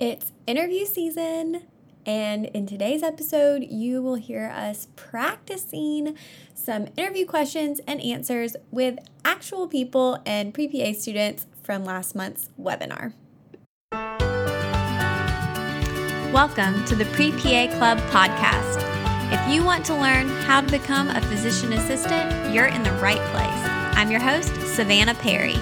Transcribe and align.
It's 0.00 0.32
interview 0.48 0.86
season, 0.86 1.62
and 2.04 2.46
in 2.46 2.66
today's 2.66 3.04
episode, 3.04 3.62
you 3.62 4.02
will 4.02 4.16
hear 4.16 4.46
us 4.52 4.88
practicing 4.96 6.16
some 6.52 6.88
interview 6.96 7.24
questions 7.24 7.80
and 7.86 8.00
answers 8.02 8.56
with 8.72 8.98
actual 9.24 9.68
people 9.68 10.18
and 10.26 10.52
pre 10.52 10.66
PA 10.66 10.98
students 10.98 11.46
from 11.62 11.84
last 11.84 12.16
month's 12.16 12.50
webinar. 12.60 13.12
Welcome 16.32 16.84
to 16.86 16.96
the 16.96 17.04
Pre 17.12 17.30
PA 17.30 17.68
Club 17.78 17.98
podcast. 18.10 18.82
If 19.32 19.54
you 19.54 19.64
want 19.64 19.84
to 19.86 19.94
learn 19.94 20.26
how 20.42 20.60
to 20.60 20.70
become 20.72 21.08
a 21.08 21.20
physician 21.20 21.72
assistant, 21.72 22.52
you're 22.52 22.66
in 22.66 22.82
the 22.82 22.92
right 22.94 23.22
place. 23.30 23.96
I'm 23.96 24.10
your 24.10 24.20
host, 24.20 24.52
Savannah 24.74 25.14
Perry. 25.14 25.56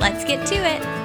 Let's 0.00 0.24
get 0.24 0.44
to 0.48 0.56
it. 0.56 0.95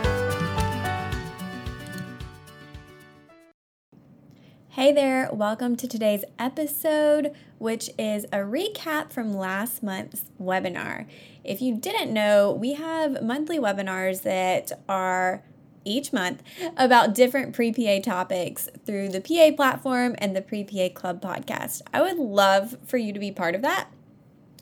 Hey 4.81 4.91
there, 4.91 5.29
welcome 5.31 5.75
to 5.75 5.87
today's 5.87 6.23
episode, 6.39 7.35
which 7.59 7.91
is 7.99 8.23
a 8.33 8.37
recap 8.37 9.13
from 9.13 9.31
last 9.31 9.83
month's 9.83 10.25
webinar. 10.41 11.05
If 11.43 11.61
you 11.61 11.77
didn't 11.77 12.11
know, 12.11 12.51
we 12.51 12.73
have 12.73 13.21
monthly 13.21 13.59
webinars 13.59 14.23
that 14.23 14.71
are 14.89 15.43
each 15.85 16.11
month 16.11 16.41
about 16.77 17.13
different 17.13 17.53
pre 17.53 17.71
PA 17.71 17.99
topics 17.99 18.69
through 18.83 19.09
the 19.09 19.21
PA 19.21 19.55
platform 19.55 20.15
and 20.17 20.35
the 20.35 20.41
Pre 20.41 20.63
PA 20.63 20.89
Club 20.99 21.21
podcast. 21.21 21.83
I 21.93 22.01
would 22.01 22.17
love 22.17 22.75
for 22.83 22.97
you 22.97 23.13
to 23.13 23.19
be 23.19 23.31
part 23.31 23.53
of 23.53 23.61
that 23.61 23.87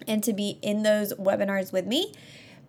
and 0.06 0.22
to 0.26 0.34
be 0.34 0.60
in 0.62 0.84
those 0.84 1.14
webinars 1.14 1.72
with 1.72 1.86
me. 1.86 2.12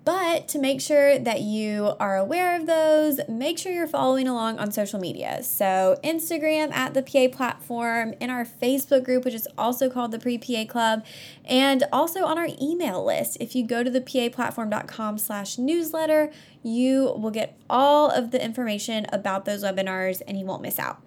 But 0.02 0.48
to 0.48 0.58
make 0.58 0.80
sure 0.80 1.18
that 1.18 1.42
you 1.42 1.94
are 2.00 2.16
aware 2.16 2.56
of 2.56 2.66
those, 2.66 3.20
make 3.28 3.58
sure 3.58 3.70
you're 3.70 3.86
following 3.86 4.26
along 4.26 4.58
on 4.58 4.72
social 4.72 4.98
media. 4.98 5.42
So, 5.42 5.98
Instagram 6.02 6.72
at 6.72 6.94
the 6.94 7.02
PA 7.02 7.36
platform, 7.36 8.14
in 8.18 8.30
our 8.30 8.46
Facebook 8.46 9.04
group, 9.04 9.26
which 9.26 9.34
is 9.34 9.46
also 9.58 9.90
called 9.90 10.12
the 10.12 10.18
Pre 10.18 10.38
PA 10.38 10.64
Club, 10.64 11.04
and 11.44 11.84
also 11.92 12.24
on 12.24 12.38
our 12.38 12.48
email 12.60 13.04
list. 13.04 13.36
If 13.40 13.54
you 13.54 13.66
go 13.66 13.84
to 13.84 13.90
the 13.90 14.00
paplatform.com 14.00 15.18
slash 15.18 15.58
newsletter, 15.58 16.32
you 16.62 17.14
will 17.18 17.30
get 17.30 17.58
all 17.68 18.10
of 18.10 18.30
the 18.30 18.42
information 18.42 19.06
about 19.12 19.44
those 19.44 19.62
webinars 19.62 20.22
and 20.26 20.38
you 20.38 20.46
won't 20.46 20.62
miss 20.62 20.78
out. 20.78 21.02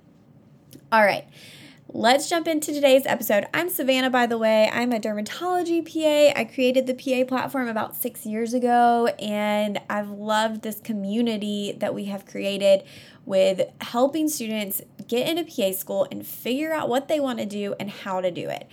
All 0.92 1.04
right. 1.04 1.26
Let's 1.96 2.28
jump 2.28 2.48
into 2.48 2.74
today's 2.74 3.06
episode. 3.06 3.46
I'm 3.54 3.70
Savannah, 3.70 4.10
by 4.10 4.26
the 4.26 4.40
way. 4.40 4.68
I'm 4.74 4.92
a 4.92 5.00
dermatology 5.00 5.86
PA. 5.86 6.34
I 6.36 6.44
created 6.44 6.88
the 6.88 6.96
PA 6.96 7.24
platform 7.24 7.68
about 7.68 7.96
six 7.96 8.26
years 8.26 8.56
ago, 8.56 9.14
and 9.20 9.80
I've 9.92 10.10
loved 10.10 10.64
this 10.64 10.80
community 10.80 11.72
that 11.78 11.94
we 11.94 12.06
have 12.06 12.26
created 12.26 12.84
with 13.28 13.70
helping 13.80 14.28
students 14.28 14.82
get 15.08 15.30
into 15.30 15.44
PA 15.44 15.72
school 15.72 16.08
and 16.10 16.26
figure 16.26 16.74
out 16.74 16.90
what 16.90 17.10
they 17.10 17.20
want 17.20 17.38
to 17.38 17.46
do 17.46 17.76
and 17.80 17.92
how 17.92 18.22
to 18.22 18.32
do 18.32 18.50
it. 18.50 18.68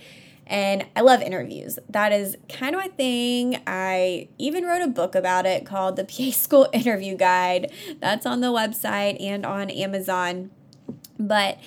And 0.47 0.87
I 0.95 1.01
love 1.01 1.21
interviews. 1.21 1.77
That 1.89 2.11
is 2.11 2.37
kind 2.49 2.73
of 2.73 2.81
my 2.81 2.87
thing. 2.87 3.61
I 3.67 4.29
even 4.39 4.63
wrote 4.63 4.81
a 4.81 4.87
book 4.87 5.13
about 5.13 5.45
it 5.45 5.63
called 5.63 5.95
The 5.95 6.05
PA 6.05 6.31
School 6.31 6.69
Interview 6.73 7.15
Guide. 7.15 7.71
That's 7.99 8.25
on 8.25 8.41
the 8.41 8.47
website 8.47 9.21
and 9.21 9.45
on 9.45 9.69
Amazon. 9.69 10.49
But 11.19 11.59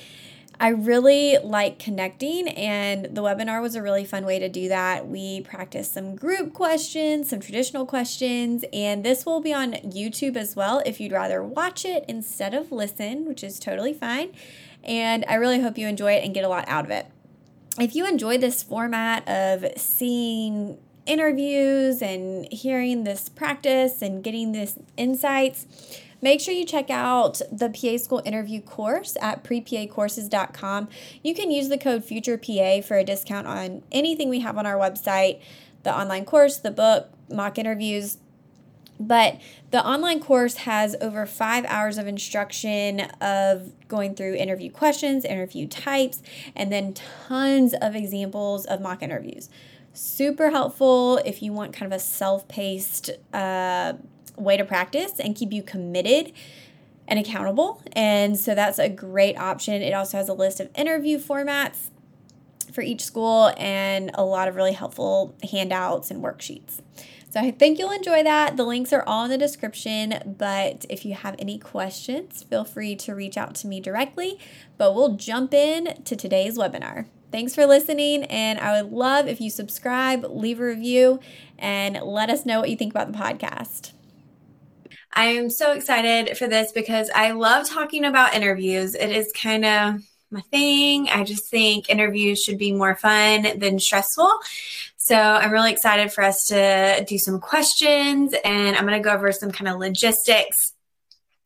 I 0.61 0.69
really 0.69 1.37
like 1.39 1.79
connecting, 1.79 2.49
and 2.49 3.07
the 3.07 3.23
webinar 3.23 3.61
was 3.61 3.75
a 3.75 3.83
really 3.83 4.05
fun 4.05 4.25
way 4.25 4.39
to 4.39 4.49
do 4.49 4.69
that. 4.69 5.09
We 5.09 5.41
practiced 5.41 5.93
some 5.93 6.15
group 6.15 6.53
questions, 6.53 7.29
some 7.31 7.41
traditional 7.41 7.85
questions, 7.87 8.65
and 8.73 9.05
this 9.05 9.27
will 9.27 9.41
be 9.41 9.53
on 9.53 9.73
YouTube 9.73 10.37
as 10.37 10.55
well 10.55 10.81
if 10.87 11.01
you'd 11.01 11.13
rather 11.13 11.43
watch 11.43 11.85
it 11.85 12.05
instead 12.09 12.55
of 12.55 12.71
listen, 12.71 13.27
which 13.27 13.43
is 13.43 13.59
totally 13.59 13.93
fine. 13.93 14.33
And 14.85 15.25
I 15.29 15.35
really 15.35 15.61
hope 15.61 15.77
you 15.77 15.89
enjoy 15.89 16.13
it 16.13 16.25
and 16.25 16.33
get 16.33 16.45
a 16.45 16.49
lot 16.49 16.65
out 16.69 16.85
of 16.85 16.91
it. 16.91 17.07
If 17.79 17.97
you 17.97 18.07
enjoy 18.07 18.39
this 18.39 18.63
format 18.63 19.29
of 19.29 19.67
seeing 19.77 20.79
interviews 21.07 22.01
and 22.01 22.47
hearing 22.53 23.05
this 23.05 23.29
practice 23.29 24.01
and 24.01 24.23
getting 24.23 24.53
this 24.53 24.79
insights, 24.97 25.67
Make 26.25 26.41
sure 26.41 26.55
you 26.55 26.65
check 26.65 26.89
out 26.89 27.43
the 27.53 27.69
PA 27.69 27.99
School 28.03 28.23
interview 28.25 28.63
course 28.63 29.15
at 29.21 29.45
prepacourses.com. 29.45 30.89
You 31.23 31.35
can 31.35 31.51
use 31.51 31.69
the 31.69 31.77
code 31.77 32.03
FUTUREPA 32.03 32.83
for 32.83 32.97
a 32.97 33.05
discount 33.05 33.47
on 33.47 33.83
anything 33.93 34.31
we 34.31 34.41
have 34.41 34.57
on 34.57 34.65
our 34.65 34.77
website 34.77 35.43
the 35.83 35.95
online 35.95 36.25
course, 36.25 36.57
the 36.57 36.71
book, 36.71 37.11
mock 37.31 37.59
interviews. 37.59 38.17
But 38.99 39.39
the 39.71 39.87
online 39.87 40.19
course 40.19 40.55
has 40.55 40.97
over 40.99 41.27
five 41.27 41.67
hours 41.67 41.99
of 41.99 42.07
instruction 42.07 43.01
of 43.21 43.73
going 43.87 44.15
through 44.15 44.37
interview 44.37 44.71
questions, 44.71 45.27
interview 45.27 45.69
types, 45.69 46.23
and 46.57 46.73
then 46.73 46.95
tons 46.95 47.75
of 47.75 47.95
examples 47.95 48.65
of 48.65 48.81
mock 48.81 49.03
interviews. 49.03 49.51
Super 49.93 50.53
helpful 50.53 51.19
if 51.19 51.43
you 51.43 51.53
want 51.53 51.75
kind 51.75 51.93
of 51.93 51.95
a 51.95 52.01
self 52.01 52.49
paced 52.49 53.11
uh, 53.35 53.93
way 54.37 54.57
to 54.57 54.65
practice 54.65 55.21
and 55.21 55.35
keep 55.35 55.53
you 55.53 55.63
committed 55.63 56.33
and 57.07 57.19
accountable. 57.19 57.83
And 57.93 58.39
so 58.39 58.55
that's 58.55 58.79
a 58.79 58.89
great 58.89 59.37
option. 59.37 59.83
It 59.83 59.93
also 59.93 60.17
has 60.17 60.29
a 60.29 60.35
list 60.35 60.61
of 60.61 60.71
interview 60.75 61.19
formats 61.19 61.91
for 62.73 62.83
each 62.83 63.05
school 63.05 63.53
and 63.57 64.11
a 64.15 64.25
lot 64.25 64.49
of 64.49 64.57
really 64.57 64.73
helpful 64.73 65.35
handouts 65.51 66.11
and 66.11 66.23
worksheets. 66.23 66.81
So 67.31 67.41
I 67.41 67.51
think 67.51 67.81
you'll 67.81 67.91
enjoy 67.91 68.23
that. 68.23 68.57
The 68.57 68.65
links 68.65 68.93
are 68.93 69.03
all 69.09 69.25
in 69.25 69.31
the 69.31 69.37
description, 69.37 70.37
but 70.39 70.87
if 70.89 71.05
you 71.05 71.15
have 71.15 71.35
any 71.39 71.59
questions, 71.59 72.45
feel 72.45 72.65
free 72.65 72.95
to 72.97 73.13
reach 73.13 73.37
out 73.37 73.57
to 73.57 73.67
me 73.67 73.81
directly. 73.81 74.39
But 74.79 74.95
we'll 74.95 75.17
jump 75.17 75.53
in 75.53 76.03
to 76.05 76.15
today's 76.15 76.57
webinar. 76.57 77.07
Thanks 77.33 77.53
for 77.53 77.67
listening, 77.67 78.23
and 78.27 78.61
I 78.61 78.81
would 78.81 78.93
love 78.93 79.27
if 79.27 79.41
you 79.41 79.51
subscribe, 79.51 80.25
leave 80.29 80.61
a 80.61 80.65
review, 80.65 81.19
and 81.59 82.01
let 82.01 82.31
us 82.31 82.47
know 82.47 82.61
what 82.61 82.71
you 82.71 82.77
think 82.77 82.93
about 82.93 83.11
the 83.11 83.19
podcast. 83.19 83.94
I 85.15 85.27
am 85.27 85.49
so 85.49 85.73
excited 85.73 86.37
for 86.37 86.49
this 86.49 86.73
because 86.73 87.09
I 87.15 87.31
love 87.31 87.69
talking 87.69 88.05
about 88.05 88.35
interviews. 88.35 88.95
It 88.95 89.11
is 89.11 89.33
kind 89.33 89.65
of 89.65 90.03
my 90.31 90.41
thing. 90.51 91.09
I 91.09 91.23
just 91.23 91.49
think 91.49 91.89
interviews 91.89 92.43
should 92.43 92.59
be 92.59 92.73
more 92.73 92.97
fun 92.97 93.59
than 93.59 93.79
stressful. 93.79 94.31
So 94.97 95.17
I'm 95.17 95.53
really 95.53 95.71
excited 95.71 96.13
for 96.13 96.25
us 96.25 96.47
to 96.47 97.05
do 97.07 97.19
some 97.19 97.39
questions 97.39 98.35
and 98.45 98.77
I'm 98.77 98.87
going 98.87 99.01
to 99.01 99.09
go 99.09 99.15
over 99.15 99.31
some 99.33 99.53
kind 99.53 99.69
of 99.69 99.79
logistics 99.79 100.74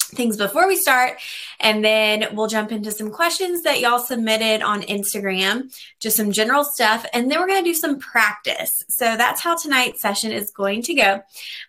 things 0.09 0.37
before 0.37 0.67
we 0.67 0.77
start. 0.77 1.19
And 1.61 1.85
then 1.85 2.29
we'll 2.33 2.47
jump 2.47 2.73
into 2.73 2.91
some 2.91 3.11
questions 3.11 3.63
that 3.63 3.81
y'all 3.81 3.99
submitted 3.99 4.63
on 4.63 4.83
Instagram, 4.83 5.75
just 6.01 6.17
some 6.17 6.33
general 6.33 6.65
stuff. 6.65 7.05
And 7.13 7.31
then 7.31 7.41
we're 7.41 7.47
going 7.47 7.63
to 7.63 7.71
do 7.71 7.75
some 7.75 7.99
practice. 7.99 8.83
So 8.89 9.17
that's 9.17 9.41
how 9.41 9.57
tonight's 9.57 10.01
session 10.01 10.33
is 10.33 10.51
going 10.51 10.83
to 10.83 10.95
go. 10.95 11.21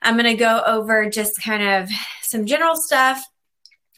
I'm 0.01 0.15
going 0.15 0.25
to 0.25 0.35
go 0.35 0.61
over 0.65 1.09
just 1.09 1.41
kind 1.41 1.63
of 1.63 1.89
some 2.21 2.45
general 2.45 2.75
stuff. 2.75 3.23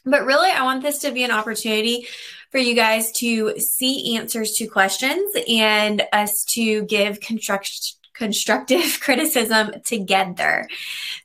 But 0.04 0.24
really, 0.24 0.50
I 0.50 0.64
want 0.64 0.82
this 0.82 0.98
to 1.00 1.12
be 1.12 1.22
an 1.22 1.30
opportunity 1.30 2.08
for 2.50 2.58
you 2.58 2.74
guys 2.74 3.12
to 3.12 3.58
see 3.58 4.16
answers 4.16 4.52
to 4.52 4.66
questions 4.66 5.32
and 5.48 6.02
us 6.12 6.44
to 6.54 6.82
give 6.82 7.20
construct- 7.20 7.96
constructive 8.22 9.00
criticism 9.00 9.72
together. 9.84 10.68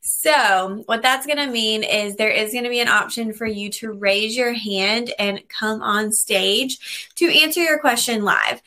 So, 0.02 0.82
what 0.88 1.04
that's 1.04 1.28
going 1.28 1.38
to 1.38 1.46
mean 1.46 1.84
is 1.84 2.16
there 2.16 2.32
is 2.32 2.52
going 2.52 2.64
to 2.64 2.72
be 2.72 2.80
an 2.80 2.88
option 2.88 3.34
for 3.34 3.46
you 3.46 3.70
to 3.74 3.92
raise 3.92 4.36
your 4.36 4.52
hand 4.52 5.14
and 5.20 5.48
come 5.48 5.84
on 5.84 6.12
stage 6.12 7.12
to 7.16 7.28
answer 7.28 7.62
your 7.62 7.78
question 7.78 8.24
live. 8.24 8.64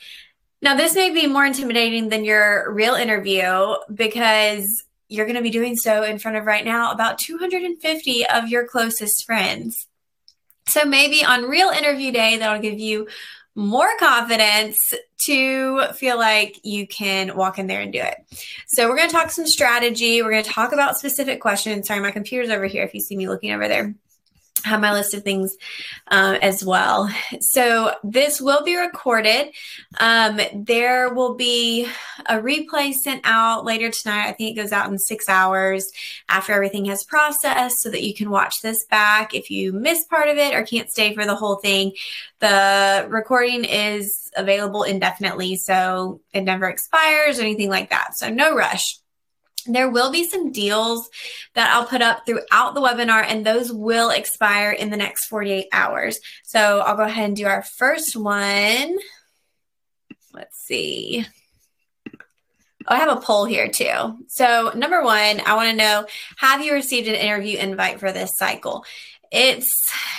Now, 0.61 0.77
this 0.77 0.95
may 0.95 1.09
be 1.09 1.27
more 1.27 1.45
intimidating 1.45 2.07
than 2.07 2.23
your 2.23 2.71
real 2.71 2.93
interview 2.93 3.75
because 3.93 4.85
you're 5.09 5.25
going 5.25 5.35
to 5.35 5.41
be 5.41 5.49
doing 5.49 5.75
so 5.75 6.03
in 6.03 6.19
front 6.19 6.37
of 6.37 6.45
right 6.45 6.63
now 6.63 6.93
about 6.93 7.19
250 7.19 8.27
of 8.27 8.47
your 8.47 8.65
closest 8.65 9.25
friends. 9.25 9.87
So, 10.67 10.85
maybe 10.85 11.25
on 11.25 11.49
real 11.49 11.69
interview 11.69 12.13
day, 12.13 12.37
that'll 12.37 12.61
give 12.61 12.79
you 12.79 13.09
more 13.55 13.89
confidence 13.99 14.77
to 15.25 15.87
feel 15.93 16.17
like 16.17 16.59
you 16.63 16.87
can 16.87 17.35
walk 17.35 17.59
in 17.59 17.67
there 17.67 17.81
and 17.81 17.93
do 17.93 17.99
it. 17.99 18.17
So, 18.67 18.89
we're 18.89 18.97
going 18.97 19.09
to 19.09 19.15
talk 19.15 19.31
some 19.31 19.47
strategy. 19.47 20.21
We're 20.21 20.31
going 20.31 20.43
to 20.43 20.49
talk 20.49 20.73
about 20.73 20.97
specific 20.97 21.41
questions. 21.41 21.87
Sorry, 21.87 21.99
my 21.99 22.11
computer's 22.11 22.49
over 22.49 22.65
here 22.65 22.83
if 22.83 22.93
you 22.93 23.01
see 23.01 23.15
me 23.15 23.27
looking 23.27 23.51
over 23.51 23.67
there 23.67 23.95
have 24.63 24.81
my 24.81 24.91
list 24.91 25.13
of 25.13 25.23
things 25.23 25.55
um, 26.07 26.35
as 26.41 26.63
well. 26.63 27.09
So 27.39 27.93
this 28.03 28.41
will 28.41 28.63
be 28.63 28.75
recorded. 28.75 29.53
Um, 29.99 30.39
there 30.53 31.13
will 31.13 31.35
be 31.35 31.87
a 32.27 32.35
replay 32.35 32.93
sent 32.93 33.21
out 33.23 33.65
later 33.65 33.89
tonight. 33.89 34.27
I 34.27 34.33
think 34.33 34.57
it 34.57 34.61
goes 34.61 34.71
out 34.71 34.89
in 34.89 34.97
six 34.97 35.27
hours 35.29 35.91
after 36.29 36.53
everything 36.53 36.85
has 36.85 37.03
processed 37.03 37.79
so 37.79 37.89
that 37.89 38.03
you 38.03 38.13
can 38.13 38.29
watch 38.29 38.61
this 38.61 38.85
back 38.85 39.33
if 39.33 39.49
you 39.49 39.73
miss 39.73 40.05
part 40.05 40.29
of 40.29 40.37
it 40.37 40.53
or 40.53 40.63
can't 40.63 40.89
stay 40.89 41.13
for 41.13 41.25
the 41.25 41.35
whole 41.35 41.57
thing. 41.57 41.93
The 42.39 43.05
recording 43.09 43.65
is 43.65 44.31
available 44.35 44.83
indefinitely, 44.83 45.55
so 45.57 46.21
it 46.33 46.41
never 46.41 46.67
expires 46.67 47.39
or 47.39 47.43
anything 47.43 47.69
like 47.69 47.89
that. 47.89 48.17
So 48.17 48.29
no 48.29 48.55
rush. 48.55 48.97
There 49.65 49.89
will 49.89 50.11
be 50.11 50.27
some 50.27 50.51
deals 50.51 51.09
that 51.53 51.73
I'll 51.73 51.85
put 51.85 52.01
up 52.01 52.25
throughout 52.25 52.73
the 52.73 52.81
webinar, 52.81 53.23
and 53.27 53.45
those 53.45 53.71
will 53.71 54.09
expire 54.09 54.71
in 54.71 54.89
the 54.89 54.97
next 54.97 55.27
48 55.27 55.67
hours. 55.71 56.19
So 56.43 56.79
I'll 56.79 56.97
go 56.97 57.03
ahead 57.03 57.25
and 57.25 57.35
do 57.35 57.45
our 57.45 57.63
first 57.63 58.15
one. 58.15 58.97
Let's 60.33 60.57
see. 60.65 61.25
Oh, 62.87 62.95
I 62.95 62.97
have 62.97 63.15
a 63.15 63.21
poll 63.21 63.45
here 63.45 63.67
too. 63.67 64.25
So, 64.27 64.71
number 64.75 65.03
one, 65.03 65.41
I 65.45 65.55
want 65.55 65.69
to 65.69 65.75
know 65.75 66.05
Have 66.37 66.63
you 66.63 66.73
received 66.73 67.07
an 67.07 67.15
interview 67.15 67.57
invite 67.57 67.99
for 67.99 68.11
this 68.11 68.37
cycle? 68.37 68.85
It's 69.31 69.69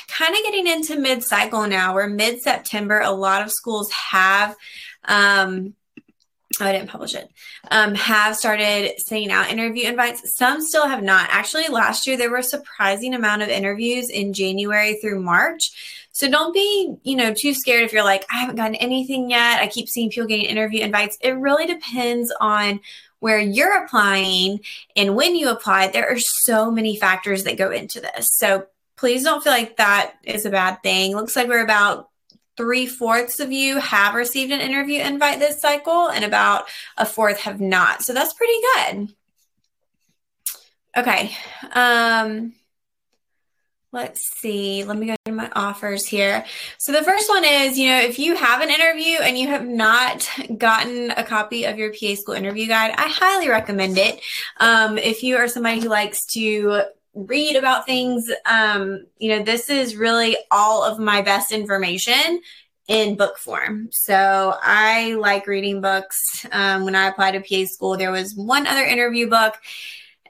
kind 0.09 0.35
of 0.35 0.43
getting 0.43 0.67
into 0.67 0.99
mid 0.99 1.23
cycle 1.23 1.67
now. 1.67 1.95
We're 1.95 2.09
mid 2.09 2.41
September. 2.41 3.01
A 3.01 3.11
lot 3.11 3.43
of 3.43 3.51
schools 3.51 3.91
have 3.93 4.55
um, 5.05 5.75
oh, 6.61 6.67
I 6.67 6.73
didn't 6.73 6.89
publish 6.89 7.15
it, 7.15 7.31
um, 7.71 7.95
have 7.95 8.37
started 8.37 8.95
sending 8.99 9.31
out 9.31 9.51
interview 9.51 9.89
invites. 9.89 10.37
Some 10.37 10.61
still 10.61 10.87
have 10.87 11.03
not. 11.03 11.29
Actually, 11.31 11.69
last 11.69 12.07
year 12.07 12.17
there 12.17 12.31
were 12.31 12.39
a 12.39 12.43
surprising 12.43 13.15
amount 13.15 13.43
of 13.43 13.49
interviews 13.49 14.11
in 14.11 14.33
January 14.33 14.95
through 15.01 15.21
March. 15.21 16.09
So 16.13 16.31
don't 16.31 16.53
be, 16.53 16.95
you 17.05 17.17
know, 17.17 17.33
too 17.33 17.55
scared 17.55 17.85
if 17.85 17.93
you're 17.93 18.05
like, 18.05 18.27
I 18.31 18.37
haven't 18.37 18.57
gotten 18.57 18.75
anything 18.77 19.31
yet. 19.31 19.61
I 19.61 19.67
keep 19.67 19.89
seeing 19.89 20.11
people 20.11 20.29
getting 20.29 20.45
interview 20.45 20.83
invites. 20.83 21.17
It 21.23 21.31
really 21.31 21.67
depends 21.67 22.33
on 22.39 22.81
where 23.21 23.39
you're 23.39 23.85
applying 23.85 24.61
and 24.95 25.17
when 25.17 25.35
you 25.35 25.49
apply. 25.49 25.89
There 25.89 26.11
are 26.11 26.19
so 26.19 26.71
many 26.71 26.97
factors 26.97 27.45
that 27.45 27.57
go 27.57 27.71
into 27.71 28.01
this. 28.01 28.29
So 28.37 28.67
please 28.97 29.25
don't 29.25 29.43
feel 29.43 29.53
like 29.53 29.79
that 29.79 30.15
is 30.25 30.45
a 30.45 30.51
bad 30.51 30.83
thing. 30.83 31.17
Looks 31.17 31.35
like 31.35 31.49
we're 31.49 31.65
about 31.65 32.11
three 32.57 32.87
fourths 32.87 33.41
of 33.41 33.53
you 33.53 33.79
have 33.79 34.15
received 34.15 34.53
an 34.53 34.61
interview 34.61 35.01
invite 35.01 35.39
this 35.39 35.61
cycle, 35.61 36.09
and 36.09 36.25
about 36.25 36.65
a 36.97 37.07
fourth 37.07 37.41
have 37.41 37.61
not. 37.61 38.03
So 38.03 38.13
that's 38.13 38.35
pretty 38.35 38.61
good. 38.75 39.15
Okay. 40.97 41.35
Um, 41.73 42.53
let's 43.93 44.23
see. 44.41 44.85
Let 44.85 44.97
me 44.97 45.07
go 45.07 45.17
to 45.25 45.33
my 45.33 45.51
offers 45.55 46.07
here. 46.07 46.45
So 46.79 46.93
the 46.93 47.03
first 47.03 47.29
one 47.29 47.45
is, 47.45 47.79
you 47.79 47.89
know, 47.89 48.01
if 48.01 48.19
you 48.19 48.35
have 48.35 48.61
an 48.61 48.71
interview 48.71 49.19
and 49.19 49.39
you 49.39 49.49
have 49.49 49.67
not 49.67 50.29
gotten 50.57 51.11
a 51.13 51.25
copy 51.25 51.65
of 51.65 51.79
your 51.79 51.93
PA 51.93 52.15
school 52.15 52.35
interview 52.35 52.67
guide, 52.67 52.95
I 52.97 53.09
highly 53.09 53.49
recommend 53.49 53.99
it. 53.99 54.21
Um, 54.59 54.99
if 54.99 55.23
you 55.23 55.37
are 55.37 55.49
somebody 55.49 55.81
who 55.81 55.89
likes 55.89 56.25
to 56.27 56.85
read 57.15 57.57
about 57.57 57.87
things. 57.87 58.31
Um, 58.47 59.07
you 59.19 59.31
know, 59.31 59.43
this 59.43 59.69
is 59.69 59.97
really 59.97 60.37
all 60.51 60.83
of 60.85 60.99
my 60.99 61.23
best 61.23 61.53
information 61.53 62.41
in 62.89 63.17
book 63.17 63.39
form. 63.39 63.89
So 63.91 64.55
I 64.61 65.15
like 65.15 65.47
reading 65.47 65.81
books. 65.81 66.47
Um, 66.53 66.85
when 66.85 66.95
I 66.95 67.09
applied 67.09 67.33
to 67.33 67.41
PA 67.41 67.67
school, 67.69 67.97
there 67.97 68.11
was 68.11 68.35
one 68.35 68.67
other 68.67 68.85
interview 68.85 69.29
book. 69.29 69.55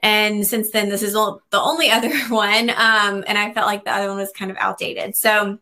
And 0.01 0.45
since 0.45 0.69
then, 0.71 0.89
this 0.89 1.01
is 1.01 1.13
the 1.13 1.39
only 1.53 1.89
other 1.91 2.15
one. 2.27 2.69
Um, 2.69 3.23
and 3.27 3.37
I 3.37 3.53
felt 3.53 3.67
like 3.67 3.85
the 3.85 3.91
other 3.91 4.09
one 4.09 4.17
was 4.17 4.31
kind 4.31 4.51
of 4.51 4.57
outdated. 4.59 5.15
So 5.15 5.57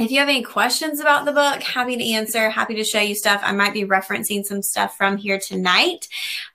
if 0.00 0.10
you 0.10 0.18
have 0.18 0.28
any 0.28 0.42
questions 0.42 0.98
about 0.98 1.24
the 1.24 1.32
book, 1.32 1.62
happy 1.62 1.96
to 1.96 2.04
answer, 2.04 2.50
happy 2.50 2.74
to 2.74 2.82
show 2.82 3.00
you 3.00 3.14
stuff. 3.14 3.40
I 3.44 3.52
might 3.52 3.72
be 3.72 3.84
referencing 3.84 4.44
some 4.44 4.60
stuff 4.60 4.96
from 4.96 5.16
here 5.16 5.38
tonight, 5.38 6.08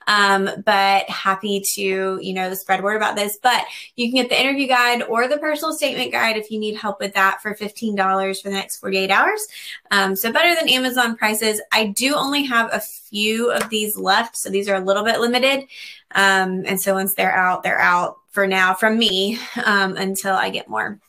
um, 0.06 0.50
but 0.66 1.10
happy 1.10 1.64
to, 1.76 2.20
you 2.22 2.34
know, 2.34 2.54
spread 2.54 2.84
word 2.84 2.98
about 2.98 3.16
this. 3.16 3.40
But 3.42 3.64
you 3.96 4.08
can 4.08 4.22
get 4.22 4.30
the 4.30 4.40
interview 4.40 4.68
guide 4.68 5.04
or 5.04 5.30
the 5.30 5.38
personal 5.38 5.74
statement 5.74 6.12
guide 6.12 6.36
if 6.36 6.52
you 6.52 6.60
need 6.60 6.76
help 6.76 7.00
with 7.00 7.14
that 7.14 7.42
for 7.42 7.56
$15 7.56 8.42
for 8.42 8.50
the 8.50 8.56
next 8.56 8.78
48 8.78 9.10
hours. 9.10 9.48
Um, 9.92 10.16
so 10.16 10.32
better 10.32 10.54
than 10.54 10.70
Amazon 10.70 11.16
prices. 11.16 11.62
I 11.72 11.88
do 11.88 12.14
only 12.16 12.44
have 12.44 12.70
a 12.74 12.82
few 12.82 13.50
of 13.52 13.70
these 13.70 13.98
left, 13.98 14.36
so 14.36 14.50
these 14.50 14.68
are 14.68 14.76
a 14.76 14.84
little 14.84 15.06
bit 15.06 15.22
limited. 15.22 15.68
Um, 16.14 16.64
and 16.68 16.80
so 16.80 16.94
once 16.96 17.14
they're 17.14 17.36
out, 17.36 17.64
they're 17.64 17.80
out 17.80 18.18
for 18.30 18.46
now 18.46 18.74
from 18.74 19.00
me 19.00 19.40
um, 19.66 19.96
until 19.96 20.36
I 20.36 20.50
get 20.50 20.70
more 20.70 21.00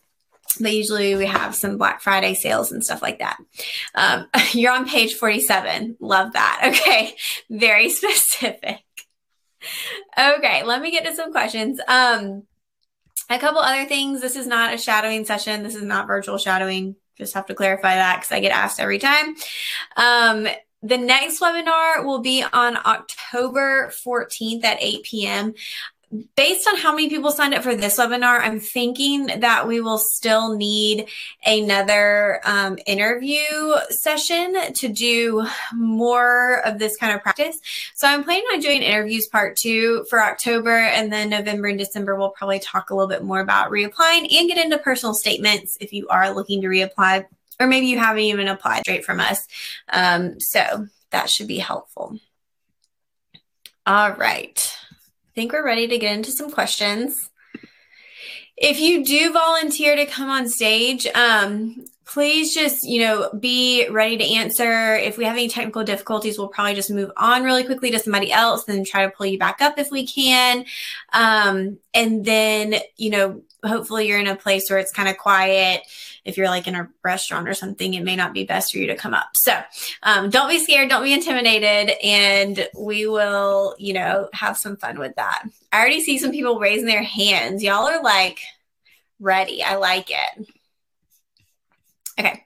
but 0.61 0.73
usually 0.73 1.15
we 1.15 1.27
have 1.27 1.55
some 1.55 1.79
Black 1.79 2.01
Friday 2.01 2.35
sales 2.35 2.73
and 2.73 2.85
stuff 2.85 3.03
like 3.03 3.19
that. 3.19 3.39
Um, 3.95 4.27
you're 4.53 4.73
on 4.73 4.89
page 4.89 5.15
47. 5.15 5.97
Love 6.01 6.33
that. 6.33 6.75
Okay. 6.83 7.15
Very 7.51 7.91
specific. 7.91 8.83
Okay. 10.19 10.63
Let 10.65 10.81
me 10.81 10.91
get 10.91 11.05
to 11.05 11.15
some 11.15 11.33
questions. 11.33 11.81
Um, 11.87 12.45
a 13.29 13.39
couple 13.39 13.61
other 13.61 13.87
things. 13.87 14.21
This 14.21 14.37
is 14.37 14.47
not 14.47 14.75
a 14.75 14.79
shadowing 14.79 15.25
session. 15.25 15.63
This 15.63 15.75
is 15.75 15.83
not 15.83 16.07
virtual 16.07 16.39
shadowing. 16.39 16.97
Just 17.17 17.35
have 17.35 17.47
to 17.47 17.55
clarify 17.55 17.95
that 17.95 18.17
because 18.17 18.33
I 18.33 18.41
get 18.41 18.53
asked 18.53 18.81
every 18.81 18.99
time. 18.99 19.37
Um, 19.97 20.49
the 20.83 20.99
next 20.99 21.41
webinar 21.41 22.05
will 22.05 22.21
be 22.21 22.43
on 22.43 22.77
October 22.77 23.93
14th 24.05 24.65
at 24.65 24.79
8 24.81 25.03
p.m 25.05 25.55
based 26.37 26.69
on 26.69 26.77
how 26.77 26.93
many 26.93 27.09
people 27.09 27.31
signed 27.31 27.55
up 27.55 27.63
for 27.63 27.75
this 27.75 27.99
webinar, 27.99 28.41
I'm 28.41 28.61
thinking 28.61 29.27
that 29.41 29.67
we 29.67 29.81
will 29.81 29.99
still 29.99 30.55
need 30.55 31.09
another 31.45 32.41
um, 32.45 32.79
interview 32.87 33.41
session 33.89 34.73
to 34.75 34.89
do 34.89 35.47
more 35.75 36.61
of 36.67 36.79
this 36.79 36.97
kind 36.97 37.15
of 37.15 37.23
practice. 37.23 37.59
So 37.95 38.07
I'm 38.07 38.25
planning 38.25 38.45
on 38.53 38.61
doing 38.61 38.83
interviews 38.83 39.27
part 39.27 39.57
two 39.57 40.05
for 40.11 40.23
October, 40.23 40.77
and 40.77 41.13
then 41.13 41.31
November 41.31 41.69
and 41.69 41.79
December, 41.79 42.17
we'll 42.17 42.31
probably 42.31 42.59
talk 42.59 42.91
a 42.91 42.95
little 42.95 43.09
bit 43.09 43.25
more 43.25 43.41
about 43.41 43.71
reapplying 43.71 44.33
and 44.33 44.49
get 44.49 44.63
into 44.63 44.79
personal 44.79 45.15
statements 45.15 45.79
if 45.81 45.93
you 45.93 46.09
are 46.09 46.35
looking 46.35 46.61
to 46.61 46.69
reapply, 46.69 47.25
or 47.59 47.67
maybe 47.67 47.87
you 47.87 47.99
haven't 47.99 48.23
even 48.23 48.49
applied 48.49 48.81
straight 48.81 49.05
from 49.05 49.21
us. 49.21 49.47
Um, 49.89 50.41
so 50.41 50.89
that 51.11 51.31
should 51.31 51.49
be 51.49 51.59
helpful. 51.59 52.19
All 53.87 54.13
right. 54.13 54.79
I 55.33 55.35
think 55.35 55.55
we're 55.55 55.65
ready 55.65 55.89
to 55.89 55.97
get 55.97 56.15
into 56.15 56.31
some 56.31 56.51
questions. 56.51 57.31
If 58.55 58.81
you 58.81 59.03
do 59.03 59.33
volunteer 59.33 59.97
to 59.97 60.05
come 60.05 60.29
on 60.29 60.47
stage, 60.47 61.07
um, 61.07 61.87
please 62.05 62.53
just 62.55 62.85
you 62.85 63.01
know 63.01 63.31
be 63.41 63.89
ready 63.89 64.19
to 64.19 64.35
answer. 64.35 64.95
If 64.95 65.17
we 65.17 65.25
have 65.25 65.33
any 65.33 65.49
technical 65.49 65.85
difficulties 65.85 66.37
we'll 66.37 66.49
probably 66.49 66.75
just 66.75 66.91
move 66.91 67.11
on 67.17 67.45
really 67.45 67.65
quickly 67.65 67.91
to 67.93 67.99
somebody 67.99 68.31
else 68.31 68.69
and 68.69 68.87
try 68.87 69.07
to 69.07 69.11
pull 69.11 69.25
you 69.25 69.39
back 69.39 69.63
up 69.63 69.79
if 69.79 69.91
we 69.91 70.07
can. 70.07 70.67
Um, 71.15 71.79
and 71.95 72.27
then 72.27 72.75
you 72.99 73.09
know 73.09 73.43
hopefully 73.65 74.09
you're 74.09 74.21
in 74.21 74.27
a 74.27 74.37
place 74.37 74.69
where 74.69 74.79
it's 74.79 74.93
kind 74.93 75.09
of 75.09 75.17
quiet 75.17 75.81
if 76.25 76.37
you're 76.37 76.49
like 76.49 76.67
in 76.67 76.75
a 76.75 76.89
restaurant 77.03 77.49
or 77.49 77.55
something, 77.55 77.95
it 77.95 78.05
may 78.05 78.17
not 78.17 78.33
be 78.33 78.45
best 78.45 78.73
for 78.73 78.79
you 78.79 78.87
to 78.87 78.97
come 78.97 79.15
up. 79.15 79.31
So 79.35 79.59
um, 80.03 80.31
don't 80.31 80.49
be 80.49 80.59
scared, 80.59 80.89
don't 80.89 81.03
be 81.03 81.13
intimidated, 81.13 81.97
and 82.03 82.69
we 82.79 83.07
will, 83.07 83.75
you 83.79 83.93
know, 83.93 84.29
have 84.33 84.57
some 84.57 84.77
fun 84.77 84.99
with 84.99 85.17
that. 85.17 85.45
I 85.73 85.81
already 85.81 86.03
see 86.03 86.19
some 86.19 86.31
people 86.31 86.59
raising 86.59 86.87
their 86.87 87.03
hands. 87.03 87.63
Y'all 87.63 87.89
are 87.89 88.03
like 88.03 88.39
ready. 89.19 89.63
I 89.63 89.77
like 89.77 90.11
it. 90.11 90.49
Okay, 92.19 92.45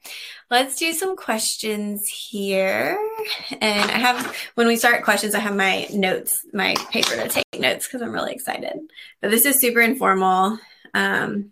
let's 0.50 0.76
do 0.76 0.92
some 0.92 1.16
questions 1.16 2.06
here. 2.08 2.96
And 3.60 3.90
I 3.90 3.98
have, 3.98 4.34
when 4.54 4.68
we 4.68 4.76
start 4.76 5.04
questions, 5.04 5.34
I 5.34 5.40
have 5.40 5.56
my 5.56 5.88
notes, 5.92 6.46
my 6.52 6.76
paper 6.90 7.16
to 7.16 7.28
take 7.28 7.44
notes 7.58 7.86
because 7.86 8.00
I'm 8.00 8.12
really 8.12 8.32
excited. 8.32 8.78
But 9.20 9.32
this 9.32 9.44
is 9.44 9.60
super 9.60 9.80
informal. 9.80 10.58
Um, 10.94 11.50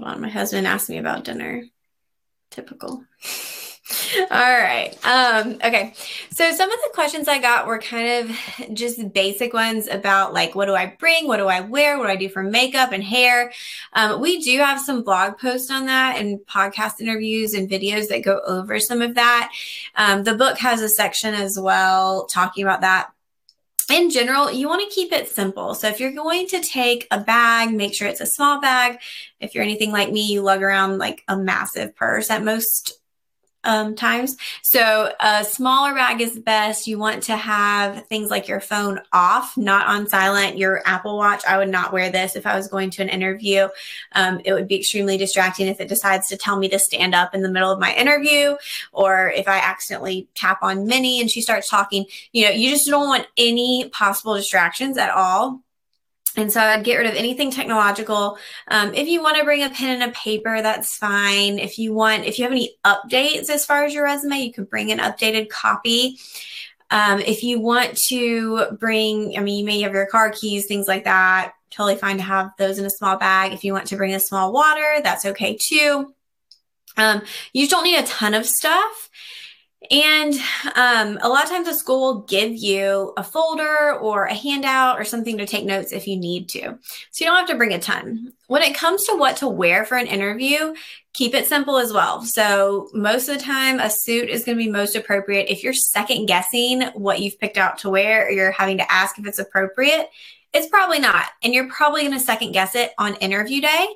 Hold 0.00 0.12
on, 0.14 0.20
my 0.22 0.30
husband 0.30 0.66
asked 0.66 0.88
me 0.88 0.96
about 0.96 1.24
dinner. 1.24 1.62
Typical. 2.50 3.04
All 4.30 4.58
right. 4.58 4.96
Um, 5.04 5.54
okay. 5.56 5.92
So 6.30 6.50
some 6.52 6.70
of 6.70 6.78
the 6.84 6.90
questions 6.94 7.28
I 7.28 7.38
got 7.38 7.66
were 7.66 7.78
kind 7.78 8.30
of 8.30 8.74
just 8.74 9.12
basic 9.12 9.52
ones 9.52 9.88
about 9.88 10.32
like 10.32 10.54
what 10.54 10.66
do 10.66 10.74
I 10.74 10.96
bring, 10.98 11.26
what 11.26 11.36
do 11.36 11.48
I 11.48 11.60
wear, 11.60 11.98
what 11.98 12.04
do 12.04 12.10
I 12.10 12.16
do 12.16 12.30
for 12.30 12.42
makeup 12.42 12.92
and 12.92 13.04
hair. 13.04 13.52
Um, 13.92 14.22
we 14.22 14.40
do 14.40 14.58
have 14.60 14.80
some 14.80 15.02
blog 15.02 15.36
posts 15.38 15.70
on 15.70 15.84
that 15.86 16.18
and 16.18 16.38
podcast 16.46 17.00
interviews 17.00 17.52
and 17.52 17.68
videos 17.68 18.08
that 18.08 18.24
go 18.24 18.40
over 18.46 18.80
some 18.80 19.02
of 19.02 19.16
that. 19.16 19.52
Um, 19.96 20.22
the 20.22 20.34
book 20.34 20.56
has 20.60 20.80
a 20.80 20.88
section 20.88 21.34
as 21.34 21.58
well 21.60 22.24
talking 22.24 22.64
about 22.64 22.80
that 22.80 23.10
in 23.90 24.10
general, 24.10 24.50
you 24.50 24.68
want 24.68 24.82
to 24.82 24.94
keep 24.94 25.12
it 25.12 25.28
simple. 25.28 25.74
So 25.74 25.88
if 25.88 26.00
you're 26.00 26.12
going 26.12 26.46
to 26.48 26.60
take 26.60 27.06
a 27.10 27.20
bag, 27.20 27.72
make 27.72 27.94
sure 27.94 28.08
it's 28.08 28.20
a 28.20 28.26
small 28.26 28.60
bag. 28.60 29.00
If 29.40 29.54
you're 29.54 29.64
anything 29.64 29.92
like 29.92 30.12
me, 30.12 30.22
you 30.22 30.42
lug 30.42 30.62
around 30.62 30.98
like 30.98 31.22
a 31.28 31.36
massive 31.36 31.96
purse 31.96 32.30
at 32.30 32.44
most 32.44 32.99
um, 33.64 33.94
times. 33.94 34.36
So 34.62 35.12
a 35.20 35.44
smaller 35.44 35.94
bag 35.94 36.20
is 36.20 36.38
best. 36.38 36.86
You 36.86 36.98
want 36.98 37.22
to 37.24 37.36
have 37.36 38.06
things 38.06 38.30
like 38.30 38.48
your 38.48 38.60
phone 38.60 39.00
off, 39.12 39.56
not 39.56 39.86
on 39.86 40.08
silent. 40.08 40.58
Your 40.58 40.82
Apple 40.86 41.16
Watch, 41.16 41.44
I 41.44 41.58
would 41.58 41.68
not 41.68 41.92
wear 41.92 42.10
this 42.10 42.36
if 42.36 42.46
I 42.46 42.56
was 42.56 42.68
going 42.68 42.90
to 42.90 43.02
an 43.02 43.08
interview. 43.08 43.68
Um, 44.12 44.40
it 44.44 44.52
would 44.52 44.68
be 44.68 44.78
extremely 44.78 45.16
distracting 45.16 45.66
if 45.66 45.80
it 45.80 45.88
decides 45.88 46.28
to 46.28 46.36
tell 46.36 46.58
me 46.58 46.68
to 46.68 46.78
stand 46.78 47.14
up 47.14 47.34
in 47.34 47.42
the 47.42 47.50
middle 47.50 47.70
of 47.70 47.80
my 47.80 47.94
interview, 47.94 48.56
or 48.92 49.30
if 49.30 49.48
I 49.48 49.58
accidentally 49.58 50.28
tap 50.34 50.62
on 50.62 50.86
Minnie 50.86 51.20
and 51.20 51.30
she 51.30 51.40
starts 51.40 51.68
talking. 51.68 52.06
You 52.32 52.46
know, 52.46 52.50
you 52.50 52.70
just 52.70 52.86
don't 52.86 53.08
want 53.08 53.26
any 53.36 53.88
possible 53.90 54.34
distractions 54.34 54.96
at 54.96 55.10
all. 55.10 55.62
And 56.36 56.52
so 56.52 56.60
I'd 56.60 56.84
get 56.84 56.96
rid 56.96 57.08
of 57.08 57.14
anything 57.14 57.50
technological. 57.50 58.38
Um, 58.68 58.94
if 58.94 59.08
you 59.08 59.22
want 59.22 59.38
to 59.38 59.44
bring 59.44 59.62
a 59.62 59.70
pen 59.70 60.00
and 60.00 60.10
a 60.10 60.14
paper, 60.14 60.62
that's 60.62 60.96
fine. 60.96 61.58
If 61.58 61.78
you 61.78 61.92
want, 61.92 62.24
if 62.24 62.38
you 62.38 62.44
have 62.44 62.52
any 62.52 62.76
updates 62.84 63.50
as 63.50 63.66
far 63.66 63.84
as 63.84 63.92
your 63.92 64.04
resume, 64.04 64.38
you 64.38 64.52
can 64.52 64.64
bring 64.64 64.92
an 64.92 64.98
updated 64.98 65.48
copy. 65.48 66.18
Um, 66.90 67.20
if 67.20 67.42
you 67.42 67.60
want 67.60 67.96
to 68.08 68.66
bring, 68.78 69.36
I 69.36 69.40
mean, 69.40 69.58
you 69.58 69.64
may 69.64 69.80
have 69.80 69.92
your 69.92 70.06
car 70.06 70.30
keys, 70.30 70.66
things 70.66 70.88
like 70.88 71.04
that. 71.04 71.52
Totally 71.70 71.96
fine 71.96 72.16
to 72.16 72.22
have 72.22 72.50
those 72.58 72.78
in 72.78 72.84
a 72.84 72.90
small 72.90 73.16
bag. 73.16 73.52
If 73.52 73.64
you 73.64 73.72
want 73.72 73.86
to 73.88 73.96
bring 73.96 74.14
a 74.14 74.20
small 74.20 74.52
water, 74.52 75.00
that's 75.02 75.24
okay 75.24 75.56
too. 75.60 76.14
Um, 76.96 77.22
you 77.52 77.68
don't 77.68 77.84
need 77.84 77.98
a 77.98 78.06
ton 78.06 78.34
of 78.34 78.46
stuff. 78.46 79.09
And 79.90 80.34
um, 80.76 81.18
a 81.22 81.28
lot 81.28 81.44
of 81.44 81.50
times 81.50 81.66
a 81.66 81.74
school 81.74 82.00
will 82.00 82.20
give 82.22 82.52
you 82.52 83.14
a 83.16 83.24
folder 83.24 83.94
or 83.94 84.24
a 84.24 84.34
handout 84.34 85.00
or 85.00 85.04
something 85.04 85.38
to 85.38 85.46
take 85.46 85.64
notes 85.64 85.92
if 85.92 86.06
you 86.06 86.18
need 86.18 86.50
to. 86.50 86.78
So 87.10 87.24
you 87.24 87.26
don't 87.26 87.38
have 87.38 87.48
to 87.48 87.56
bring 87.56 87.72
a 87.72 87.78
ton. 87.78 88.34
When 88.46 88.62
it 88.62 88.76
comes 88.76 89.04
to 89.04 89.16
what 89.16 89.38
to 89.38 89.48
wear 89.48 89.86
for 89.86 89.96
an 89.96 90.06
interview, 90.06 90.74
keep 91.14 91.34
it 91.34 91.46
simple 91.46 91.78
as 91.78 91.94
well. 91.94 92.22
So 92.22 92.90
most 92.92 93.28
of 93.28 93.38
the 93.38 93.44
time, 93.44 93.80
a 93.80 93.88
suit 93.88 94.28
is 94.28 94.44
going 94.44 94.58
to 94.58 94.64
be 94.64 94.70
most 94.70 94.96
appropriate. 94.96 95.50
If 95.50 95.64
you're 95.64 95.72
second 95.72 96.26
guessing 96.26 96.82
what 96.94 97.20
you've 97.20 97.40
picked 97.40 97.56
out 97.56 97.78
to 97.78 97.90
wear 97.90 98.26
or 98.26 98.30
you're 98.30 98.52
having 98.52 98.76
to 98.78 98.92
ask 98.92 99.18
if 99.18 99.26
it's 99.26 99.38
appropriate, 99.38 100.10
it's 100.52 100.66
probably 100.66 100.98
not. 100.98 101.26
And 101.42 101.54
you're 101.54 101.68
probably 101.68 102.02
going 102.02 102.12
to 102.12 102.20
second 102.20 102.52
guess 102.52 102.74
it 102.74 102.92
on 102.98 103.14
interview 103.16 103.60
day. 103.60 103.86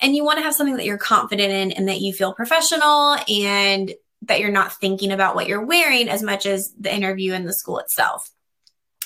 And 0.00 0.14
you 0.14 0.24
want 0.24 0.38
to 0.38 0.42
have 0.42 0.54
something 0.54 0.76
that 0.76 0.84
you're 0.84 0.98
confident 0.98 1.50
in 1.50 1.72
and 1.72 1.88
that 1.88 2.00
you 2.00 2.12
feel 2.12 2.32
professional 2.34 3.16
and 3.28 3.92
that 4.22 4.40
you're 4.40 4.50
not 4.50 4.72
thinking 4.74 5.12
about 5.12 5.34
what 5.34 5.48
you're 5.48 5.64
wearing 5.64 6.08
as 6.08 6.22
much 6.22 6.46
as 6.46 6.72
the 6.78 6.94
interview 6.94 7.32
and 7.32 7.46
the 7.46 7.52
school 7.52 7.78
itself. 7.78 8.30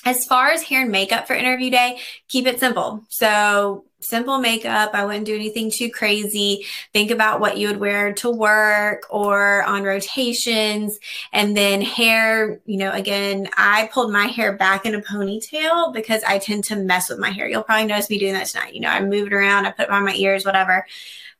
As 0.05 0.25
far 0.25 0.51
as 0.51 0.63
hair 0.63 0.83
and 0.83 0.93
makeup 0.93 1.27
for 1.27 1.35
interview 1.35 1.71
day, 1.71 1.99
keep 2.29 2.47
it 2.47 2.61
simple. 2.61 3.05
So, 3.09 3.87
simple 3.99 4.39
makeup. 4.39 4.91
I 4.95 5.05
wouldn't 5.05 5.27
do 5.27 5.35
anything 5.35 5.69
too 5.69 5.91
crazy. 5.91 6.65
Think 6.93 7.11
about 7.11 7.41
what 7.41 7.57
you 7.57 7.67
would 7.67 7.81
wear 7.81 8.13
to 8.15 8.31
work 8.31 9.03
or 9.11 9.65
on 9.65 9.83
rotations. 9.83 11.01
And 11.33 11.57
then 11.57 11.81
hair, 11.81 12.61
you 12.67 12.77
know, 12.77 12.93
again, 12.93 13.49
I 13.57 13.91
pulled 13.93 14.13
my 14.13 14.27
hair 14.27 14.53
back 14.53 14.87
in 14.87 14.95
a 14.95 15.01
ponytail 15.01 15.93
because 15.93 16.23
I 16.23 16.39
tend 16.39 16.63
to 16.65 16.77
mess 16.77 17.09
with 17.09 17.19
my 17.19 17.31
hair. 17.31 17.49
You'll 17.49 17.65
probably 17.65 17.87
notice 17.87 18.09
me 18.09 18.19
doing 18.19 18.35
that 18.35 18.47
tonight. 18.47 18.75
You 18.75 18.83
know, 18.83 18.91
I 18.91 19.01
move 19.01 19.27
it 19.27 19.33
around, 19.33 19.67
I 19.67 19.73
put 19.73 19.87
it 19.87 19.91
on 19.91 20.05
my 20.05 20.15
ears, 20.15 20.45
whatever 20.45 20.87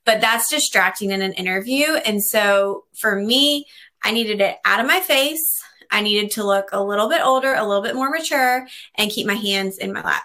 but 0.07 0.23
that's 0.23 0.49
distracting 0.49 1.11
in 1.11 1.21
an 1.21 1.33
interview. 1.35 1.85
And 2.07 2.25
so 2.25 2.85
for 2.95 3.17
me, 3.17 3.67
I 4.03 4.13
needed 4.13 4.41
it 4.41 4.57
out 4.65 4.81
of 4.81 4.87
my 4.87 5.01
face. 5.01 5.63
I 5.91 6.01
needed 6.01 6.31
to 6.33 6.45
look 6.45 6.71
a 6.73 6.83
little 6.83 7.09
bit 7.09 7.21
older, 7.23 7.55
a 7.55 7.67
little 7.67 7.83
bit 7.83 7.95
more 7.95 8.09
mature, 8.09 8.67
and 8.95 9.11
keep 9.11 9.27
my 9.27 9.35
hands 9.35 9.79
in 9.79 9.93
my 9.93 10.03
lap. 10.03 10.23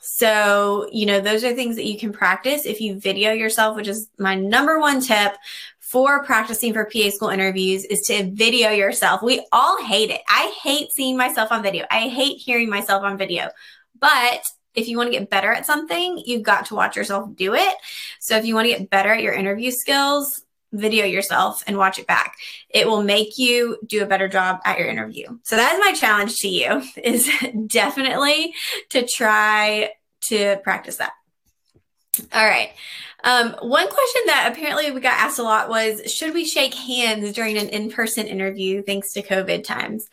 So, 0.00 0.88
you 0.90 1.06
know, 1.06 1.20
those 1.20 1.44
are 1.44 1.52
things 1.52 1.76
that 1.76 1.84
you 1.84 1.98
can 1.98 2.12
practice 2.12 2.64
if 2.64 2.80
you 2.80 2.98
video 2.98 3.32
yourself, 3.32 3.76
which 3.76 3.86
is 3.86 4.08
my 4.18 4.34
number 4.34 4.78
one 4.78 5.00
tip 5.00 5.34
for 5.80 6.24
practicing 6.24 6.72
for 6.72 6.84
PA 6.84 7.10
school 7.10 7.28
interviews 7.28 7.84
is 7.84 8.00
to 8.08 8.30
video 8.30 8.70
yourself. 8.70 9.22
We 9.22 9.46
all 9.52 9.82
hate 9.84 10.10
it. 10.10 10.20
I 10.28 10.54
hate 10.62 10.92
seeing 10.92 11.16
myself 11.16 11.50
on 11.50 11.62
video. 11.62 11.86
I 11.90 12.08
hate 12.08 12.38
hearing 12.38 12.68
myself 12.68 13.04
on 13.04 13.16
video. 13.16 13.48
But 13.98 14.42
if 14.78 14.88
you 14.88 14.96
want 14.96 15.12
to 15.12 15.18
get 15.18 15.30
better 15.30 15.52
at 15.52 15.66
something, 15.66 16.22
you've 16.24 16.42
got 16.42 16.66
to 16.66 16.74
watch 16.74 16.96
yourself 16.96 17.34
do 17.34 17.54
it. 17.54 17.74
So 18.20 18.36
if 18.36 18.44
you 18.44 18.54
want 18.54 18.66
to 18.66 18.78
get 18.78 18.90
better 18.90 19.10
at 19.10 19.22
your 19.22 19.34
interview 19.34 19.70
skills, 19.70 20.42
video 20.72 21.06
yourself 21.06 21.62
and 21.66 21.78
watch 21.78 21.98
it 21.98 22.06
back. 22.06 22.36
It 22.68 22.86
will 22.86 23.02
make 23.02 23.38
you 23.38 23.78
do 23.86 24.02
a 24.02 24.06
better 24.06 24.28
job 24.28 24.60
at 24.64 24.78
your 24.78 24.88
interview. 24.88 25.38
So 25.42 25.56
that 25.56 25.74
is 25.74 25.80
my 25.80 25.92
challenge 25.92 26.36
to 26.38 26.48
you 26.48 26.82
is 27.02 27.30
definitely 27.66 28.54
to 28.90 29.06
try 29.06 29.92
to 30.28 30.60
practice 30.62 30.96
that. 30.96 31.12
All 32.32 32.46
right. 32.46 32.70
Um, 33.24 33.56
one 33.62 33.88
question 33.88 34.22
that 34.26 34.52
apparently 34.52 34.90
we 34.90 35.00
got 35.00 35.18
asked 35.18 35.38
a 35.38 35.42
lot 35.42 35.68
was 35.68 36.12
should 36.12 36.34
we 36.34 36.44
shake 36.44 36.74
hands 36.74 37.32
during 37.32 37.58
an 37.58 37.68
in 37.68 37.90
person 37.90 38.26
interview 38.26 38.82
thanks 38.82 39.12
to 39.12 39.22
COVID 39.22 39.64
times? 39.64 40.08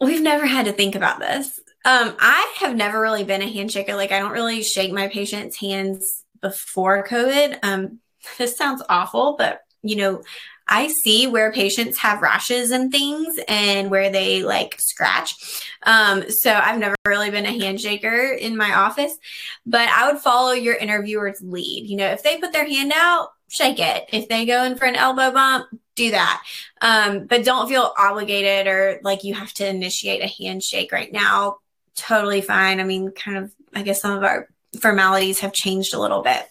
We've 0.00 0.22
never 0.22 0.46
had 0.46 0.66
to 0.66 0.72
think 0.72 0.94
about 0.94 1.18
this. 1.18 1.58
Um, 1.88 2.14
I 2.18 2.54
have 2.58 2.76
never 2.76 3.00
really 3.00 3.24
been 3.24 3.40
a 3.40 3.50
handshaker. 3.50 3.96
Like 3.96 4.12
I 4.12 4.18
don't 4.18 4.32
really 4.32 4.62
shake 4.62 4.92
my 4.92 5.08
patients' 5.08 5.56
hands 5.56 6.22
before 6.42 7.06
COVID. 7.06 7.58
Um, 7.62 8.00
this 8.38 8.58
sounds 8.58 8.82
awful, 8.90 9.36
but 9.38 9.62
you 9.82 9.96
know, 9.96 10.22
I 10.68 10.88
see 10.88 11.26
where 11.26 11.50
patients 11.50 11.96
have 12.00 12.20
rashes 12.20 12.72
and 12.72 12.92
things 12.92 13.40
and 13.48 13.90
where 13.90 14.10
they 14.10 14.42
like 14.42 14.78
scratch. 14.78 15.64
Um, 15.84 16.28
so 16.28 16.52
I've 16.52 16.78
never 16.78 16.94
really 17.06 17.30
been 17.30 17.46
a 17.46 17.58
handshaker 17.58 18.38
in 18.38 18.54
my 18.54 18.74
office, 18.74 19.16
but 19.64 19.88
I 19.88 20.12
would 20.12 20.20
follow 20.20 20.52
your 20.52 20.74
interviewer's 20.74 21.40
lead. 21.40 21.88
You 21.88 21.96
know, 21.96 22.08
if 22.08 22.22
they 22.22 22.36
put 22.36 22.52
their 22.52 22.68
hand 22.68 22.92
out, 22.94 23.30
shake 23.48 23.78
it. 23.78 24.10
If 24.12 24.28
they 24.28 24.44
go 24.44 24.62
in 24.64 24.76
for 24.76 24.84
an 24.84 24.94
elbow 24.94 25.30
bump, 25.30 25.68
do 25.94 26.10
that. 26.10 26.42
Um, 26.82 27.24
but 27.24 27.46
don't 27.46 27.66
feel 27.66 27.94
obligated 27.96 28.66
or 28.66 29.00
like 29.02 29.24
you 29.24 29.32
have 29.32 29.54
to 29.54 29.66
initiate 29.66 30.22
a 30.22 30.44
handshake 30.44 30.92
right 30.92 31.10
now 31.10 31.56
totally 31.98 32.40
fine. 32.40 32.80
I 32.80 32.84
mean, 32.84 33.10
kind 33.10 33.38
of, 33.38 33.52
I 33.74 33.82
guess 33.82 34.00
some 34.00 34.16
of 34.16 34.24
our 34.24 34.48
formalities 34.80 35.40
have 35.40 35.52
changed 35.52 35.94
a 35.94 36.00
little 36.00 36.22
bit 36.22 36.46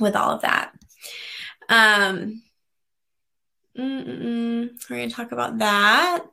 with 0.00 0.16
all 0.16 0.30
of 0.30 0.42
that. 0.42 0.72
Um, 1.68 2.42
we're 3.76 4.68
going 4.88 5.08
to 5.08 5.14
talk 5.14 5.32
about 5.32 5.58
that. 5.58 6.26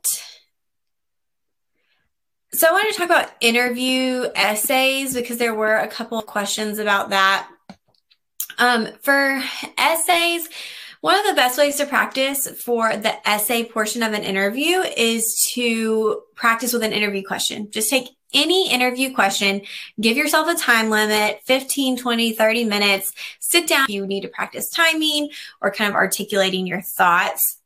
So, 2.52 2.68
I 2.68 2.72
want 2.72 2.92
to 2.92 2.98
talk 2.98 3.08
about 3.08 3.30
interview 3.40 4.26
essays 4.34 5.14
because 5.14 5.38
there 5.38 5.54
were 5.54 5.76
a 5.76 5.86
couple 5.86 6.18
of 6.18 6.26
questions 6.26 6.78
about 6.78 7.10
that. 7.10 7.48
Um, 8.58 8.88
for 9.02 9.42
essays, 9.78 10.48
one 11.00 11.18
of 11.18 11.26
the 11.26 11.34
best 11.34 11.56
ways 11.56 11.76
to 11.76 11.86
practice 11.86 12.46
for 12.62 12.94
the 12.94 13.28
essay 13.28 13.64
portion 13.64 14.02
of 14.02 14.12
an 14.12 14.22
interview 14.22 14.80
is 14.80 15.48
to 15.54 16.22
practice 16.34 16.72
with 16.72 16.82
an 16.82 16.92
interview 16.92 17.22
question. 17.26 17.70
Just 17.70 17.88
take 17.88 18.08
any 18.32 18.70
interview 18.70 19.14
question, 19.14 19.62
give 20.00 20.16
yourself 20.16 20.48
a 20.48 20.58
time 20.58 20.90
limit 20.90 21.40
15, 21.44 21.96
20, 21.96 22.32
30 22.32 22.64
minutes. 22.64 23.12
Sit 23.38 23.68
down. 23.68 23.86
You 23.88 24.06
need 24.06 24.22
to 24.22 24.28
practice 24.28 24.70
timing 24.70 25.30
or 25.60 25.70
kind 25.70 25.90
of 25.90 25.96
articulating 25.96 26.66
your 26.66 26.82
thoughts 26.82 27.59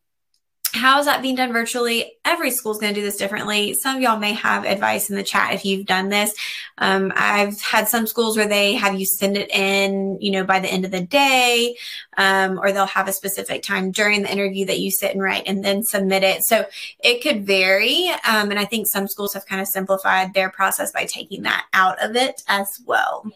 how 0.75 0.99
is 0.99 1.07
that 1.07 1.23
being 1.23 1.37
done 1.37 1.53
virtually? 1.53 2.15
Every 2.25 2.51
school 2.51 2.73
is 2.73 2.79
going 2.79 2.93
to 2.93 3.01
do 3.01 3.05
this 3.05 3.17
differently. 3.17 3.75
Some 3.75 3.97
of 3.97 4.03
y'all 4.03 4.19
may 4.19 4.33
have 4.33 4.65
advice 4.65 5.09
in 5.09 5.15
the 5.15 5.23
chat 5.23 5.55
if 5.55 5.65
you've 5.65 5.87
done 5.87 6.09
this. 6.09 6.35
Um, 6.79 7.13
I've 7.15 7.61
had 7.61 7.87
some 7.87 8.09
schools 8.09 8.37
where 8.37 8.49
they 8.49 8.75
have 8.75 8.99
you 8.99 9.07
send 9.07 9.37
it 9.37 9.49
in, 9.55 10.19
you 10.21 10.33
know, 10.33 10.43
by 10.43 10.59
the 10.59 10.69
end 10.69 10.85
of 10.85 10.91
the 10.91 11.01
day, 11.01 11.77
um, 12.17 12.59
or 12.59 12.73
they'll 12.73 12.87
have 12.87 13.07
a 13.07 13.13
specific 13.13 13.63
time 13.63 13.93
during 13.93 14.23
the 14.23 14.33
interview 14.33 14.67
that 14.67 14.81
you 14.81 14.91
sit 14.91 15.13
and 15.13 15.23
write 15.23 15.45
and 15.47 15.65
then 15.65 15.85
submit 15.85 16.25
it. 16.25 16.43
So 16.43 16.67
it 16.99 17.23
could 17.23 17.47
vary. 17.47 18.09
Um, 18.29 18.51
and 18.51 18.59
I 18.59 18.65
think 18.65 18.89
some 18.89 19.07
schools 19.07 19.35
have 19.35 19.47
kind 19.47 19.63
of 19.63 19.69
simplified 19.69 20.35
their 20.35 20.51
process 20.51 20.91
by 20.91 21.05
taking 21.05 21.43
that 21.43 21.67
out 21.73 22.03
of 22.03 22.17
it 22.17 22.43
as 22.49 22.81
well. 22.85 23.31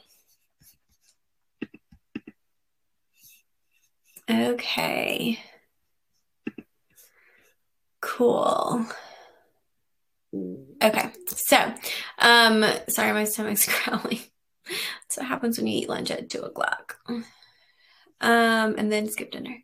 Okay. 4.28 5.38
Cool. 8.00 8.87
Okay, 10.83 11.11
so, 11.28 11.75
um, 12.19 12.64
sorry, 12.88 13.12
my 13.12 13.25
stomach's 13.25 13.69
growling. 13.85 14.21
That's 14.67 15.17
what 15.17 15.26
happens 15.26 15.59
when 15.59 15.67
you 15.67 15.81
eat 15.81 15.88
lunch 15.88 16.11
at 16.11 16.28
two 16.28 16.43
o'clock. 16.43 16.99
Um, 18.21 18.75
and 18.76 18.93
then 18.93 19.09
skip 19.09 19.31
dinner. 19.31 19.57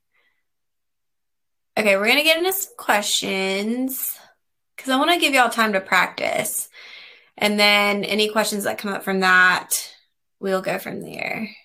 Okay, 1.77 1.97
we're 1.97 2.07
gonna 2.07 2.23
get 2.23 2.39
into 2.39 2.53
some 2.53 2.73
questions 2.79 4.17
because 4.77 4.91
I 4.91 4.97
want 4.97 5.11
to 5.11 5.19
give 5.19 5.35
y'all 5.35 5.51
time 5.51 5.73
to 5.75 5.81
practice, 5.81 6.69
and 7.37 7.59
then 7.59 8.05
any 8.05 8.29
questions 8.29 8.65
that 8.65 8.79
come 8.79 8.93
up 8.93 9.03
from 9.03 9.21
that, 9.21 9.93
we'll 10.41 10.63
go 10.63 10.79
from 10.79 11.01
there. 11.01 11.49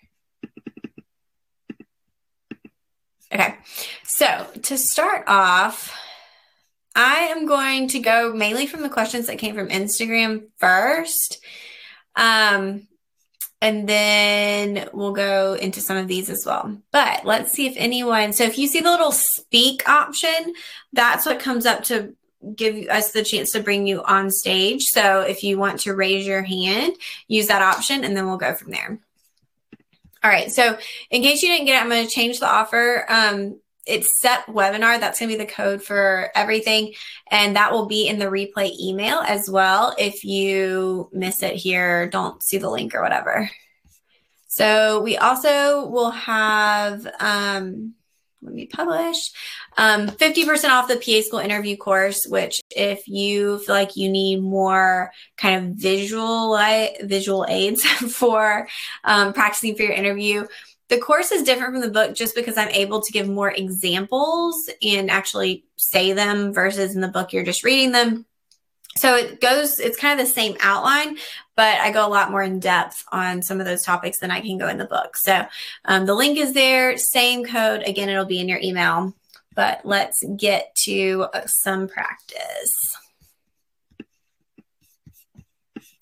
Okay, 3.32 3.58
so 4.04 4.48
to 4.64 4.76
start 4.76 5.26
off. 5.28 5.96
I 7.00 7.28
am 7.28 7.46
going 7.46 7.88
to 7.90 8.00
go 8.00 8.34
mainly 8.34 8.68
from 8.68 8.82
the 8.82 8.90
questions 8.90 9.28
that 9.28 9.38
came 9.38 9.56
from 9.56 9.70
Instagram 9.70 10.48
first. 10.58 11.42
Um, 12.14 12.90
and 13.62 13.88
then 13.88 14.90
we'll 14.92 15.14
go 15.14 15.54
into 15.54 15.80
some 15.80 15.96
of 15.96 16.10
these 16.10 16.30
as 16.30 16.44
well. 16.46 16.78
But 16.92 17.24
let's 17.24 17.54
see 17.54 17.68
if 17.68 17.76
anyone, 17.78 18.34
so 18.34 18.44
if 18.44 18.58
you 18.58 18.68
see 18.68 18.82
the 18.82 18.92
little 18.92 19.14
speak 19.14 19.88
option, 19.88 20.54
that's 20.92 21.26
what 21.26 21.40
comes 21.40 21.66
up 21.66 21.86
to 21.86 22.16
give 22.54 22.90
us 22.90 23.14
the 23.14 23.24
chance 23.24 23.52
to 23.52 23.64
bring 23.64 23.88
you 23.88 24.04
on 24.04 24.30
stage. 24.30 24.84
So 24.84 25.22
if 25.22 25.42
you 25.42 25.58
want 25.58 25.80
to 25.82 25.96
raise 25.96 26.28
your 26.28 26.44
hand, 26.44 26.98
use 27.30 27.48
that 27.48 27.62
option 27.62 28.04
and 28.04 28.16
then 28.16 28.28
we'll 28.28 28.36
go 28.36 28.56
from 28.56 28.72
there. 28.72 29.00
All 30.22 30.30
right. 30.30 30.52
So 30.52 30.78
in 31.12 31.22
case 31.22 31.42
you 31.42 31.48
didn't 31.48 31.66
get 31.66 31.78
it, 31.78 31.82
I'm 31.82 31.90
going 31.90 32.06
to 32.06 32.14
change 32.14 32.42
the 32.42 32.50
offer. 32.50 33.06
Um, 33.08 33.62
it's 33.90 34.20
set 34.20 34.46
webinar. 34.48 35.00
That's 35.00 35.20
going 35.20 35.30
to 35.30 35.38
be 35.38 35.44
the 35.44 35.52
code 35.52 35.84
for 35.84 36.30
everything. 36.36 36.94
And 37.30 37.56
that 37.56 37.72
will 37.72 37.88
be 37.88 38.08
in 38.08 38.20
the 38.20 38.26
replay 38.26 38.78
email 38.80 39.20
as 39.20 39.50
well. 39.50 39.96
If 39.98 40.24
you 40.24 41.10
miss 41.12 41.44
it 41.44 41.56
here, 41.56 42.08
don't 42.10 42.42
see 42.44 42.58
the 42.58 42.70
link 42.70 42.94
or 42.96 43.02
whatever. 43.02 43.50
So 44.48 45.02
we 45.02 45.18
also 45.18 45.88
will 45.88 46.12
have 46.12 47.08
um, 47.20 47.94
when 48.42 48.54
we 48.56 48.66
publish. 48.66 49.32
Um, 49.78 50.08
50% 50.08 50.70
off 50.70 50.88
the 50.88 50.96
PA 50.96 51.26
School 51.26 51.40
interview 51.40 51.78
course, 51.78 52.26
which 52.28 52.62
if 52.70 53.08
you 53.08 53.60
feel 53.60 53.76
like 53.76 53.96
you 53.96 54.10
need 54.10 54.42
more 54.42 55.12
kind 55.38 55.66
of 55.66 55.76
visual 55.76 56.58
visual 57.02 57.46
aids 57.48 57.84
for 58.14 58.68
um, 59.04 59.34
practicing 59.34 59.76
for 59.76 59.84
your 59.84 59.94
interview, 59.94 60.46
the 60.90 60.98
course 60.98 61.32
is 61.32 61.44
different 61.44 61.74
from 61.74 61.82
the 61.82 61.90
book 61.90 62.16
just 62.16 62.36
because 62.36 62.58
I'm 62.58 62.70
able 62.70 63.02
to 63.02 63.12
give 63.12 63.30
more 63.30 63.52
examples 63.52 64.70
and 64.82 65.10
actually 65.10 65.66
say 65.78 66.14
them 66.14 66.52
versus 66.52 66.96
in 66.96 67.02
the 67.02 67.08
book 67.08 67.32
you're 67.32 67.44
just 67.44 67.64
reading 67.64 67.92
them. 67.92 68.26
So 68.98 69.16
it 69.16 69.40
goes, 69.40 69.80
it's 69.80 70.00
kind 70.00 70.20
of 70.20 70.26
the 70.26 70.34
same 70.34 70.58
outline, 70.60 71.18
but 71.56 71.80
I 71.80 71.92
go 71.92 72.06
a 72.06 72.10
lot 72.10 72.32
more 72.32 72.42
in 72.42 72.60
depth 72.60 73.06
on 73.12 73.44
some 73.44 73.60
of 73.60 73.66
those 73.66 73.84
topics 73.84 74.20
than 74.20 74.32
I 74.32 74.42
can 74.42 74.58
go 74.58 74.68
in 74.68 74.78
the 74.78 74.86
book. 74.86 75.16
So 75.16 75.46
um, 75.86 76.06
the 76.06 76.16
link 76.16 76.38
is 76.38 76.54
there, 76.54 76.98
same 76.98 77.46
code. 77.46 77.84
Again, 77.86 78.10
it'll 78.10 78.26
be 78.26 78.40
in 78.40 78.50
your 78.50 78.60
email, 78.62 79.14
but 79.56 79.82
let's 79.86 80.24
get 80.36 80.76
to 80.86 81.28
uh, 81.34 81.46
some 81.46 81.88
practice. 81.88 82.98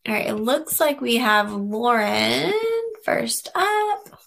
All 0.07 0.13
right, 0.13 0.27
it 0.27 0.35
looks 0.35 0.79
like 0.79 1.01
we 1.01 1.17
have 1.17 1.51
Lauren 1.51 2.53
first 3.03 3.49
up. 3.53 4.17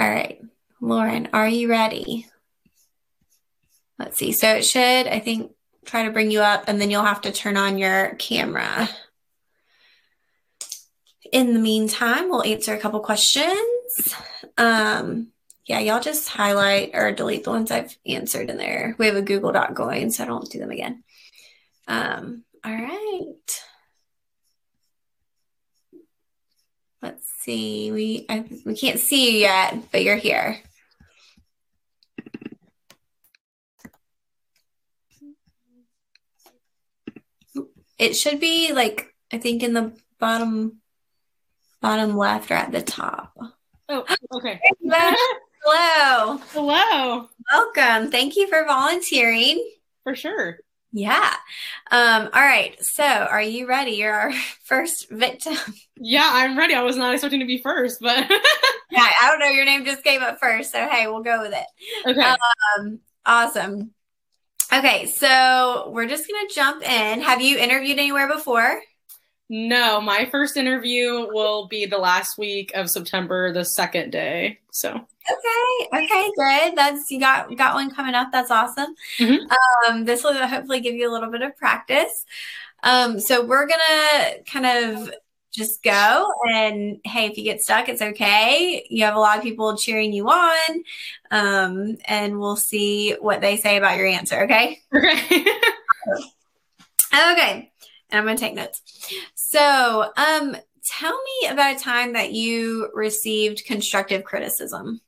All 0.00 0.08
right, 0.08 0.40
Lauren, 0.80 1.28
are 1.34 1.46
you 1.46 1.68
ready? 1.68 2.26
Let's 3.98 4.16
see. 4.16 4.32
So 4.32 4.54
it 4.54 4.64
should, 4.64 5.06
I 5.06 5.18
think, 5.18 5.52
try 5.84 6.04
to 6.04 6.10
bring 6.10 6.30
you 6.30 6.40
up 6.40 6.64
and 6.68 6.80
then 6.80 6.90
you'll 6.90 7.02
have 7.02 7.20
to 7.20 7.32
turn 7.32 7.58
on 7.58 7.76
your 7.76 8.14
camera. 8.14 8.88
In 11.30 11.52
the 11.52 11.60
meantime, 11.60 12.30
we'll 12.30 12.42
answer 12.42 12.72
a 12.72 12.80
couple 12.80 13.00
questions. 13.00 14.14
Um, 14.56 15.28
yeah, 15.66 15.80
y'all 15.80 16.00
just 16.00 16.30
highlight 16.30 16.92
or 16.94 17.12
delete 17.12 17.44
the 17.44 17.50
ones 17.50 17.70
I've 17.70 17.94
answered 18.06 18.48
in 18.48 18.56
there. 18.56 18.96
We 18.96 19.04
have 19.04 19.16
a 19.16 19.22
Google 19.22 19.52
Doc 19.52 19.74
going, 19.74 20.12
so 20.12 20.24
I 20.24 20.26
don't 20.26 20.50
do 20.50 20.60
them 20.60 20.70
again. 20.70 21.04
Um, 21.86 22.44
all 22.64 22.72
right. 22.72 23.62
Let's 27.02 27.30
see. 27.50 27.90
We 27.90 28.26
I, 28.28 28.44
we 28.64 28.76
can't 28.76 29.00
see 29.00 29.32
you 29.32 29.38
yet, 29.40 29.90
but 29.90 30.02
you're 30.02 30.16
here. 30.16 30.60
It 37.98 38.14
should 38.14 38.40
be 38.40 38.72
like 38.72 39.14
I 39.32 39.38
think 39.38 39.62
in 39.62 39.74
the 39.74 39.92
bottom 40.18 40.80
bottom 41.80 42.16
left 42.16 42.50
or 42.50 42.54
at 42.54 42.72
the 42.72 42.82
top. 42.82 43.36
Oh, 43.88 44.04
okay. 44.34 44.60
Hello. 44.80 46.38
Hello. 46.52 47.28
Welcome. 47.52 48.10
Thank 48.10 48.36
you 48.36 48.46
for 48.48 48.64
volunteering. 48.64 49.62
For 50.04 50.14
sure. 50.14 50.60
Yeah. 50.92 51.34
Um, 51.90 52.30
all 52.32 52.42
right. 52.42 52.82
So, 52.82 53.04
are 53.04 53.42
you 53.42 53.68
ready? 53.68 53.92
You're 53.92 54.12
our 54.12 54.32
first 54.64 55.08
victim. 55.10 55.56
Yeah, 55.96 56.28
I'm 56.32 56.58
ready. 56.58 56.74
I 56.74 56.82
was 56.82 56.96
not 56.96 57.12
expecting 57.14 57.40
to 57.40 57.46
be 57.46 57.58
first, 57.58 58.00
but 58.00 58.16
yeah, 58.90 59.08
I 59.22 59.28
don't 59.30 59.38
know. 59.38 59.46
Your 59.46 59.64
name 59.64 59.84
just 59.84 60.02
came 60.02 60.22
up 60.22 60.40
first, 60.40 60.72
so 60.72 60.88
hey, 60.88 61.06
we'll 61.06 61.22
go 61.22 61.42
with 61.42 61.52
it. 61.52 62.08
Okay. 62.10 62.34
Um, 62.78 63.00
awesome. 63.24 63.92
Okay, 64.72 65.06
so 65.06 65.90
we're 65.92 66.06
just 66.06 66.28
gonna 66.28 66.48
jump 66.48 66.82
in. 66.82 67.20
Have 67.20 67.40
you 67.40 67.58
interviewed 67.58 67.98
anywhere 67.98 68.28
before? 68.28 68.80
No, 69.52 70.00
my 70.00 70.28
first 70.30 70.56
interview 70.56 71.26
will 71.32 71.66
be 71.66 71.84
the 71.84 71.98
last 71.98 72.38
week 72.38 72.70
of 72.76 72.88
September, 72.88 73.52
the 73.52 73.64
second 73.64 74.10
day. 74.12 74.60
So 74.70 74.90
okay, 74.92 76.04
okay, 76.04 76.30
good. 76.36 76.76
That's 76.76 77.10
you 77.10 77.18
got 77.18 77.56
got 77.56 77.74
one 77.74 77.92
coming 77.92 78.14
up. 78.14 78.28
That's 78.30 78.52
awesome. 78.52 78.94
Mhm. 79.18 79.40
Um, 79.88 80.04
this 80.04 80.22
will 80.22 80.34
hopefully 80.34 80.78
give 80.78 80.94
you 80.94 81.10
a 81.10 81.12
little 81.12 81.32
bit 81.32 81.42
of 81.42 81.56
practice. 81.56 82.24
Um, 82.84 83.18
so 83.18 83.44
we're 83.44 83.66
gonna 83.66 84.44
kind 84.46 84.66
of 84.66 85.10
just 85.50 85.82
go 85.82 86.32
and 86.54 87.00
hey, 87.02 87.26
if 87.26 87.36
you 87.36 87.42
get 87.42 87.60
stuck, 87.60 87.88
it's 87.88 88.00
okay. 88.00 88.86
You 88.88 89.04
have 89.04 89.16
a 89.16 89.20
lot 89.20 89.36
of 89.36 89.42
people 89.42 89.76
cheering 89.76 90.12
you 90.12 90.28
on, 90.28 90.84
um, 91.32 91.96
and 92.04 92.38
we'll 92.38 92.54
see 92.54 93.16
what 93.20 93.40
they 93.40 93.56
say 93.56 93.78
about 93.78 93.96
your 93.96 94.06
answer. 94.06 94.44
Okay. 94.44 94.78
okay. 94.94 95.44
Okay. 97.12 97.69
And 98.10 98.18
I'm 98.18 98.24
going 98.24 98.36
to 98.36 98.40
take 98.40 98.54
notes. 98.54 98.82
So, 99.34 100.12
um, 100.16 100.56
tell 100.84 101.18
me 101.42 101.48
about 101.48 101.76
a 101.76 101.78
time 101.78 102.14
that 102.14 102.32
you 102.32 102.90
received 102.94 103.64
constructive 103.66 104.24
criticism. 104.24 105.00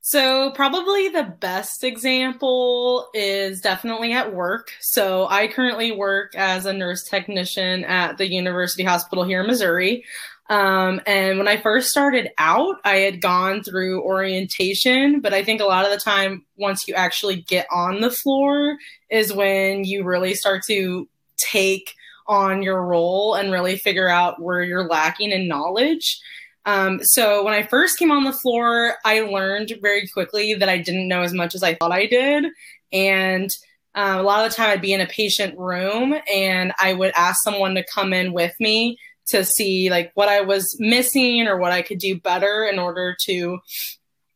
So, 0.00 0.52
probably 0.52 1.08
the 1.08 1.34
best 1.38 1.84
example 1.84 3.08
is 3.12 3.60
definitely 3.60 4.12
at 4.12 4.34
work. 4.34 4.70
So, 4.80 5.26
I 5.28 5.48
currently 5.48 5.92
work 5.92 6.34
as 6.34 6.64
a 6.64 6.72
nurse 6.72 7.04
technician 7.04 7.84
at 7.84 8.16
the 8.16 8.26
University 8.26 8.84
Hospital 8.84 9.24
here 9.24 9.42
in 9.42 9.46
Missouri. 9.46 10.04
Um, 10.50 11.02
and 11.06 11.36
when 11.36 11.46
I 11.46 11.58
first 11.58 11.90
started 11.90 12.30
out, 12.38 12.76
I 12.84 12.96
had 12.96 13.20
gone 13.20 13.62
through 13.62 14.02
orientation, 14.02 15.20
but 15.20 15.34
I 15.34 15.44
think 15.44 15.60
a 15.60 15.66
lot 15.66 15.84
of 15.84 15.90
the 15.90 15.98
time, 15.98 16.46
once 16.56 16.88
you 16.88 16.94
actually 16.94 17.42
get 17.42 17.66
on 17.70 18.00
the 18.00 18.10
floor, 18.10 18.78
is 19.10 19.32
when 19.32 19.84
you 19.84 20.04
really 20.04 20.34
start 20.34 20.62
to 20.68 21.06
take 21.38 21.94
on 22.26 22.62
your 22.62 22.84
role 22.84 23.34
and 23.34 23.50
really 23.50 23.76
figure 23.76 24.08
out 24.08 24.40
where 24.40 24.62
you're 24.62 24.88
lacking 24.88 25.32
in 25.32 25.48
knowledge. 25.48 26.20
Um, 26.66 27.00
so 27.02 27.42
when 27.44 27.54
I 27.54 27.62
first 27.62 27.98
came 27.98 28.10
on 28.10 28.24
the 28.24 28.32
floor, 28.32 28.96
I 29.04 29.20
learned 29.20 29.72
very 29.80 30.06
quickly 30.08 30.52
that 30.54 30.68
I 30.68 30.76
didn't 30.76 31.08
know 31.08 31.22
as 31.22 31.32
much 31.32 31.54
as 31.54 31.62
I 31.62 31.74
thought 31.74 31.92
I 31.92 32.06
did. 32.06 32.44
And 32.92 33.50
uh, 33.94 34.16
a 34.18 34.22
lot 34.22 34.44
of 34.44 34.50
the 34.50 34.56
time, 34.56 34.70
I'd 34.70 34.82
be 34.82 34.92
in 34.92 35.00
a 35.00 35.06
patient 35.06 35.58
room 35.58 36.14
and 36.32 36.72
I 36.78 36.92
would 36.92 37.12
ask 37.16 37.42
someone 37.42 37.74
to 37.74 37.84
come 37.84 38.12
in 38.12 38.34
with 38.34 38.54
me 38.60 38.98
to 39.28 39.44
see 39.44 39.90
like 39.90 40.10
what 40.14 40.28
I 40.28 40.42
was 40.42 40.76
missing 40.78 41.46
or 41.46 41.56
what 41.56 41.72
I 41.72 41.82
could 41.82 41.98
do 41.98 42.20
better 42.20 42.64
in 42.64 42.78
order 42.78 43.16
to 43.24 43.58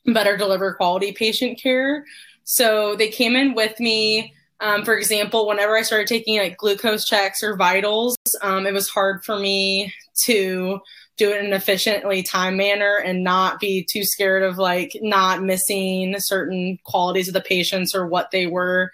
better 0.07 0.37
deliver 0.37 0.75
quality 0.75 1.13
patient 1.13 1.61
care. 1.61 2.05
So 2.45 2.97
they 2.97 3.09
came 3.09 3.37
in 3.37 3.55
with 3.55 3.79
me. 3.79 4.35
Um, 4.63 4.85
for 4.85 4.97
example, 4.97 5.49
whenever 5.49 5.77
I 5.77 5.83
started 5.83 6.07
taking 6.07 6.39
like 6.39 6.57
glucose 6.57 7.05
checks 7.05 7.43
or 7.43 7.57
vitals, 7.57 8.17
um, 8.43 8.65
it 8.65 8.73
was 8.73 8.89
hard 8.89 9.25
for 9.25 9.37
me 9.37 9.93
to 10.25 10.81
do 11.19 11.33
it 11.33 11.41
in 11.41 11.47
an 11.47 11.53
efficiently 11.53 12.23
time 12.23 12.57
manner 12.57 12.97
and 13.05 13.25
not 13.25 13.59
be 13.59 13.87
too 13.91 14.05
scared 14.05 14.45
of 14.45 14.59
like 14.59 14.93
not 15.03 15.43
missing 15.43 16.15
certain 16.19 16.79
qualities 16.85 17.27
of 17.27 17.35
the 17.35 17.41
patients 17.41 17.93
or 17.93 18.07
what 18.07 18.31
they 18.31 18.47
were 18.47 18.91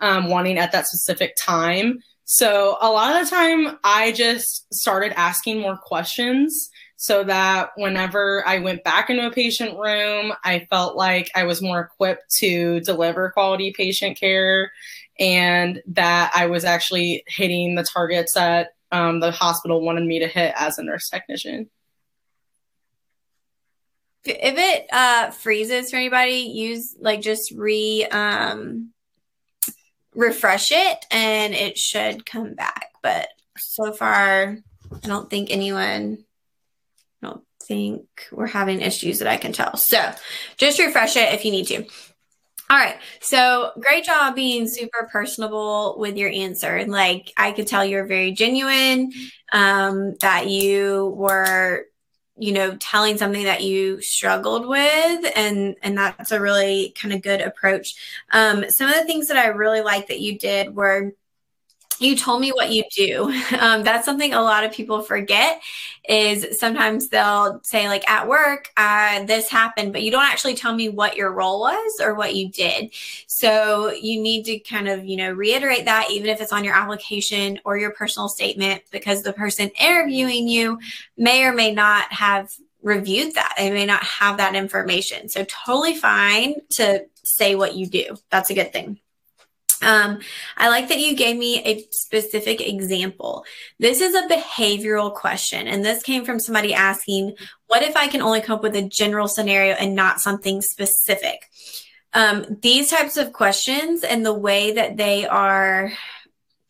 um, 0.00 0.28
wanting 0.28 0.56
at 0.56 0.70
that 0.70 0.86
specific 0.86 1.34
time. 1.36 1.98
So 2.24 2.76
a 2.80 2.90
lot 2.90 3.20
of 3.20 3.28
the 3.28 3.34
time, 3.34 3.76
I 3.82 4.12
just 4.12 4.72
started 4.72 5.18
asking 5.18 5.60
more 5.60 5.78
questions 5.78 6.70
so 6.96 7.24
that 7.24 7.70
whenever 7.76 8.46
I 8.46 8.58
went 8.58 8.84
back 8.84 9.08
into 9.08 9.26
a 9.26 9.30
patient 9.30 9.78
room, 9.78 10.32
I 10.44 10.66
felt 10.68 10.96
like 10.96 11.30
I 11.34 11.44
was 11.44 11.62
more 11.62 11.80
equipped 11.80 12.24
to 12.40 12.80
deliver 12.80 13.30
quality 13.30 13.72
patient 13.76 14.18
care 14.18 14.72
and 15.18 15.82
that 15.88 16.32
I 16.34 16.46
was 16.46 16.64
actually 16.64 17.24
hitting 17.26 17.74
the 17.74 17.82
targets 17.82 18.34
that 18.34 18.70
um, 18.92 19.20
the 19.20 19.30
hospital 19.30 19.80
wanted 19.80 20.04
me 20.04 20.20
to 20.20 20.26
hit 20.26 20.54
as 20.56 20.78
a 20.78 20.82
nurse 20.82 21.08
technician. 21.08 21.68
If 24.24 24.58
it 24.58 24.86
uh, 24.92 25.30
freezes 25.30 25.90
for 25.90 25.96
anybody, 25.96 26.50
use 26.52 26.94
like 26.98 27.20
just 27.20 27.50
re 27.52 28.04
um, 28.04 28.92
refresh 30.14 30.72
it 30.72 31.06
and 31.10 31.54
it 31.54 31.78
should 31.78 32.26
come 32.26 32.54
back. 32.54 32.88
But 33.02 33.28
so 33.56 33.92
far, 33.92 34.58
I 34.92 35.06
don't 35.06 35.30
think 35.30 35.50
anyone, 35.50 36.24
I 37.22 37.26
don't 37.26 37.44
think 37.62 38.04
we're 38.32 38.46
having 38.46 38.80
issues 38.80 39.20
that 39.20 39.28
I 39.28 39.36
can 39.36 39.52
tell. 39.52 39.76
So 39.76 40.12
just 40.56 40.78
refresh 40.78 41.16
it 41.16 41.32
if 41.32 41.44
you 41.44 41.52
need 41.52 41.66
to. 41.68 41.86
All 42.70 42.76
right. 42.76 42.96
So 43.20 43.72
great 43.80 44.04
job 44.04 44.34
being 44.34 44.68
super 44.68 45.08
personable 45.10 45.96
with 45.98 46.16
your 46.18 46.28
answer. 46.28 46.76
And 46.76 46.92
like 46.92 47.32
I 47.36 47.52
could 47.52 47.66
tell 47.66 47.84
you're 47.84 48.04
very 48.04 48.32
genuine, 48.32 49.12
um, 49.52 50.14
that 50.20 50.48
you 50.48 51.14
were 51.16 51.86
you 52.40 52.52
know 52.52 52.76
telling 52.76 53.18
something 53.18 53.44
that 53.44 53.62
you 53.64 54.00
struggled 54.00 54.66
with 54.66 55.32
and 55.36 55.74
and 55.82 55.98
that's 55.98 56.30
a 56.30 56.40
really 56.40 56.94
kind 56.96 57.12
of 57.12 57.20
good 57.20 57.40
approach 57.40 57.96
um, 58.30 58.70
some 58.70 58.88
of 58.88 58.94
the 58.94 59.04
things 59.04 59.26
that 59.26 59.36
i 59.36 59.48
really 59.48 59.80
like 59.80 60.06
that 60.06 60.20
you 60.20 60.38
did 60.38 60.72
were 60.74 61.12
you 62.00 62.16
told 62.16 62.40
me 62.40 62.50
what 62.50 62.70
you 62.70 62.84
do 62.94 63.24
um, 63.60 63.82
that's 63.82 64.04
something 64.04 64.34
a 64.34 64.40
lot 64.40 64.64
of 64.64 64.72
people 64.72 65.02
forget 65.02 65.60
is 66.08 66.58
sometimes 66.58 67.08
they'll 67.08 67.60
say 67.62 67.88
like 67.88 68.08
at 68.08 68.26
work 68.26 68.70
uh, 68.76 69.24
this 69.24 69.48
happened 69.48 69.92
but 69.92 70.02
you 70.02 70.10
don't 70.10 70.24
actually 70.24 70.54
tell 70.54 70.74
me 70.74 70.88
what 70.88 71.16
your 71.16 71.32
role 71.32 71.60
was 71.60 72.00
or 72.00 72.14
what 72.14 72.34
you 72.34 72.48
did 72.48 72.90
so 73.26 73.90
you 73.92 74.20
need 74.20 74.44
to 74.44 74.58
kind 74.60 74.88
of 74.88 75.04
you 75.04 75.16
know 75.16 75.30
reiterate 75.32 75.84
that 75.84 76.10
even 76.10 76.28
if 76.28 76.40
it's 76.40 76.52
on 76.52 76.64
your 76.64 76.74
application 76.74 77.58
or 77.64 77.76
your 77.76 77.90
personal 77.90 78.28
statement 78.28 78.82
because 78.90 79.22
the 79.22 79.32
person 79.32 79.70
interviewing 79.80 80.48
you 80.48 80.78
may 81.16 81.44
or 81.44 81.52
may 81.52 81.72
not 81.72 82.12
have 82.12 82.50
reviewed 82.82 83.34
that. 83.34 83.54
They 83.56 83.70
may 83.70 83.86
not 83.86 84.02
have 84.02 84.36
that 84.38 84.54
information. 84.54 85.28
So, 85.28 85.44
totally 85.44 85.96
fine 85.96 86.54
to 86.70 87.06
say 87.22 87.54
what 87.54 87.74
you 87.74 87.86
do. 87.86 88.16
That's 88.30 88.50
a 88.50 88.54
good 88.54 88.72
thing. 88.72 88.98
Um, 89.82 90.18
I 90.56 90.68
like 90.68 90.88
that 90.88 90.98
you 90.98 91.14
gave 91.16 91.36
me 91.36 91.62
a 91.64 91.86
specific 91.90 92.60
example. 92.60 93.44
This 93.78 94.00
is 94.00 94.14
a 94.14 94.28
behavioral 94.28 95.14
question, 95.14 95.66
and 95.68 95.84
this 95.84 96.02
came 96.02 96.24
from 96.24 96.40
somebody 96.40 96.74
asking, 96.74 97.34
What 97.66 97.82
if 97.82 97.96
I 97.96 98.08
can 98.08 98.22
only 98.22 98.40
come 98.40 98.56
up 98.56 98.62
with 98.62 98.76
a 98.76 98.82
general 98.82 99.28
scenario 99.28 99.74
and 99.74 99.94
not 99.94 100.20
something 100.20 100.62
specific? 100.62 101.50
Um, 102.14 102.58
these 102.62 102.90
types 102.90 103.16
of 103.16 103.32
questions 103.32 104.02
and 104.02 104.24
the 104.24 104.34
way 104.34 104.72
that 104.72 104.96
they 104.96 105.26
are 105.26 105.92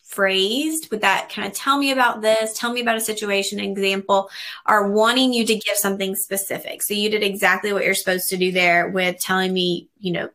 phrased 0.08 0.90
with 0.90 1.02
that 1.02 1.28
kind 1.28 1.46
of 1.46 1.54
tell 1.54 1.78
me 1.78 1.92
about 1.92 2.22
this, 2.22 2.58
tell 2.58 2.72
me 2.72 2.80
about 2.80 2.96
a 2.96 3.00
situation 3.00 3.60
example, 3.60 4.28
are 4.66 4.90
wanting 4.90 5.32
you 5.32 5.46
to 5.46 5.54
give 5.54 5.76
something 5.76 6.16
specific. 6.16 6.82
So 6.82 6.94
you 6.94 7.08
did 7.08 7.22
exactly 7.22 7.72
what 7.72 7.84
you're 7.84 7.94
supposed 7.94 8.28
to 8.30 8.36
do 8.36 8.50
there 8.50 8.88
with 8.88 9.20
telling 9.20 9.52
me, 9.52 9.88
you 10.00 10.12
know, 10.12 10.30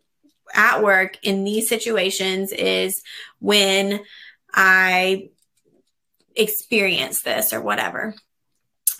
at 0.53 0.83
work 0.83 1.17
in 1.23 1.43
these 1.43 1.67
situations 1.67 2.51
is 2.51 3.01
when 3.39 4.01
I 4.53 5.29
experience 6.35 7.21
this 7.21 7.53
or 7.53 7.61
whatever. 7.61 8.15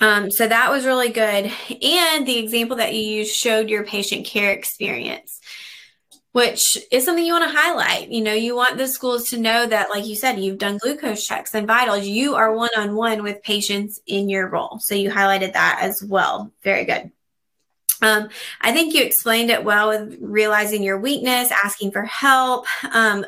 Um, 0.01 0.31
so 0.31 0.47
that 0.47 0.71
was 0.71 0.85
really 0.85 1.09
good. 1.09 1.51
And 1.81 2.27
the 2.27 2.37
example 2.37 2.77
that 2.77 2.93
you 2.93 3.01
used 3.01 3.35
showed 3.35 3.69
your 3.69 3.85
patient 3.85 4.25
care 4.25 4.51
experience 4.51 5.39
which 6.33 6.79
is 6.91 7.05
something 7.05 7.23
you 7.23 7.33
want 7.33 7.49
to 7.49 7.57
highlight. 7.57 8.09
You 8.09 8.21
know, 8.21 8.33
you 8.33 8.55
want 8.55 8.77
the 8.77 8.87
schools 8.87 9.29
to 9.29 9.37
know 9.37 9.65
that, 9.67 9.89
like 9.91 10.07
you 10.07 10.15
said, 10.15 10.39
you've 10.39 10.57
done 10.57 10.79
glucose 10.79 11.25
checks 11.25 11.53
and 11.53 11.67
vitals. 11.67 12.05
You 12.05 12.35
are 12.35 12.53
one 12.53 12.71
on 12.75 12.95
one 12.95 13.21
with 13.21 13.43
patients 13.43 14.01
in 14.07 14.29
your 14.29 14.49
role. 14.49 14.79
So 14.79 14.95
you 14.95 15.11
highlighted 15.11 15.53
that 15.53 15.79
as 15.81 16.03
well. 16.03 16.51
Very 16.63 16.85
good. 16.85 17.11
Um, 18.01 18.29
I 18.62 18.71
think 18.71 18.93
you 18.93 19.03
explained 19.03 19.49
it 19.49 19.63
well 19.63 19.89
with 19.89 20.17
realizing 20.19 20.84
your 20.84 20.99
weakness, 20.99 21.51
asking 21.51 21.91
for 21.91 22.03
help. 22.03 22.65
Um, 22.91 23.25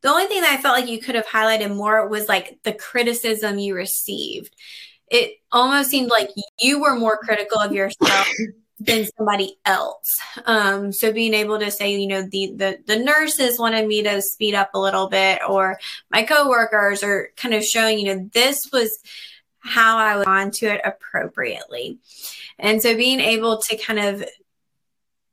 the 0.00 0.08
only 0.08 0.26
thing 0.26 0.42
that 0.42 0.56
I 0.58 0.62
felt 0.62 0.78
like 0.78 0.88
you 0.88 1.00
could 1.00 1.14
have 1.14 1.26
highlighted 1.26 1.74
more 1.74 2.06
was 2.08 2.28
like 2.28 2.58
the 2.62 2.72
criticism 2.72 3.58
you 3.58 3.74
received. 3.74 4.54
It 5.10 5.38
almost 5.50 5.90
seemed 5.90 6.10
like 6.10 6.30
you 6.60 6.80
were 6.80 6.96
more 6.96 7.16
critical 7.16 7.60
of 7.60 7.72
yourself 7.72 8.28
than 8.78 9.06
somebody 9.16 9.56
else. 9.64 10.18
Um, 10.44 10.92
so 10.92 11.12
being 11.12 11.34
able 11.34 11.58
to 11.58 11.70
say, 11.70 11.96
you 11.96 12.06
know, 12.06 12.22
the, 12.22 12.52
the 12.54 12.78
the 12.86 12.98
nurses 12.98 13.58
wanted 13.58 13.88
me 13.88 14.02
to 14.04 14.22
speed 14.22 14.54
up 14.54 14.70
a 14.74 14.78
little 14.78 15.08
bit, 15.08 15.40
or 15.48 15.80
my 16.10 16.22
coworkers 16.22 17.02
are 17.02 17.30
kind 17.36 17.54
of 17.54 17.64
showing, 17.64 17.98
you 17.98 18.14
know, 18.14 18.30
this 18.32 18.70
was 18.72 18.98
how 19.68 19.98
I 19.98 20.16
was 20.16 20.26
on 20.26 20.50
to 20.52 20.66
it 20.66 20.80
appropriately. 20.84 21.98
And 22.58 22.82
so 22.82 22.96
being 22.96 23.20
able 23.20 23.58
to 23.58 23.76
kind 23.76 23.98
of 23.98 24.24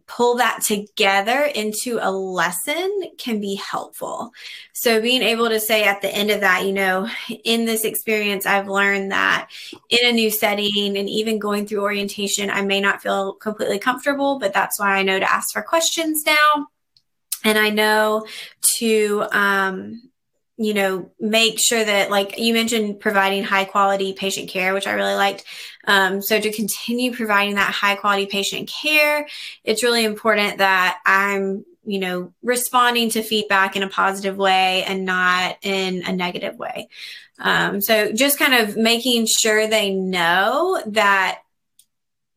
pull 0.08 0.36
that 0.36 0.62
together 0.62 1.50
into 1.56 2.00
a 2.02 2.12
lesson 2.12 3.12
can 3.18 3.40
be 3.40 3.56
helpful. 3.56 4.32
So, 4.74 5.02
being 5.02 5.22
able 5.22 5.50
to 5.50 5.60
say 5.60 5.84
at 5.84 6.02
the 6.02 6.10
end 6.10 6.32
of 6.32 6.42
that, 6.42 6.66
you 6.66 6.74
know, 6.74 7.10
in 7.44 7.66
this 7.66 7.84
experience, 7.84 8.46
I've 8.46 8.68
learned 8.68 9.12
that 9.12 9.50
in 9.90 10.08
a 10.08 10.12
new 10.12 10.30
setting 10.30 10.98
and 10.98 11.10
even 11.10 11.40
going 11.40 11.66
through 11.66 11.82
orientation, 11.82 12.50
I 12.50 12.62
may 12.62 12.82
not 12.82 13.02
feel 13.02 13.34
completely 13.34 13.80
comfortable, 13.80 14.40
but 14.40 14.54
that's 14.54 14.80
why 14.80 14.96
I 14.96 15.04
know 15.04 15.20
to 15.20 15.34
ask 15.34 15.54
for 15.54 15.62
questions 15.62 16.26
now. 16.26 16.68
And 17.44 17.58
I 17.58 17.70
know 17.70 18.26
to, 18.78 19.26
um, 19.32 20.10
you 20.58 20.74
know, 20.74 21.12
make 21.20 21.60
sure 21.60 21.84
that, 21.84 22.10
like 22.10 22.38
you 22.38 22.54
mentioned, 22.54 23.00
providing 23.00 23.44
high 23.44 23.66
quality 23.66 24.14
patient 24.14 24.50
care, 24.50 24.74
which 24.74 24.88
I 24.88 24.94
really 24.94 25.16
liked. 25.16 25.44
Um, 25.86 26.22
so, 26.22 26.40
to 26.40 26.52
continue 26.52 27.14
providing 27.14 27.56
that 27.56 27.74
high 27.74 27.96
quality 27.96 28.26
patient 28.26 28.70
care, 28.70 29.28
it's 29.64 29.84
really 29.84 30.06
important 30.06 30.60
that 30.60 31.00
I'm, 31.06 31.66
you 31.86 32.00
know, 32.00 32.34
responding 32.42 33.10
to 33.12 33.22
feedback 33.22 33.76
in 33.76 33.84
a 33.84 33.90
positive 33.90 34.38
way 34.38 34.84
and 34.86 35.06
not 35.06 35.58
in 35.62 36.04
a 36.06 36.14
negative 36.14 36.58
way. 36.58 36.88
Um, 37.38 37.82
so, 37.82 38.14
just 38.14 38.40
kind 38.40 38.54
of 38.54 38.78
making 38.78 39.26
sure 39.26 39.68
they 39.68 39.94
know 39.94 40.82
that 40.88 41.40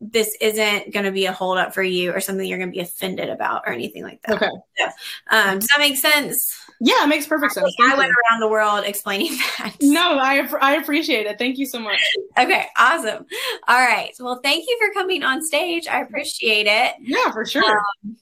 this 0.01 0.37
isn't 0.41 0.93
going 0.93 1.05
to 1.05 1.13
be 1.13 1.27
a 1.27 1.33
holdup 1.33 1.75
for 1.75 1.83
you 1.83 2.13
or 2.13 2.21
something 2.21 2.47
you're 2.47 2.59
going 2.59 2.71
to 2.71 2.77
be 2.77 2.81
offended 2.81 3.29
about 3.29 3.63
or 3.67 3.73
anything 3.73 4.03
like 4.03 4.21
that. 4.23 4.37
Okay. 4.37 4.51
So, 4.79 4.85
um, 5.31 5.59
does 5.61 5.69
that 5.69 5.79
make 5.79 5.97
sense? 5.97 6.68
Yeah, 6.81 7.05
it 7.05 7.09
makes 7.09 7.27
perfect 7.27 7.55
sense. 7.55 7.75
I, 7.81 7.95
I 7.95 7.97
went 7.97 8.11
around 8.11 8.41
the 8.41 8.49
world 8.49 8.85
explaining 8.85 9.33
that. 9.59 9.77
No, 9.81 10.19
I 10.19 10.49
I 10.61 10.77
appreciate 10.77 11.27
it. 11.27 11.39
Thank 11.39 11.59
you 11.59 11.67
so 11.67 11.81
much. 11.81 11.99
okay, 12.39 12.67
awesome. 12.77 13.27
All 13.67 13.79
right. 13.79 14.13
Well, 14.21 14.41
thank 14.43 14.65
you 14.69 14.79
for 14.81 14.93
coming 14.95 15.23
on 15.23 15.45
stage. 15.45 15.89
I 15.89 16.03
appreciate 16.03 16.67
it. 16.69 16.95
Yeah, 17.01 17.33
for 17.33 17.45
sure. 17.45 17.79
Um, 18.05 18.17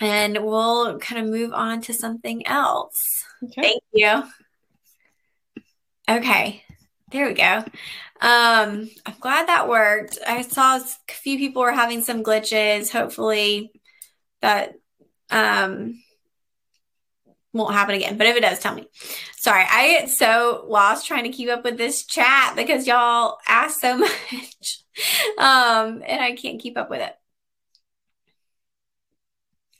and 0.00 0.38
we'll 0.44 0.98
kind 0.98 1.22
of 1.24 1.30
move 1.30 1.52
on 1.52 1.82
to 1.82 1.92
something 1.92 2.46
else. 2.46 3.24
Okay. 3.42 3.62
Thank 3.62 3.82
you. 3.92 4.22
Okay. 6.08 6.62
There 7.10 7.26
we 7.26 7.34
go. 7.34 7.64
Um, 8.20 8.90
I'm 9.06 9.14
glad 9.20 9.48
that 9.48 9.68
worked. 9.68 10.18
I 10.26 10.42
saw 10.42 10.76
a 10.76 11.12
few 11.12 11.38
people 11.38 11.62
were 11.62 11.72
having 11.72 12.02
some 12.02 12.22
glitches. 12.22 12.90
Hopefully 12.90 13.70
that 14.40 14.74
um 15.30 16.00
won't 17.58 17.74
happen 17.74 17.94
again. 17.94 18.16
But 18.16 18.26
if 18.28 18.36
it 18.36 18.40
does, 18.40 18.58
tell 18.60 18.74
me. 18.74 18.88
Sorry, 19.36 19.64
I 19.68 19.88
get 19.88 20.10
so 20.10 20.64
lost 20.68 21.06
trying 21.06 21.24
to 21.24 21.30
keep 21.30 21.48
up 21.48 21.64
with 21.64 21.76
this 21.76 22.04
chat 22.04 22.54
because 22.56 22.86
y'all 22.86 23.38
ask 23.46 23.80
so 23.80 23.96
much. 23.98 24.82
um, 25.38 26.02
and 26.06 26.20
I 26.20 26.34
can't 26.36 26.60
keep 26.60 26.76
up 26.78 26.90
with 26.90 27.00
it. 27.00 27.14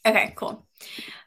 Okay, 0.04 0.32
cool. 0.36 0.66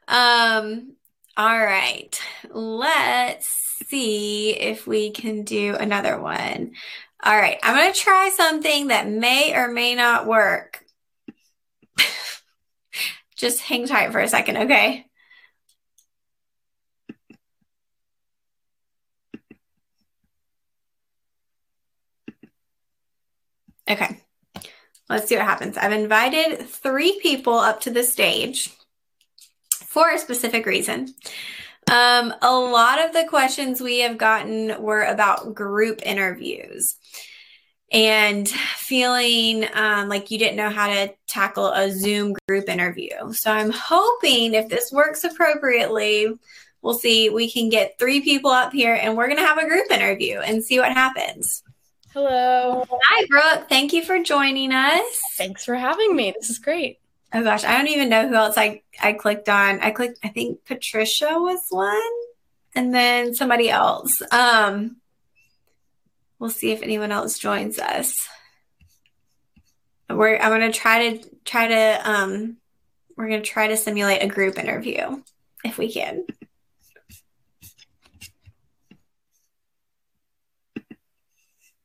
Um, 0.08 0.94
all 1.38 1.60
right. 1.60 2.20
Let's 2.50 3.48
see 3.88 4.52
if 4.52 4.88
we 4.88 5.12
can 5.12 5.44
do 5.44 5.76
another 5.76 6.20
one. 6.20 6.74
All 7.24 7.38
right, 7.38 7.60
I'm 7.62 7.76
going 7.76 7.94
to 7.94 8.00
try 8.00 8.32
something 8.36 8.88
that 8.88 9.08
may 9.08 9.54
or 9.56 9.68
may 9.68 9.94
not 9.94 10.26
work. 10.26 10.84
Just 13.36 13.62
hang 13.62 13.86
tight 13.86 14.12
for 14.12 14.20
a 14.20 14.28
second, 14.28 14.58
okay? 14.58 15.06
Okay, 23.92 24.22
let's 25.10 25.28
see 25.28 25.36
what 25.36 25.44
happens. 25.44 25.76
I've 25.76 25.92
invited 25.92 26.66
three 26.66 27.20
people 27.22 27.56
up 27.56 27.82
to 27.82 27.90
the 27.90 28.04
stage 28.04 28.74
for 29.86 30.10
a 30.10 30.18
specific 30.18 30.66
reason. 30.66 31.14
Um, 31.92 32.34
a 32.42 32.56
lot 32.58 33.04
of 33.04 33.12
the 33.12 33.26
questions 33.28 33.82
we 33.82 34.00
have 34.00 34.18
gotten 34.18 34.82
were 34.82 35.02
about 35.02 35.54
group 35.54 36.00
interviews 36.06 36.96
and 37.92 38.48
feeling 38.48 39.66
um, 39.74 40.08
like 40.08 40.32
you 40.32 40.40
didn't 40.40 40.56
know 40.56 40.70
how 40.70 40.88
to 40.88 41.14
tackle 41.28 41.68
a 41.68 41.92
Zoom 41.92 42.34
group 42.48 42.70
interview. 42.70 43.34
So 43.34 43.52
I'm 43.52 43.72
hoping 43.72 44.54
if 44.54 44.70
this 44.70 44.90
works 44.94 45.26
appropriately, 45.26 46.28
we'll 46.82 46.94
see 46.94 47.30
we 47.30 47.52
can 47.52 47.68
get 47.68 48.00
three 48.00 48.22
people 48.22 48.52
up 48.52 48.72
here 48.72 48.94
and 48.94 49.18
we're 49.18 49.28
going 49.28 49.40
to 49.40 49.46
have 49.46 49.58
a 49.58 49.68
group 49.68 49.92
interview 49.92 50.40
and 50.40 50.64
see 50.64 50.80
what 50.80 50.94
happens. 50.94 51.62
Hello. 52.14 52.86
Hi, 52.90 53.26
Brooke. 53.28 53.70
Thank 53.70 53.94
you 53.94 54.04
for 54.04 54.22
joining 54.22 54.74
us. 54.74 55.22
Thanks 55.38 55.64
for 55.64 55.76
having 55.76 56.14
me. 56.14 56.34
This 56.38 56.50
is 56.50 56.60
great. 56.60 57.00
Oh 57.34 57.42
gosh, 57.42 57.64
I 57.64 57.78
don't 57.78 57.88
even 57.88 58.10
know 58.10 58.28
who 58.28 58.36
else 58.36 58.58
I 58.58 58.82
I 59.02 59.14
clicked 59.14 59.48
on. 59.48 59.80
I 59.80 59.92
clicked 59.92 60.20
I 60.22 60.28
think 60.28 60.66
Patricia 60.66 61.40
was 61.40 61.62
one 61.70 62.02
and 62.76 62.94
then 62.94 63.34
somebody 63.34 63.70
else. 63.70 64.22
Um 64.30 64.98
we'll 66.38 66.50
see 66.50 66.72
if 66.72 66.82
anyone 66.82 67.14
else 67.14 67.40
joins 67.40 67.80
us. 67.80 68.14
We're 70.10 70.38
I'm 70.38 70.50
going 70.50 70.70
to 70.70 70.78
try 70.78 71.12
to 71.16 71.30
try 71.46 71.68
to 71.68 72.12
um 72.12 72.58
we're 73.16 73.30
going 73.30 73.42
to 73.42 73.50
try 73.50 73.68
to 73.68 73.78
simulate 73.78 74.22
a 74.22 74.28
group 74.28 74.58
interview 74.58 75.22
if 75.64 75.78
we 75.78 75.90
can. 75.90 76.26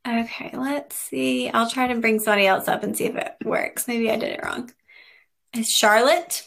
Okay, 0.07 0.51
let's 0.53 0.97
see. 0.97 1.49
I'll 1.49 1.69
try 1.69 1.89
to 1.89 2.01
bring 2.01 2.21
somebody 2.21 2.47
else 2.47 2.69
up 2.69 2.85
and 2.85 2.97
see 2.97 3.07
if 3.07 3.17
it 3.17 3.35
works. 3.45 3.89
Maybe 3.89 4.09
I 4.11 4.17
did 4.17 4.31
it 4.31 4.41
wrong. 4.45 4.71
Is 5.53 5.69
Charlotte? 5.69 6.45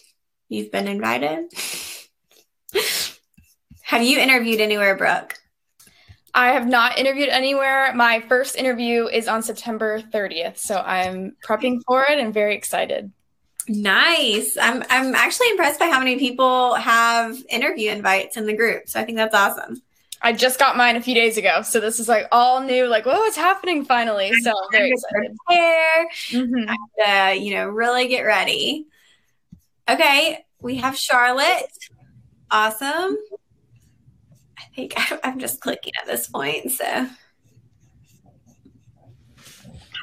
You've 0.48 0.72
been 0.72 0.88
invited. 0.88 1.52
have 3.82 4.04
you 4.04 4.18
interviewed 4.18 4.62
anywhere, 4.62 4.96
Brooke? 4.96 5.36
I 6.34 6.54
have 6.54 6.68
not 6.68 6.98
interviewed 6.98 7.30
anywhere. 7.30 7.94
My 7.94 8.22
first 8.22 8.56
interview 8.56 9.08
is 9.08 9.28
on 9.28 9.44
September 9.44 10.00
30th, 10.00 10.58
so 10.58 10.78
I'm 10.78 11.36
prepping 11.46 11.82
for 11.86 12.04
it 12.04 12.20
and 12.20 12.34
very 12.34 12.56
excited. 12.56 13.12
Nice. 13.68 14.58
I'm 14.60 14.84
I'm 14.90 15.14
actually 15.16 15.50
impressed 15.50 15.80
by 15.80 15.88
how 15.88 16.00
many 16.00 16.18
people 16.18 16.76
have 16.76 17.38
interview 17.50 17.92
invites 17.92 18.38
in 18.38 18.46
the 18.46 18.56
group. 18.56 18.88
So 18.88 19.00
I 19.00 19.06
think 19.06 19.18
that's 19.18 19.36
awesome. 19.36 19.82
I 20.22 20.34
just 20.34 20.60
got 20.60 20.76
mine 20.76 20.98
a 20.98 21.02
few 21.02 21.16
days 21.16 21.38
ago, 21.38 21.62
so 21.62 21.80
this 21.80 22.00
is 22.00 22.10
like 22.10 22.28
all 22.32 22.62
new. 22.62 22.88
Like, 22.88 23.06
whoa, 23.06 23.24
it's 23.24 23.38
happening 23.38 23.86
finally! 23.86 24.34
So 24.42 24.54
very 24.72 24.92
excited. 24.92 25.38
Prepare, 25.48 26.08
mm-hmm. 26.30 26.70
and, 26.70 27.38
uh, 27.38 27.42
you 27.42 27.54
know, 27.54 27.68
really 27.68 28.08
get 28.08 28.24
ready. 28.24 28.86
Okay, 29.90 30.46
we 30.62 30.76
have 30.78 30.98
Charlotte. 30.98 31.72
Awesome. 32.52 33.18
I 34.58 34.64
think 34.76 34.94
I'm 35.24 35.40
just 35.40 35.62
clicking 35.62 35.94
at 36.02 36.08
this 36.08 36.28
point. 36.28 36.72
So, 36.72 36.86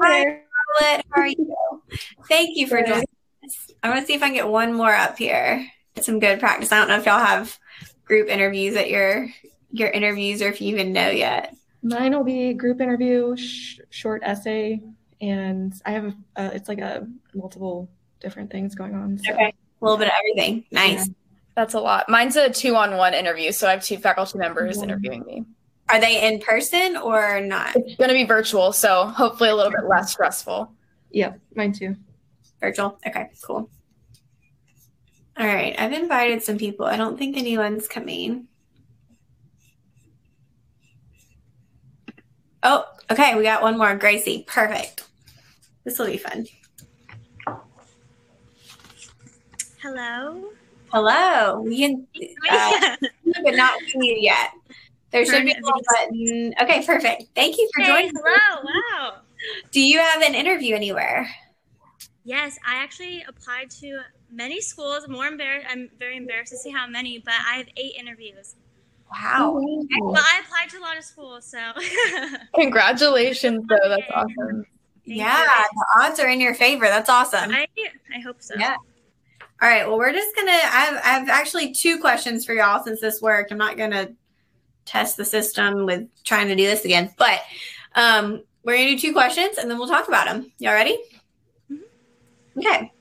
hi, 0.01 0.23
Charlotte. 0.23 1.05
How 1.13 1.21
are 1.21 1.27
you? 1.27 1.83
Thank 2.27 2.57
you 2.57 2.67
for 2.67 2.83
joining 2.83 3.05
us. 3.45 3.71
I'm 3.83 3.93
gonna 3.93 4.07
see 4.07 4.15
if 4.15 4.23
I 4.23 4.29
can 4.29 4.35
get 4.35 4.49
one 4.49 4.73
more 4.73 4.95
up 4.95 5.19
here. 5.19 5.67
Get 5.95 6.07
some 6.07 6.21
good 6.21 6.41
practice. 6.41 6.73
I 6.73 6.79
don't 6.79 6.89
know 6.89 6.97
if 6.97 7.05
y'all 7.05 7.19
have 7.19 7.59
group 8.07 8.29
interviews 8.29 8.77
at 8.77 8.89
your 8.89 9.29
your 9.71 9.91
interviews 9.91 10.43
or 10.43 10.49
if 10.49 10.61
you 10.61 10.69
even 10.69 10.93
know 10.93 11.11
yet. 11.11 11.55
Mine 11.83 12.17
will 12.17 12.25
be 12.25 12.53
group 12.55 12.81
interview, 12.81 13.37
sh- 13.37 13.81
short 13.91 14.23
essay, 14.25 14.81
and 15.21 15.75
I 15.85 15.93
have 15.93 16.05
a, 16.05 16.15
uh, 16.37 16.51
it's 16.53 16.69
like 16.69 16.81
a 16.81 17.07
multiple 17.35 17.89
different 18.21 18.51
things 18.51 18.75
going 18.75 18.95
on. 18.95 19.19
So. 19.19 19.33
Okay, 19.33 19.55
a 19.81 19.85
little 19.85 19.99
bit 19.99 20.09
of 20.09 20.15
everything. 20.19 20.65
Nice. 20.73 21.07
Yeah. 21.07 21.13
That's 21.55 21.75
a 21.75 21.81
lot. 21.81 22.09
Mine's 22.09 22.37
a 22.37 22.51
two-on-one 22.51 23.15
interview, 23.15 23.51
so 23.51 23.67
I 23.67 23.71
have 23.71 23.83
two 23.83 23.97
faculty 23.97 24.39
members 24.39 24.77
mm-hmm. 24.77 24.85
interviewing 24.85 25.25
me. 25.25 25.45
Are 25.89 26.01
they 26.01 26.27
in 26.27 26.41
person 26.41 26.97
or 26.97 27.41
not? 27.41 27.77
It's 27.77 27.97
going 27.97 28.09
to 28.09 28.15
be 28.15 28.25
virtual, 28.25 28.73
so 28.73 29.07
hopefully 29.07 29.51
a 29.51 29.55
little 29.55 29.71
bit 29.71 29.89
less 29.89 30.13
stressful. 30.13 30.71
Yeah, 31.11 31.35
mine 31.55 31.73
too. 31.73 31.97
Virtual. 32.61 32.99
Okay, 33.07 33.31
cool. 33.43 33.71
All 35.39 35.47
right, 35.47 35.75
I've 35.79 35.93
invited 35.93 36.43
some 36.43 36.59
people. 36.59 36.87
I 36.87 36.97
don't 36.97 37.19
think 37.19 37.37
anyone's 37.37 37.89
coming. 37.89 38.49
Oh, 42.69 42.85
okay. 43.13 43.37
We 43.37 43.45
got 43.45 43.63
one 43.63 43.79
more. 43.79 43.95
Gracie. 43.95 44.45
Perfect. 44.49 45.05
This 45.85 46.01
will 46.01 46.07
be 46.07 46.19
fun. 46.19 46.47
Hello. 49.81 50.51
Hello. 50.93 51.61
We 51.61 51.79
can, 51.79 52.07
uh, 52.51 52.97
but 53.45 53.55
not 53.55 53.79
see 53.83 53.99
you 53.99 54.17
yet. 54.19 54.51
There 55.13 55.25
should 55.25 55.45
be 55.45 55.53
a 55.53 55.55
little 55.55 55.81
button. 55.89 56.55
Okay, 56.61 56.85
perfect. 56.85 57.27
Thank 57.37 57.57
you 57.57 57.71
for 57.73 57.83
hey, 57.83 57.89
joining. 57.89 58.13
Hello. 58.17 58.65
Wow. 58.65 59.19
Do 59.71 59.81
you 59.81 60.01
have 60.01 60.23
an 60.23 60.35
interview 60.35 60.75
anywhere? 60.75 61.31
Yes, 62.25 62.59
I 62.67 62.83
actually 62.83 63.25
applied 63.29 63.71
to 63.83 64.01
many 64.33 64.61
schools. 64.61 65.07
More 65.07 65.29
embarrassed. 65.29 65.69
I'm 65.71 65.89
very 66.01 66.17
embarrassed 66.17 66.51
to 66.51 66.59
see 66.59 66.73
how 66.73 66.89
many, 66.89 67.19
but 67.21 67.35
I 67.49 67.59
have 67.59 67.69
eight 67.77 67.95
interviews. 67.97 68.57
Wow. 69.11 69.61
Well, 70.01 70.17
I 70.17 70.43
applied 70.45 70.71
to 70.71 70.79
a 70.79 70.81
lot 70.81 70.99
of 70.99 71.05
schools, 71.05 71.47
so. 71.47 71.59
Congratulations, 72.55 73.65
though. 73.69 73.89
That's 73.89 74.11
awesome. 74.13 74.67
Thank 75.07 75.19
yeah, 75.19 75.43
you. 75.43 75.69
the 75.75 76.03
odds 76.03 76.21
are 76.21 76.29
in 76.29 76.41
your 76.41 76.55
favor. 76.55 76.87
That's 76.87 77.09
awesome. 77.09 77.53
I, 77.53 77.69
I 78.15 78.21
hope 78.21 78.43
so. 78.43 78.55
Yeah. 78.59 78.75
All 79.63 79.69
right. 79.69 79.87
Well, 79.87 79.97
we're 79.97 80.13
just 80.13 80.35
gonna. 80.35 80.51
I've 80.51 81.01
I've 81.05 81.29
actually 81.29 81.73
two 81.73 81.99
questions 82.01 82.45
for 82.45 82.55
y'all 82.55 82.83
since 82.83 83.01
this 83.01 83.23
worked. 83.23 83.53
I'm 83.53 83.59
not 83.59 83.77
gonna 83.77 84.09
test 84.85 85.17
the 85.17 85.25
system 85.25 85.87
with 85.87 86.09
trying 86.25 86.49
to 86.49 86.57
do 86.57 86.65
this 86.65 86.85
again, 86.85 87.15
but 87.17 87.41
um, 87.95 88.43
we're 88.65 88.77
gonna 88.77 88.91
do 88.91 88.99
two 88.99 89.13
questions 89.13 89.59
and 89.59 89.71
then 89.71 89.79
we'll 89.79 89.89
talk 89.89 90.09
about 90.09 90.27
them. 90.27 90.53
Y'all 90.59 90.75
ready? 90.75 90.99
Mm-hmm. 91.71 92.59
Okay. 92.59 92.93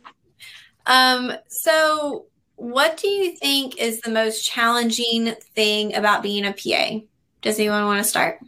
Um. 0.85 1.33
So 1.49 2.27
what 2.55 2.97
do 2.97 3.07
you 3.07 3.35
think 3.35 3.77
is 3.77 4.01
the 4.01 4.11
most 4.11 4.45
challenging 4.45 5.33
thing 5.55 5.95
about 5.95 6.23
being 6.23 6.45
a 6.45 6.53
PA? 6.53 6.99
Does 7.41 7.59
anyone 7.59 7.85
want 7.85 8.03
to 8.03 8.09
start? 8.09 8.39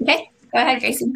Okay, 0.00 0.30
go 0.52 0.58
ahead, 0.58 0.80
Gracie. 0.80 1.12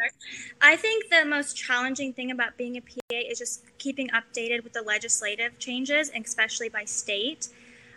I 0.61 0.77
think 0.77 1.11
the 1.11 1.25
most 1.25 1.57
challenging 1.57 2.13
thing 2.13 2.31
about 2.31 2.57
being 2.57 2.77
a 2.77 2.81
PA 2.81 2.99
is 3.11 3.39
just 3.39 3.65
keeping 3.79 4.09
updated 4.09 4.65
with 4.65 4.73
the 4.73 4.83
legislative 4.83 5.59
changes, 5.59 6.11
especially 6.15 6.69
by 6.69 6.85
state. 6.85 7.49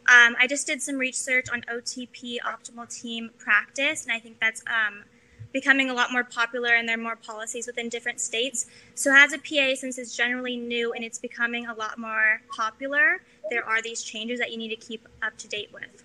Um, 0.08 0.36
I 0.40 0.48
just 0.48 0.68
did 0.68 0.82
some 0.82 0.96
research 0.96 1.48
on 1.52 1.62
OTP 1.72 2.38
optimal 2.40 2.90
team 2.90 3.30
practice, 3.38 4.04
and 4.04 4.12
I 4.12 4.20
think 4.20 4.40
that's 4.40 4.64
um, 4.68 5.04
becoming 5.52 5.90
a 5.90 5.94
lot 5.94 6.12
more 6.12 6.24
popular 6.24 6.76
and 6.76 6.88
there 6.88 6.96
are 6.96 7.02
more 7.02 7.16
policies 7.16 7.68
within 7.68 7.90
different 7.90 8.20
states. 8.20 8.68
So 8.96 9.12
as 9.14 9.34
a 9.34 9.38
PA, 9.38 9.76
since 9.76 9.98
it's 9.98 10.16
generally 10.16 10.58
new 10.58 10.94
and 10.94 11.04
it's 11.04 11.18
becoming 11.18 11.68
a 11.68 11.74
lot 11.74 11.98
more 11.98 12.42
popular, 12.56 13.22
there 13.50 13.66
are 13.66 13.82
these 13.82 14.04
changes 14.04 14.40
that 14.40 14.52
you 14.52 14.58
need 14.58 14.70
to 14.70 14.76
keep 14.76 15.08
up 15.22 15.38
to 15.38 15.48
date 15.48 15.70
with. 15.74 16.04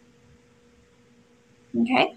Okay. 1.83 2.15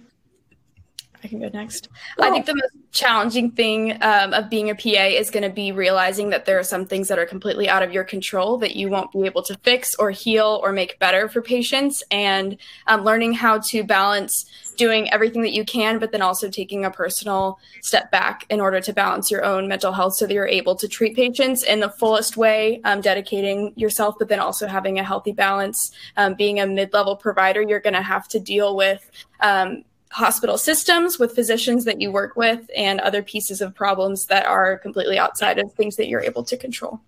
I 1.24 1.28
can 1.28 1.40
go 1.40 1.50
next. 1.50 1.90
I 2.20 2.30
think 2.30 2.46
the 2.46 2.56
most 2.56 2.74
challenging 2.92 3.52
thing 3.52 3.98
um, 4.02 4.34
of 4.34 4.50
being 4.50 4.70
a 4.70 4.76
PA 4.76 5.06
is 5.06 5.32
going 5.32 5.44
to 5.44 5.50
be 5.50 5.72
realizing 5.72 6.30
that 6.30 6.46
there 6.46 6.60
are 6.60 6.64
some 6.64 6.86
things 6.86 7.08
that 7.08 7.18
are 7.18 7.26
completely 7.26 7.68
out 7.68 7.82
of 7.82 7.92
your 7.92 8.04
control 8.04 8.58
that 8.60 8.76
you 8.76 8.88
won't 8.90 9.12
be 9.12 9.26
able 9.26 9.42
to 9.44 9.58
fix 9.64 9.96
or 9.96 10.12
heal 10.12 10.62
or 10.64 10.72
make 10.72 11.00
better 11.00 11.28
for 11.28 11.42
patients, 11.42 12.04
and 12.12 12.58
um, 12.86 13.04
learning 13.04 13.34
how 13.34 13.58
to 13.60 13.84
balance 13.84 14.46
doing 14.78 15.12
everything 15.12 15.42
that 15.42 15.54
you 15.54 15.66
can, 15.66 16.00
but 16.00 16.12
then 16.12 16.22
also 16.22 16.50
taking 16.50 16.86
a 16.86 16.92
personal 16.92 17.60
step 17.82 18.10
back 18.12 18.46
in 18.50 18.62
order 18.62 18.80
to 18.80 18.94
balance 18.94 19.30
your 19.30 19.44
own 19.44 19.68
mental 19.68 19.92
health 19.92 20.16
so 20.16 20.26
that 20.26 20.34
you're 20.34 20.48
able 20.48 20.76
to 20.76 20.88
treat 20.88 21.16
patients 21.16 21.64
in 21.64 21.80
the 21.80 21.90
fullest 21.90 22.38
way, 22.38 22.80
um, 22.86 23.02
dedicating 23.02 23.74
yourself, 23.76 24.16
but 24.20 24.30
then 24.30 24.40
also 24.40 24.68
having 24.68 25.00
a 25.00 25.04
healthy 25.04 25.32
balance. 25.32 25.92
Um, 26.16 26.36
being 26.36 26.60
a 26.60 26.68
mid 26.68 26.94
level 26.94 27.16
provider, 27.16 27.62
you're 27.62 27.80
going 27.80 27.94
to 27.94 28.02
have 28.02 28.28
to 28.30 28.40
deal 28.40 28.76
with 28.76 29.10
um, 29.42 29.84
hospital 30.12 30.58
systems 30.58 31.20
with 31.20 31.36
physicians 31.36 31.86
that 31.86 32.00
you 32.00 32.12
work 32.12 32.36
with 32.36 32.70
and 32.76 33.00
other 33.02 33.22
pieces 33.22 33.62
of 33.62 33.76
problems 33.76 34.26
that 34.28 34.46
are 34.46 34.78
completely 34.78 35.18
outside 35.18 35.60
of 35.60 35.74
things 35.74 35.96
that 35.98 36.08
you're 36.08 36.22
able 36.22 36.44
to 36.44 36.58
control. 36.58 37.02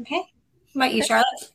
Okay. 0.00 0.22
What 0.72 0.86
about 0.86 0.94
you, 0.94 1.02
Charlotte? 1.02 1.52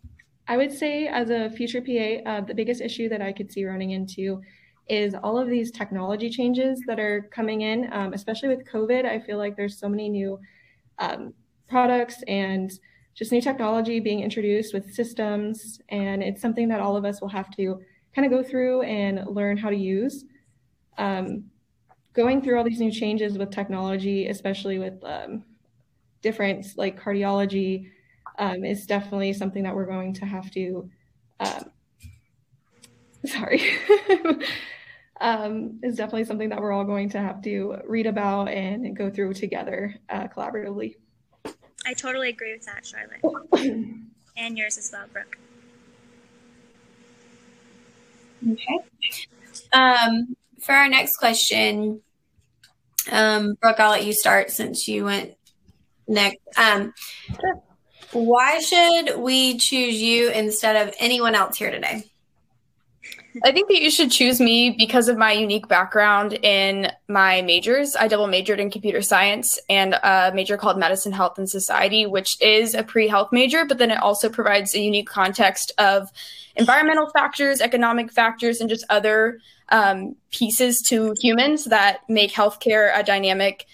I 0.47 0.57
would 0.57 0.71
say, 0.71 1.07
as 1.07 1.29
a 1.29 1.49
future 1.49 1.81
PA, 1.81 2.29
uh, 2.29 2.41
the 2.41 2.53
biggest 2.53 2.81
issue 2.81 3.07
that 3.09 3.21
I 3.21 3.31
could 3.31 3.51
see 3.51 3.65
running 3.65 3.91
into 3.91 4.41
is 4.89 5.15
all 5.23 5.37
of 5.37 5.47
these 5.47 5.71
technology 5.71 6.29
changes 6.29 6.81
that 6.87 6.99
are 6.99 7.29
coming 7.33 7.61
in, 7.61 7.91
um, 7.93 8.13
especially 8.13 8.49
with 8.49 8.67
COVID. 8.67 9.05
I 9.05 9.19
feel 9.19 9.37
like 9.37 9.55
there's 9.55 9.77
so 9.77 9.87
many 9.87 10.09
new 10.09 10.39
um, 10.99 11.33
products 11.69 12.21
and 12.27 12.71
just 13.15 13.31
new 13.31 13.41
technology 13.41 13.99
being 13.99 14.19
introduced 14.19 14.73
with 14.73 14.93
systems, 14.93 15.79
and 15.89 16.21
it's 16.21 16.41
something 16.41 16.67
that 16.67 16.81
all 16.81 16.97
of 16.97 17.05
us 17.05 17.21
will 17.21 17.29
have 17.29 17.49
to 17.51 17.79
kind 18.13 18.25
of 18.25 18.31
go 18.31 18.47
through 18.47 18.81
and 18.81 19.25
learn 19.27 19.55
how 19.55 19.69
to 19.69 19.77
use. 19.77 20.25
Um, 20.97 21.45
going 22.13 22.41
through 22.41 22.57
all 22.57 22.63
these 22.63 22.79
new 22.79 22.91
changes 22.91 23.37
with 23.37 23.49
technology, 23.49 24.27
especially 24.27 24.77
with 24.77 25.03
um, 25.03 25.43
different 26.21 26.65
like 26.77 26.99
cardiology, 26.99 27.89
um, 28.37 28.63
is 28.63 28.85
definitely 28.85 29.33
something 29.33 29.63
that 29.63 29.75
we're 29.75 29.85
going 29.85 30.13
to 30.15 30.25
have 30.25 30.51
to. 30.51 30.89
Um, 31.39 31.71
sorry. 33.25 33.63
um, 35.21 35.79
is 35.83 35.95
definitely 35.95 36.25
something 36.25 36.49
that 36.49 36.59
we're 36.59 36.71
all 36.71 36.83
going 36.83 37.09
to 37.09 37.19
have 37.19 37.41
to 37.43 37.77
read 37.87 38.05
about 38.07 38.49
and 38.49 38.95
go 38.95 39.09
through 39.09 39.33
together 39.33 39.95
uh, 40.09 40.27
collaboratively. 40.27 40.95
I 41.85 41.93
totally 41.93 42.29
agree 42.29 42.53
with 42.53 42.65
that, 42.65 42.85
Charlotte. 42.85 43.21
and 44.37 44.57
yours 44.57 44.77
as 44.77 44.91
well, 44.91 45.05
Brooke. 45.11 45.37
Okay. 48.51 48.79
Um, 49.71 50.35
for 50.61 50.73
our 50.73 50.89
next 50.89 51.17
question, 51.17 52.01
um, 53.11 53.55
Brooke, 53.61 53.79
I'll 53.79 53.91
let 53.91 54.05
you 54.05 54.13
start 54.13 54.51
since 54.51 54.87
you 54.87 55.05
went 55.05 55.35
next. 56.07 56.39
Um, 56.57 56.93
why 58.13 58.59
should 58.59 59.17
we 59.19 59.57
choose 59.57 60.01
you 60.01 60.29
instead 60.29 60.87
of 60.87 60.93
anyone 60.99 61.35
else 61.35 61.57
here 61.57 61.71
today? 61.71 62.05
I 63.43 63.51
think 63.51 63.67
that 63.69 63.81
you 63.81 63.89
should 63.89 64.11
choose 64.11 64.39
me 64.39 64.75
because 64.77 65.07
of 65.07 65.17
my 65.17 65.31
unique 65.31 65.67
background 65.67 66.33
in 66.43 66.91
my 67.07 67.41
majors. 67.41 67.95
I 67.95 68.07
double 68.07 68.27
majored 68.27 68.59
in 68.59 68.69
computer 68.69 69.01
science 69.01 69.59
and 69.69 69.95
a 69.95 70.31
major 70.35 70.55
called 70.55 70.77
medicine, 70.77 71.11
health, 71.11 71.39
and 71.39 71.49
society, 71.49 72.05
which 72.05 72.39
is 72.41 72.75
a 72.75 72.83
pre 72.83 73.07
health 73.07 73.29
major, 73.31 73.65
but 73.65 73.79
then 73.79 73.89
it 73.89 73.97
also 73.97 74.29
provides 74.29 74.75
a 74.75 74.79
unique 74.79 75.09
context 75.09 75.71
of 75.79 76.11
environmental 76.55 77.09
factors, 77.09 77.59
economic 77.59 78.11
factors, 78.11 78.61
and 78.61 78.69
just 78.69 78.85
other 78.89 79.39
um, 79.69 80.15
pieces 80.29 80.81
to 80.83 81.15
humans 81.19 81.65
that 81.65 82.01
make 82.07 82.31
healthcare 82.31 82.91
a 82.95 83.01
dynamic 83.01 83.65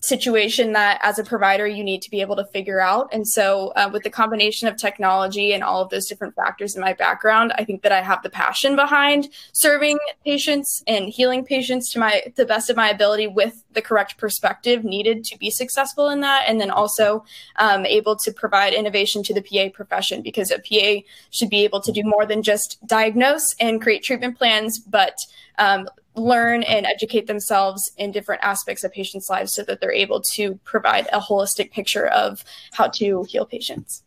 situation 0.00 0.72
that 0.72 0.98
as 1.02 1.18
a 1.18 1.24
provider 1.24 1.66
you 1.66 1.82
need 1.82 2.02
to 2.02 2.10
be 2.10 2.20
able 2.20 2.36
to 2.36 2.44
figure 2.46 2.80
out. 2.80 3.08
And 3.12 3.26
so 3.26 3.68
uh, 3.76 3.90
with 3.92 4.02
the 4.02 4.10
combination 4.10 4.68
of 4.68 4.76
technology 4.76 5.52
and 5.52 5.64
all 5.64 5.82
of 5.82 5.90
those 5.90 6.06
different 6.06 6.34
factors 6.34 6.74
in 6.74 6.80
my 6.80 6.92
background 6.92 7.52
i 7.56 7.64
think 7.64 7.82
that 7.82 7.92
i 7.92 8.00
have 8.00 8.22
the 8.22 8.30
passion 8.30 8.76
behind 8.76 9.28
serving 9.52 9.98
patients 10.24 10.82
and 10.86 11.08
healing 11.08 11.44
patients 11.44 11.90
to 11.92 11.98
my 11.98 12.22
the 12.36 12.44
best 12.44 12.70
of 12.70 12.76
my 12.76 12.88
ability 12.88 13.26
with 13.26 13.64
the 13.78 13.82
correct 13.82 14.16
perspective 14.16 14.82
needed 14.82 15.24
to 15.24 15.38
be 15.38 15.50
successful 15.50 16.08
in 16.08 16.20
that. 16.20 16.44
And 16.48 16.60
then 16.60 16.70
also 16.70 17.24
um, 17.56 17.86
able 17.86 18.16
to 18.16 18.32
provide 18.32 18.74
innovation 18.74 19.22
to 19.22 19.34
the 19.34 19.40
pa 19.40 19.70
profession 19.72 20.20
because 20.20 20.50
a 20.50 20.58
pa 20.58 21.06
should 21.30 21.48
be 21.48 21.62
able 21.64 21.80
to 21.82 21.92
do 21.92 22.02
more 22.04 22.26
than 22.26 22.42
just 22.42 22.84
diagnose 22.86 23.54
and 23.60 23.80
create 23.80 24.02
treatment 24.02 24.36
plans 24.36 24.80
but 24.80 25.16
um, 25.58 25.88
learn 26.20 26.62
and 26.62 26.86
educate 26.86 27.26
themselves 27.26 27.92
in 27.96 28.12
different 28.12 28.42
aspects 28.42 28.84
of 28.84 28.92
patients' 28.92 29.30
lives 29.30 29.54
so 29.54 29.62
that 29.64 29.80
they're 29.80 29.92
able 29.92 30.20
to 30.32 30.56
provide 30.64 31.06
a 31.12 31.20
holistic 31.20 31.70
picture 31.70 32.06
of 32.06 32.44
how 32.72 32.88
to 32.88 33.24
heal 33.28 33.44
patients. 33.44 34.02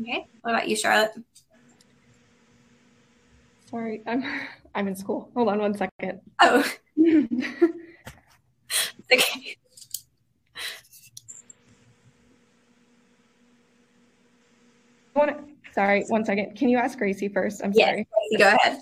Okay. 0.00 0.26
What 0.42 0.54
about 0.54 0.68
you, 0.68 0.76
Charlotte? 0.76 1.12
Sorry, 3.70 4.02
I'm 4.06 4.24
I'm 4.74 4.88
in 4.88 4.96
school. 4.96 5.30
Hold 5.34 5.48
on 5.48 5.58
one 5.58 5.74
second. 5.74 6.20
Oh. 6.40 6.64
okay. 9.12 9.56
Sorry, 15.74 16.04
one 16.06 16.24
second. 16.24 16.54
Can 16.56 16.68
you 16.68 16.78
ask 16.78 16.96
Gracie 16.96 17.28
first? 17.28 17.60
I'm 17.64 17.72
yes, 17.74 17.88
sorry. 17.88 18.06
Go 18.38 18.46
ahead. 18.46 18.78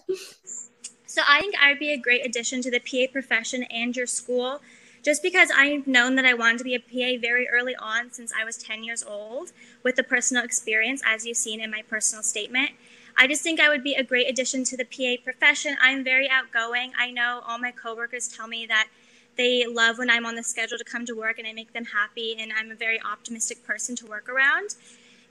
So 1.12 1.20
I 1.28 1.40
think 1.40 1.54
I 1.60 1.68
would 1.68 1.78
be 1.78 1.92
a 1.92 1.98
great 1.98 2.24
addition 2.24 2.62
to 2.62 2.70
the 2.70 2.80
PA 2.80 3.12
profession 3.12 3.64
and 3.64 3.94
your 3.94 4.06
school 4.06 4.62
just 5.02 5.22
because 5.22 5.50
I've 5.54 5.86
known 5.86 6.14
that 6.14 6.24
I 6.24 6.32
wanted 6.32 6.56
to 6.56 6.64
be 6.64 6.74
a 6.74 6.78
PA 6.80 7.20
very 7.20 7.46
early 7.50 7.76
on 7.76 8.10
since 8.10 8.32
I 8.32 8.46
was 8.46 8.56
10 8.56 8.82
years 8.82 9.04
old 9.04 9.52
with 9.82 9.96
the 9.96 10.02
personal 10.02 10.42
experience, 10.42 11.02
as 11.04 11.26
you've 11.26 11.36
seen 11.36 11.60
in 11.60 11.70
my 11.70 11.82
personal 11.82 12.22
statement. 12.22 12.70
I 13.14 13.26
just 13.26 13.42
think 13.42 13.60
I 13.60 13.68
would 13.68 13.84
be 13.84 13.92
a 13.92 14.02
great 14.02 14.26
addition 14.26 14.64
to 14.64 14.74
the 14.74 14.86
PA 14.86 15.22
profession. 15.22 15.76
I'm 15.82 16.02
very 16.02 16.30
outgoing. 16.30 16.92
I 16.98 17.10
know 17.10 17.42
all 17.46 17.58
my 17.58 17.72
coworkers 17.72 18.26
tell 18.26 18.48
me 18.48 18.64
that 18.68 18.88
they 19.36 19.66
love 19.66 19.98
when 19.98 20.08
I'm 20.08 20.24
on 20.24 20.34
the 20.34 20.42
schedule 20.42 20.78
to 20.78 20.84
come 20.84 21.04
to 21.04 21.12
work 21.12 21.38
and 21.38 21.46
I 21.46 21.52
make 21.52 21.74
them 21.74 21.84
happy, 21.84 22.36
and 22.40 22.54
I'm 22.58 22.70
a 22.70 22.74
very 22.74 22.98
optimistic 23.02 23.66
person 23.66 23.94
to 23.96 24.06
work 24.06 24.30
around. 24.30 24.76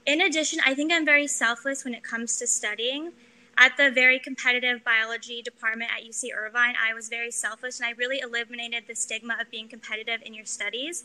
In 0.06 0.20
addition, 0.20 0.60
I 0.64 0.74
think 0.74 0.92
I'm 0.92 1.04
very 1.04 1.26
selfless 1.26 1.84
when 1.84 1.92
it 1.92 2.04
comes 2.04 2.36
to 2.36 2.46
studying 2.46 3.14
at 3.56 3.76
the 3.76 3.90
very 3.90 4.18
competitive 4.18 4.82
biology 4.84 5.42
department 5.42 5.90
at 5.96 6.04
UC 6.04 6.30
Irvine, 6.36 6.74
I 6.82 6.94
was 6.94 7.08
very 7.08 7.30
selfish 7.30 7.78
and 7.78 7.86
I 7.86 7.92
really 7.92 8.20
eliminated 8.20 8.84
the 8.88 8.94
stigma 8.94 9.36
of 9.40 9.50
being 9.50 9.68
competitive 9.68 10.20
in 10.24 10.34
your 10.34 10.46
studies. 10.46 11.04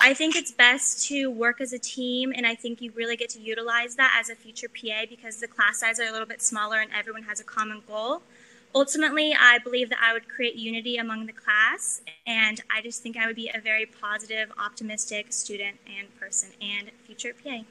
I 0.00 0.14
think 0.14 0.36
it's 0.36 0.52
best 0.52 1.06
to 1.08 1.28
work 1.28 1.60
as 1.60 1.72
a 1.72 1.78
team, 1.78 2.32
and 2.36 2.46
I 2.46 2.54
think 2.54 2.80
you 2.80 2.92
really 2.94 3.16
get 3.16 3.30
to 3.30 3.40
utilize 3.40 3.96
that 3.96 4.16
as 4.20 4.30
a 4.30 4.36
future 4.36 4.68
PA 4.68 5.06
because 5.08 5.40
the 5.40 5.48
class 5.48 5.80
size 5.80 5.98
are 5.98 6.06
a 6.06 6.12
little 6.12 6.26
bit 6.26 6.40
smaller 6.40 6.80
and 6.80 6.90
everyone 6.96 7.24
has 7.24 7.40
a 7.40 7.44
common 7.44 7.82
goal. 7.86 8.22
Ultimately, 8.74 9.34
I 9.38 9.58
believe 9.58 9.88
that 9.88 9.98
I 10.00 10.12
would 10.12 10.28
create 10.28 10.54
unity 10.54 10.98
among 10.98 11.26
the 11.26 11.32
class, 11.32 12.02
and 12.26 12.60
I 12.70 12.80
just 12.80 13.02
think 13.02 13.16
I 13.16 13.26
would 13.26 13.34
be 13.34 13.50
a 13.52 13.60
very 13.60 13.86
positive, 13.86 14.52
optimistic 14.56 15.32
student 15.32 15.78
and 15.86 16.14
person 16.20 16.50
and 16.60 16.90
future 17.04 17.34
PA. 17.34 17.62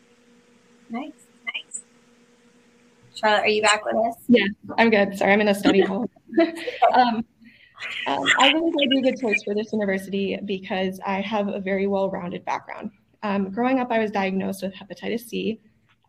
Nice, 0.90 1.14
nice. 1.46 1.82
Charlotte, 3.18 3.42
are 3.42 3.48
you 3.48 3.62
back 3.62 3.84
with 3.84 3.96
us? 3.96 4.16
Yeah, 4.28 4.46
I'm 4.78 4.90
good. 4.90 5.18
Sorry, 5.18 5.34
I'm 5.34 5.42
in 5.42 5.48
a 5.48 5.56
study 5.56 5.82
hall. 5.82 6.10
um, 6.94 7.26
um, 8.08 8.26
I 8.40 8.52
think 8.52 8.76
I'd 8.82 8.90
be 8.90 9.00
a 9.00 9.02
good 9.02 9.20
choice 9.20 9.42
for 9.44 9.54
this 9.54 9.72
university 9.74 10.38
because 10.46 11.00
I 11.06 11.22
have 11.22 11.48
a 11.48 11.60
very 11.60 11.88
well-rounded 11.88 12.46
background. 12.46 12.92
Um, 13.24 13.52
growing 13.52 13.80
up, 13.80 13.92
I 13.92 14.00
was 14.00 14.12
diagnosed 14.12 14.64
with 14.64 14.74
hepatitis 14.74 15.28
C. 15.28 15.60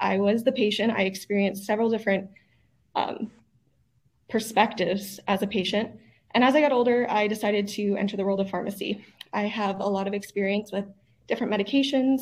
I 0.01 0.19
was 0.19 0.45
the 0.45 0.53
patient. 0.53 0.93
I 0.93 1.03
experienced 1.03 1.65
several 1.65 1.91
different 1.91 2.29
um, 2.95 3.31
perspectives 4.29 5.19
as 5.29 5.43
a 5.43 5.47
patient. 5.47 5.91
And 6.33 6.45
as 6.45 6.55
I 6.55 6.61
got 6.61 6.73
older, 6.73 7.07
I 7.11 7.27
decided 7.27 7.67
to 7.69 7.97
enter 7.97 8.17
the 8.17 8.25
world 8.25 8.41
of 8.41 8.51
pharmacy. 8.51 9.05
I 9.33 9.43
have 9.43 9.81
a 9.81 9.87
lot 9.87 10.07
of 10.07 10.15
experience 10.15 10.73
with 10.73 10.85
different 11.27 11.53
medications, 11.53 12.21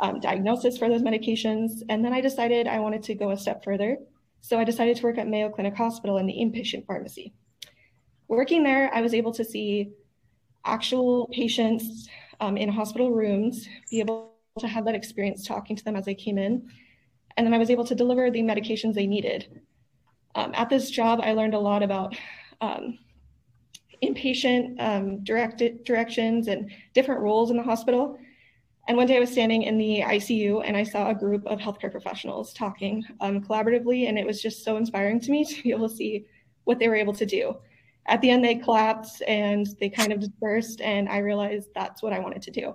um, 0.00 0.20
diagnosis 0.20 0.78
for 0.78 0.88
those 0.88 1.02
medications. 1.02 1.82
And 1.88 2.04
then 2.04 2.12
I 2.12 2.20
decided 2.20 2.66
I 2.66 2.80
wanted 2.80 3.02
to 3.04 3.14
go 3.14 3.30
a 3.30 3.36
step 3.36 3.64
further. 3.64 3.98
So 4.40 4.58
I 4.58 4.64
decided 4.64 4.96
to 4.96 5.02
work 5.02 5.18
at 5.18 5.28
Mayo 5.28 5.48
Clinic 5.48 5.74
Hospital 5.76 6.18
in 6.18 6.26
the 6.26 6.34
inpatient 6.34 6.86
pharmacy. 6.86 7.32
Working 8.28 8.62
there, 8.62 8.92
I 8.92 9.00
was 9.00 9.14
able 9.14 9.32
to 9.32 9.44
see 9.44 9.92
actual 10.64 11.28
patients 11.32 12.08
um, 12.40 12.56
in 12.56 12.68
hospital 12.68 13.10
rooms, 13.10 13.68
be 13.90 14.00
able 14.00 14.32
to 14.58 14.66
have 14.66 14.84
that 14.84 14.94
experience 14.94 15.46
talking 15.46 15.76
to 15.76 15.84
them 15.84 15.96
as 15.96 16.04
they 16.04 16.14
came 16.14 16.38
in. 16.38 16.68
And 17.36 17.46
then 17.46 17.54
I 17.54 17.58
was 17.58 17.70
able 17.70 17.84
to 17.84 17.94
deliver 17.94 18.30
the 18.30 18.40
medications 18.40 18.94
they 18.94 19.06
needed. 19.06 19.60
Um, 20.34 20.52
at 20.54 20.68
this 20.68 20.90
job, 20.90 21.20
I 21.22 21.32
learned 21.32 21.54
a 21.54 21.58
lot 21.58 21.82
about 21.82 22.16
um, 22.60 22.98
inpatient 24.02 24.80
um, 24.80 25.24
directed 25.24 25.84
directions 25.84 26.48
and 26.48 26.70
different 26.94 27.20
roles 27.20 27.50
in 27.50 27.56
the 27.56 27.62
hospital. 27.62 28.18
And 28.88 28.96
one 28.96 29.08
day 29.08 29.16
I 29.16 29.20
was 29.20 29.32
standing 29.32 29.62
in 29.62 29.78
the 29.78 30.02
ICU 30.02 30.62
and 30.64 30.76
I 30.76 30.84
saw 30.84 31.10
a 31.10 31.14
group 31.14 31.44
of 31.46 31.58
healthcare 31.58 31.90
professionals 31.90 32.52
talking 32.52 33.04
um, 33.20 33.42
collaboratively, 33.42 34.08
and 34.08 34.16
it 34.16 34.24
was 34.24 34.40
just 34.40 34.64
so 34.64 34.76
inspiring 34.76 35.18
to 35.20 35.30
me 35.30 35.44
to 35.44 35.62
be 35.62 35.70
able 35.70 35.88
to 35.88 35.94
see 35.94 36.26
what 36.64 36.78
they 36.78 36.88
were 36.88 36.94
able 36.94 37.14
to 37.14 37.26
do. 37.26 37.56
At 38.06 38.20
the 38.20 38.30
end, 38.30 38.44
they 38.44 38.54
collapsed 38.54 39.22
and 39.26 39.66
they 39.80 39.90
kind 39.90 40.12
of 40.12 40.20
dispersed, 40.20 40.80
and 40.80 41.08
I 41.08 41.18
realized 41.18 41.70
that's 41.74 42.02
what 42.02 42.12
I 42.12 42.20
wanted 42.20 42.42
to 42.42 42.50
do. 42.52 42.74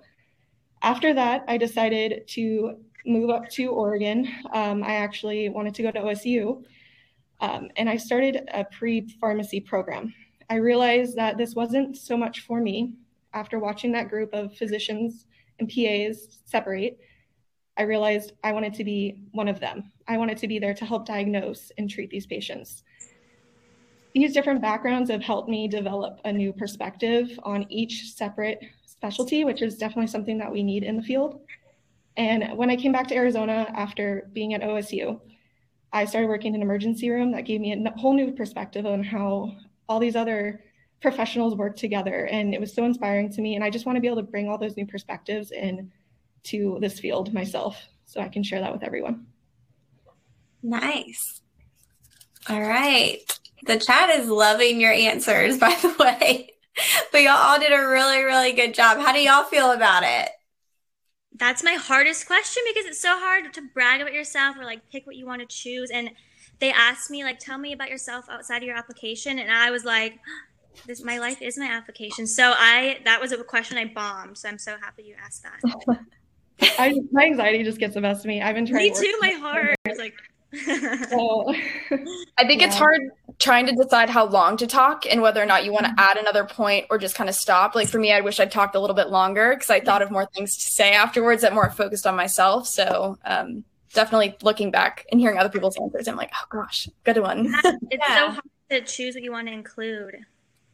After 0.82 1.14
that, 1.14 1.46
I 1.48 1.58
decided 1.58 2.28
to 2.30 2.78
move 3.06 3.30
up 3.30 3.48
to 3.50 3.68
Oregon. 3.68 4.28
Um, 4.52 4.84
I 4.84 4.96
actually 4.96 5.48
wanted 5.48 5.74
to 5.76 5.84
go 5.84 5.92
to 5.92 6.00
OSU, 6.02 6.64
um, 7.40 7.70
and 7.78 7.90
I 7.90 7.96
started 7.96 8.50
a 8.54 8.66
pre 8.66 9.08
pharmacy 9.22 9.62
program. 9.62 10.14
I 10.50 10.56
realized 10.56 11.16
that 11.16 11.38
this 11.38 11.56
wasn't 11.56 11.96
so 11.96 12.18
much 12.18 12.42
for 12.42 12.60
me 12.60 12.96
after 13.34 13.60
watching 13.60 13.94
that 13.94 14.10
group 14.10 14.34
of 14.34 14.54
physicians 14.58 15.26
and 15.60 15.70
PAs 15.70 16.40
separate, 16.46 17.00
I 17.78 17.84
realized 17.84 18.34
I 18.44 18.52
wanted 18.52 18.74
to 18.76 18.84
be 18.84 19.24
one 19.32 19.48
of 19.48 19.60
them. 19.60 19.92
I 20.08 20.18
wanted 20.18 20.38
to 20.40 20.48
be 20.48 20.60
there 20.60 20.74
to 20.74 20.86
help 20.86 21.06
diagnose 21.06 21.72
and 21.78 21.90
treat 21.90 22.10
these 22.10 22.26
patients. 22.26 22.84
These 24.14 24.34
different 24.34 24.62
backgrounds 24.62 25.10
have 25.10 25.24
helped 25.24 25.50
me 25.50 25.68
develop 25.68 26.20
a 26.26 26.34
new 26.34 26.52
perspective 26.52 27.40
on 27.44 27.66
each 27.70 28.12
separate 28.12 28.62
specialty, 28.86 29.46
which 29.46 29.62
is 29.62 29.78
definitely 29.78 30.08
something 30.08 30.38
that 30.38 30.52
we 30.52 30.64
need 30.64 30.84
in 30.84 30.98
the 30.98 31.02
field. 31.02 31.40
And 32.18 32.58
when 32.58 32.70
I 32.70 32.76
came 32.76 32.92
back 32.92 33.08
to 33.08 33.16
Arizona 33.16 33.72
after 33.74 34.30
being 34.34 34.54
at 34.54 34.62
OSU, 34.62 35.20
I 35.94 36.06
started 36.06 36.28
working 36.28 36.54
in 36.54 36.62
an 36.62 36.62
emergency 36.62 37.10
room 37.10 37.32
that 37.32 37.46
gave 37.46 37.62
me 37.62 37.74
a 37.74 37.98
whole 37.98 38.14
new 38.14 38.32
perspective 38.32 38.86
on 38.86 39.04
how 39.04 39.56
all 39.88 40.00
these 40.00 40.16
other 40.16 40.62
professionals 41.02 41.56
work 41.56 41.76
together. 41.76 42.26
And 42.28 42.54
it 42.54 42.60
was 42.60 42.74
so 42.74 42.86
inspiring 42.86 43.32
to 43.34 43.42
me. 43.42 43.56
And 43.56 43.64
I 43.64 43.70
just 43.70 43.86
want 43.86 43.98
to 43.98 44.02
be 44.02 44.08
able 44.08 44.18
to 44.18 44.24
bring 44.24 44.48
all 44.48 44.58
those 44.58 44.78
new 44.78 44.86
perspectives 44.86 45.52
in 45.52 45.92
to 46.44 46.78
this 46.82 47.00
field 47.00 47.34
myself 47.34 47.78
so 48.06 48.22
I 48.22 48.30
can 48.30 48.44
share 48.44 48.62
that 48.62 48.74
with 48.74 48.84
everyone. 48.84 49.26
Nice. 50.64 51.42
All 52.50 52.62
right. 52.62 53.20
The 53.66 53.78
chat 53.78 54.10
is 54.10 54.28
loving 54.28 54.80
your 54.80 54.92
answers, 54.92 55.58
by 55.60 55.76
the 55.82 55.96
way. 56.00 56.50
but 57.12 57.22
y'all 57.22 57.34
all 57.34 57.60
did 57.60 57.74
a 57.74 57.88
really, 57.88 58.24
really 58.24 58.54
good 58.54 58.74
job. 58.74 58.98
How 58.98 59.12
do 59.12 59.20
y'all 59.20 59.44
feel 59.44 59.72
about 59.72 60.04
it? 60.04 60.30
That's 61.34 61.64
my 61.64 61.74
hardest 61.74 62.28
question 62.28 62.62
because 62.68 62.86
it's 62.86 63.02
so 63.02 63.18
hard 63.18 63.54
to 63.54 63.62
brag 63.74 64.02
about 64.02 64.14
yourself 64.14 64.58
or 64.58 64.64
like 64.64 64.90
pick 64.92 65.08
what 65.08 65.16
you 65.16 65.26
want 65.26 65.42
to 65.42 65.48
choose. 65.48 65.90
And 65.90 66.12
they 66.60 66.72
asked 66.72 67.10
me, 67.10 67.24
like, 67.24 67.40
tell 67.40 67.58
me 67.58 67.74
about 67.74 67.90
yourself 67.90 68.26
outside 68.30 68.58
of 68.58 68.64
your 68.64 68.78
application. 68.78 69.40
And 69.40 69.52
I 69.52 69.72
was 69.72 69.84
like, 69.84 70.20
this 70.86 71.04
my 71.04 71.20
life 71.20 71.42
is 71.42 71.58
my 71.58 71.68
application. 71.68 72.28
So 72.28 72.54
I 72.58 73.00
that 73.06 73.22
was 73.22 73.32
a 73.32 73.44
question 73.44 73.78
I 73.78 73.86
bombed. 73.86 74.38
So 74.38 74.50
I'm 74.50 74.58
so 74.58 74.78
happy 74.82 75.04
you 75.04 75.16
asked 75.24 75.44
that. 75.44 75.98
I, 76.78 77.00
my 77.12 77.26
anxiety 77.26 77.64
just 77.64 77.80
gets 77.80 77.96
the 77.96 78.02
best 78.02 78.22
of 78.22 78.28
me. 78.28 78.42
I've 78.42 78.56
been 78.56 78.66
trying. 78.66 78.92
Me 78.92 78.96
too. 78.96 79.18
My 79.20 79.32
heart 79.32 79.76
is 79.86 79.98
like. 79.98 80.14
so, 81.10 81.50
I 82.38 82.46
think 82.46 82.62
yeah. 82.62 82.68
it's 82.68 82.76
hard 82.76 83.02
trying 83.40 83.66
to 83.66 83.72
decide 83.74 84.10
how 84.10 84.28
long 84.28 84.58
to 84.58 84.68
talk 84.68 85.06
and 85.10 85.22
whether 85.22 85.42
or 85.42 85.46
not 85.46 85.64
you 85.64 85.72
want 85.72 85.86
to 85.86 85.94
add 85.98 86.18
another 86.18 86.44
point 86.44 86.86
or 86.90 86.98
just 86.98 87.16
kind 87.16 87.30
of 87.30 87.36
stop. 87.36 87.74
Like 87.74 87.88
for 87.88 88.00
me, 88.00 88.12
I 88.12 88.20
wish 88.20 88.40
I'd 88.40 88.52
talked 88.52 88.76
a 88.76 88.80
little 88.80 88.96
bit 88.96 89.10
longer 89.10 89.56
because 89.56 89.70
I 89.70 89.80
thought 89.80 90.02
of 90.02 90.12
more 90.12 90.28
things 90.36 90.56
to 90.58 90.70
say 90.70 90.92
afterwards 90.92 91.42
that 91.42 91.54
more 91.54 91.70
focused 91.70 92.06
on 92.06 92.16
myself. 92.16 92.68
So 92.68 93.18
um, 93.24 93.64
definitely 93.94 94.36
looking 94.42 94.72
back 94.72 95.06
and 95.12 95.20
hearing 95.20 95.38
other 95.38 95.50
people's 95.50 95.78
answers, 95.82 96.08
I'm 96.08 96.18
like, 96.18 96.32
oh 96.36 96.46
gosh, 96.50 96.90
good 97.06 97.18
one. 97.18 97.54
it's 97.64 97.78
yeah. 98.08 98.16
so 98.18 98.32
hard 98.32 98.44
to 98.70 98.82
choose 98.82 99.16
what 99.16 99.24
you 99.24 99.32
want 99.32 99.48
to 99.48 99.54
include. 99.54 100.18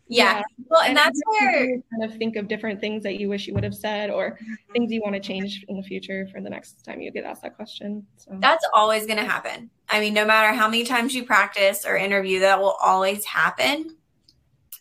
Yeah. 0.10 0.38
yeah. 0.38 0.43
Well, 0.70 0.82
and, 0.82 0.89
and 0.89 0.98
that's 0.98 1.22
where 1.26 1.65
you 1.65 1.84
kind 1.91 2.04
of 2.04 2.17
think 2.17 2.36
of 2.36 2.48
different 2.48 2.80
things 2.80 3.04
that 3.04 3.20
you 3.20 3.30
wish 3.30 3.48
you 3.48 3.54
would 3.54 3.63
have 3.63 3.76
said 3.76 4.10
or 4.10 4.32
mm-hmm. 4.32 4.74
things 4.74 4.91
you 4.91 5.02
want 5.02 5.15
to 5.15 5.20
change 5.20 5.65
in 5.67 5.78
the 5.78 5.84
future 5.84 6.28
for 6.32 6.41
the 6.41 6.50
next 6.50 6.84
time 6.84 7.02
you 7.02 7.12
get 7.12 7.26
asked 7.26 7.41
that 7.43 7.56
question. 7.56 8.06
So 8.17 8.38
that's 8.39 8.65
always 8.74 9.06
going 9.06 9.17
to 9.17 9.26
happen. 9.26 9.70
I 9.89 10.00
mean, 10.00 10.13
no 10.13 10.26
matter 10.26 10.56
how 10.56 10.67
many 10.67 10.84
times 10.84 11.13
you 11.13 11.26
practice 11.26 11.86
or 11.86 11.96
interview, 11.96 12.41
that 12.41 12.60
will 12.60 12.76
always 12.82 13.25
happen. 13.25 13.96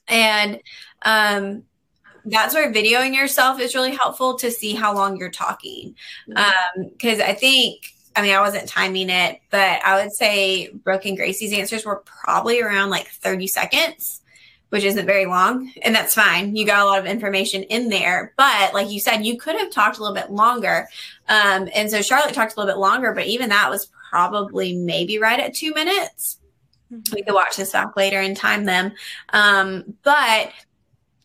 And 0.08 0.60
um, 1.04 1.64
that's 2.24 2.54
where 2.54 2.72
videoing 2.72 3.14
yourself 3.14 3.60
is 3.60 3.74
really 3.74 3.94
helpful 3.94 4.34
to 4.38 4.50
see 4.50 4.74
how 4.74 4.94
long 4.94 5.16
you're 5.16 5.30
talking. 5.30 5.94
Because 6.28 7.20
um, 7.20 7.26
I 7.26 7.34
think, 7.34 7.92
I 8.14 8.22
mean, 8.22 8.34
I 8.34 8.40
wasn't 8.40 8.68
timing 8.68 9.10
it, 9.10 9.40
but 9.50 9.80
I 9.84 10.02
would 10.02 10.12
say 10.12 10.70
Brooke 10.72 11.04
and 11.04 11.16
Gracie's 11.16 11.52
answers 11.52 11.84
were 11.84 12.02
probably 12.04 12.60
around 12.60 12.90
like 12.90 13.08
30 13.08 13.46
seconds 13.46 14.22
which 14.70 14.84
isn't 14.84 15.06
very 15.06 15.26
long, 15.26 15.72
and 15.82 15.94
that's 15.94 16.14
fine. 16.14 16.56
You 16.56 16.66
got 16.66 16.82
a 16.82 16.84
lot 16.84 16.98
of 16.98 17.06
information 17.06 17.62
in 17.64 17.88
there, 17.88 18.34
but 18.36 18.74
like 18.74 18.90
you 18.90 19.00
said, 19.00 19.24
you 19.24 19.38
could 19.38 19.56
have 19.56 19.70
talked 19.70 19.98
a 19.98 20.00
little 20.00 20.14
bit 20.14 20.30
longer. 20.30 20.88
Um, 21.28 21.68
and 21.74 21.90
so 21.90 22.02
Charlotte 22.02 22.34
talked 22.34 22.56
a 22.56 22.60
little 22.60 22.74
bit 22.74 22.80
longer, 22.80 23.12
but 23.12 23.26
even 23.26 23.48
that 23.50 23.70
was 23.70 23.90
probably 24.10 24.74
maybe 24.74 25.18
right 25.18 25.40
at 25.40 25.54
two 25.54 25.72
minutes. 25.72 26.38
Mm-hmm. 26.92 27.14
We 27.14 27.22
could 27.22 27.34
watch 27.34 27.56
this 27.56 27.72
back 27.72 27.96
later 27.96 28.20
and 28.20 28.36
time 28.36 28.64
them. 28.64 28.92
Um, 29.32 29.94
but 30.02 30.50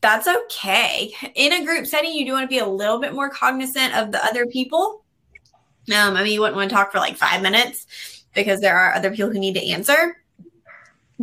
that's 0.02 0.28
okay. 0.28 1.14
In 1.36 1.54
a 1.54 1.66
group 1.66 1.86
setting, 1.86 2.14
you 2.14 2.26
do 2.26 2.34
want 2.34 2.44
to 2.44 2.48
be 2.48 2.58
a 2.58 2.66
little 2.66 3.00
bit 3.00 3.14
more 3.14 3.30
cognizant 3.30 3.96
of 3.96 4.12
the 4.12 4.24
other 4.26 4.46
people. 4.48 5.04
Um, 5.96 6.16
I 6.16 6.24
mean, 6.24 6.34
you 6.34 6.42
wouldn't 6.42 6.58
want 6.58 6.70
to 6.70 6.76
talk 6.76 6.92
for 6.92 7.00
like 7.00 7.16
five 7.16 7.42
minutes 7.42 8.24
because 8.34 8.62
there 8.62 8.78
are 8.78 8.94
other 8.94 9.12
people 9.12 9.32
who 9.32 9.40
need 9.40 9.56
to 9.56 9.68
answer. 9.68 10.18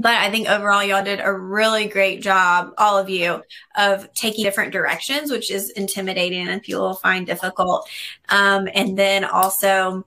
But 0.00 0.14
I 0.14 0.30
think 0.30 0.48
overall, 0.48 0.84
y'all 0.84 1.02
did 1.02 1.18
a 1.20 1.32
really 1.32 1.88
great 1.88 2.22
job, 2.22 2.72
all 2.78 2.96
of 2.96 3.10
you, 3.10 3.42
of 3.76 4.12
taking 4.14 4.44
different 4.44 4.72
directions, 4.72 5.28
which 5.28 5.50
is 5.50 5.70
intimidating 5.70 6.46
and 6.46 6.62
people 6.62 6.94
find 6.94 7.26
difficult. 7.26 7.88
Um, 8.28 8.68
and 8.72 8.96
then 8.96 9.24
also 9.24 10.06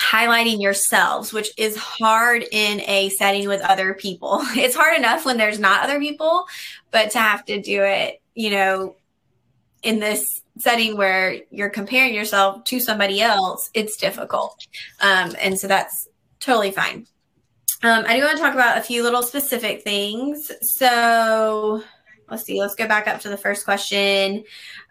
highlighting 0.00 0.60
yourselves, 0.60 1.32
which 1.32 1.48
is 1.56 1.76
hard 1.76 2.44
in 2.50 2.80
a 2.80 3.08
setting 3.10 3.46
with 3.46 3.60
other 3.62 3.94
people. 3.94 4.42
It's 4.56 4.74
hard 4.74 4.98
enough 4.98 5.24
when 5.24 5.36
there's 5.36 5.60
not 5.60 5.84
other 5.84 6.00
people, 6.00 6.46
but 6.90 7.12
to 7.12 7.18
have 7.18 7.44
to 7.44 7.62
do 7.62 7.84
it, 7.84 8.20
you 8.34 8.50
know, 8.50 8.96
in 9.84 10.00
this 10.00 10.26
setting 10.58 10.96
where 10.96 11.38
you're 11.50 11.70
comparing 11.70 12.14
yourself 12.14 12.64
to 12.64 12.80
somebody 12.80 13.20
else, 13.20 13.70
it's 13.74 13.96
difficult. 13.96 14.66
Um, 15.00 15.36
and 15.40 15.56
so 15.56 15.68
that's 15.68 16.08
totally 16.40 16.72
fine. 16.72 17.06
Um, 17.84 18.02
I 18.08 18.16
do 18.16 18.24
want 18.24 18.38
to 18.38 18.42
talk 18.42 18.54
about 18.54 18.78
a 18.78 18.80
few 18.80 19.02
little 19.02 19.22
specific 19.22 19.82
things. 19.82 20.50
So 20.62 21.82
let's 22.30 22.44
see, 22.44 22.58
let's 22.58 22.74
go 22.74 22.88
back 22.88 23.06
up 23.06 23.20
to 23.20 23.28
the 23.28 23.36
first 23.36 23.66
question. 23.66 24.42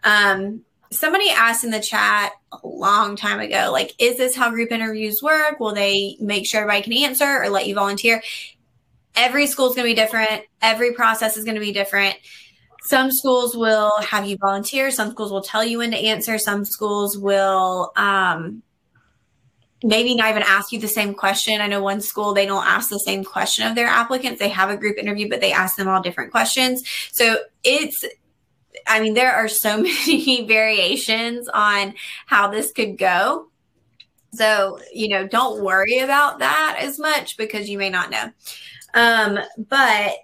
Um, 0.04 0.62
somebody 0.92 1.28
asked 1.30 1.64
in 1.64 1.72
the 1.72 1.80
chat 1.80 2.34
a 2.52 2.58
long 2.62 3.16
time 3.16 3.40
ago, 3.40 3.70
like, 3.72 3.94
is 3.98 4.16
this 4.16 4.36
how 4.36 4.48
group 4.48 4.70
interviews 4.70 5.20
work? 5.24 5.58
Will 5.58 5.74
they 5.74 6.16
make 6.20 6.46
sure 6.46 6.60
everybody 6.60 6.82
can 6.82 6.92
answer 6.92 7.42
or 7.42 7.48
let 7.48 7.66
you 7.66 7.74
volunteer? 7.74 8.22
Every 9.16 9.48
school 9.48 9.70
is 9.70 9.74
going 9.74 9.88
to 9.88 9.90
be 9.90 10.00
different. 10.00 10.44
Every 10.62 10.92
process 10.92 11.36
is 11.36 11.44
going 11.44 11.56
to 11.56 11.60
be 11.60 11.72
different. 11.72 12.14
Some 12.84 13.10
schools 13.10 13.56
will 13.56 13.98
have 14.02 14.24
you 14.24 14.36
volunteer. 14.36 14.92
Some 14.92 15.10
schools 15.10 15.32
will 15.32 15.42
tell 15.42 15.64
you 15.64 15.78
when 15.78 15.90
to 15.90 15.96
answer. 15.96 16.38
Some 16.38 16.64
schools 16.64 17.18
will 17.18 17.90
um, 17.96 18.62
maybe 19.84 20.14
not 20.14 20.30
even 20.30 20.42
ask 20.42 20.72
you 20.72 20.80
the 20.80 20.88
same 20.88 21.14
question. 21.14 21.60
I 21.60 21.66
know 21.66 21.82
one 21.82 22.00
school, 22.00 22.32
they 22.32 22.46
don't 22.46 22.66
ask 22.66 22.88
the 22.88 22.98
same 22.98 23.22
question 23.22 23.66
of 23.66 23.74
their 23.74 23.86
applicants. 23.86 24.40
They 24.40 24.48
have 24.48 24.70
a 24.70 24.76
group 24.76 24.96
interview, 24.96 25.28
but 25.28 25.40
they 25.40 25.52
ask 25.52 25.76
them 25.76 25.88
all 25.88 26.02
different 26.02 26.32
questions. 26.32 26.82
So 27.12 27.36
it's 27.62 28.04
I 28.86 29.00
mean, 29.00 29.14
there 29.14 29.32
are 29.32 29.48
so 29.48 29.76
many 29.82 30.46
variations 30.46 31.48
on 31.48 31.94
how 32.26 32.48
this 32.48 32.72
could 32.72 32.98
go. 32.98 33.48
So, 34.32 34.80
you 34.92 35.08
know, 35.08 35.28
don't 35.28 35.62
worry 35.62 35.98
about 36.00 36.40
that 36.40 36.78
as 36.80 36.98
much 36.98 37.36
because 37.36 37.68
you 37.68 37.78
may 37.78 37.90
not 37.90 38.10
know. 38.10 38.32
Um, 38.94 39.38
but 39.68 40.14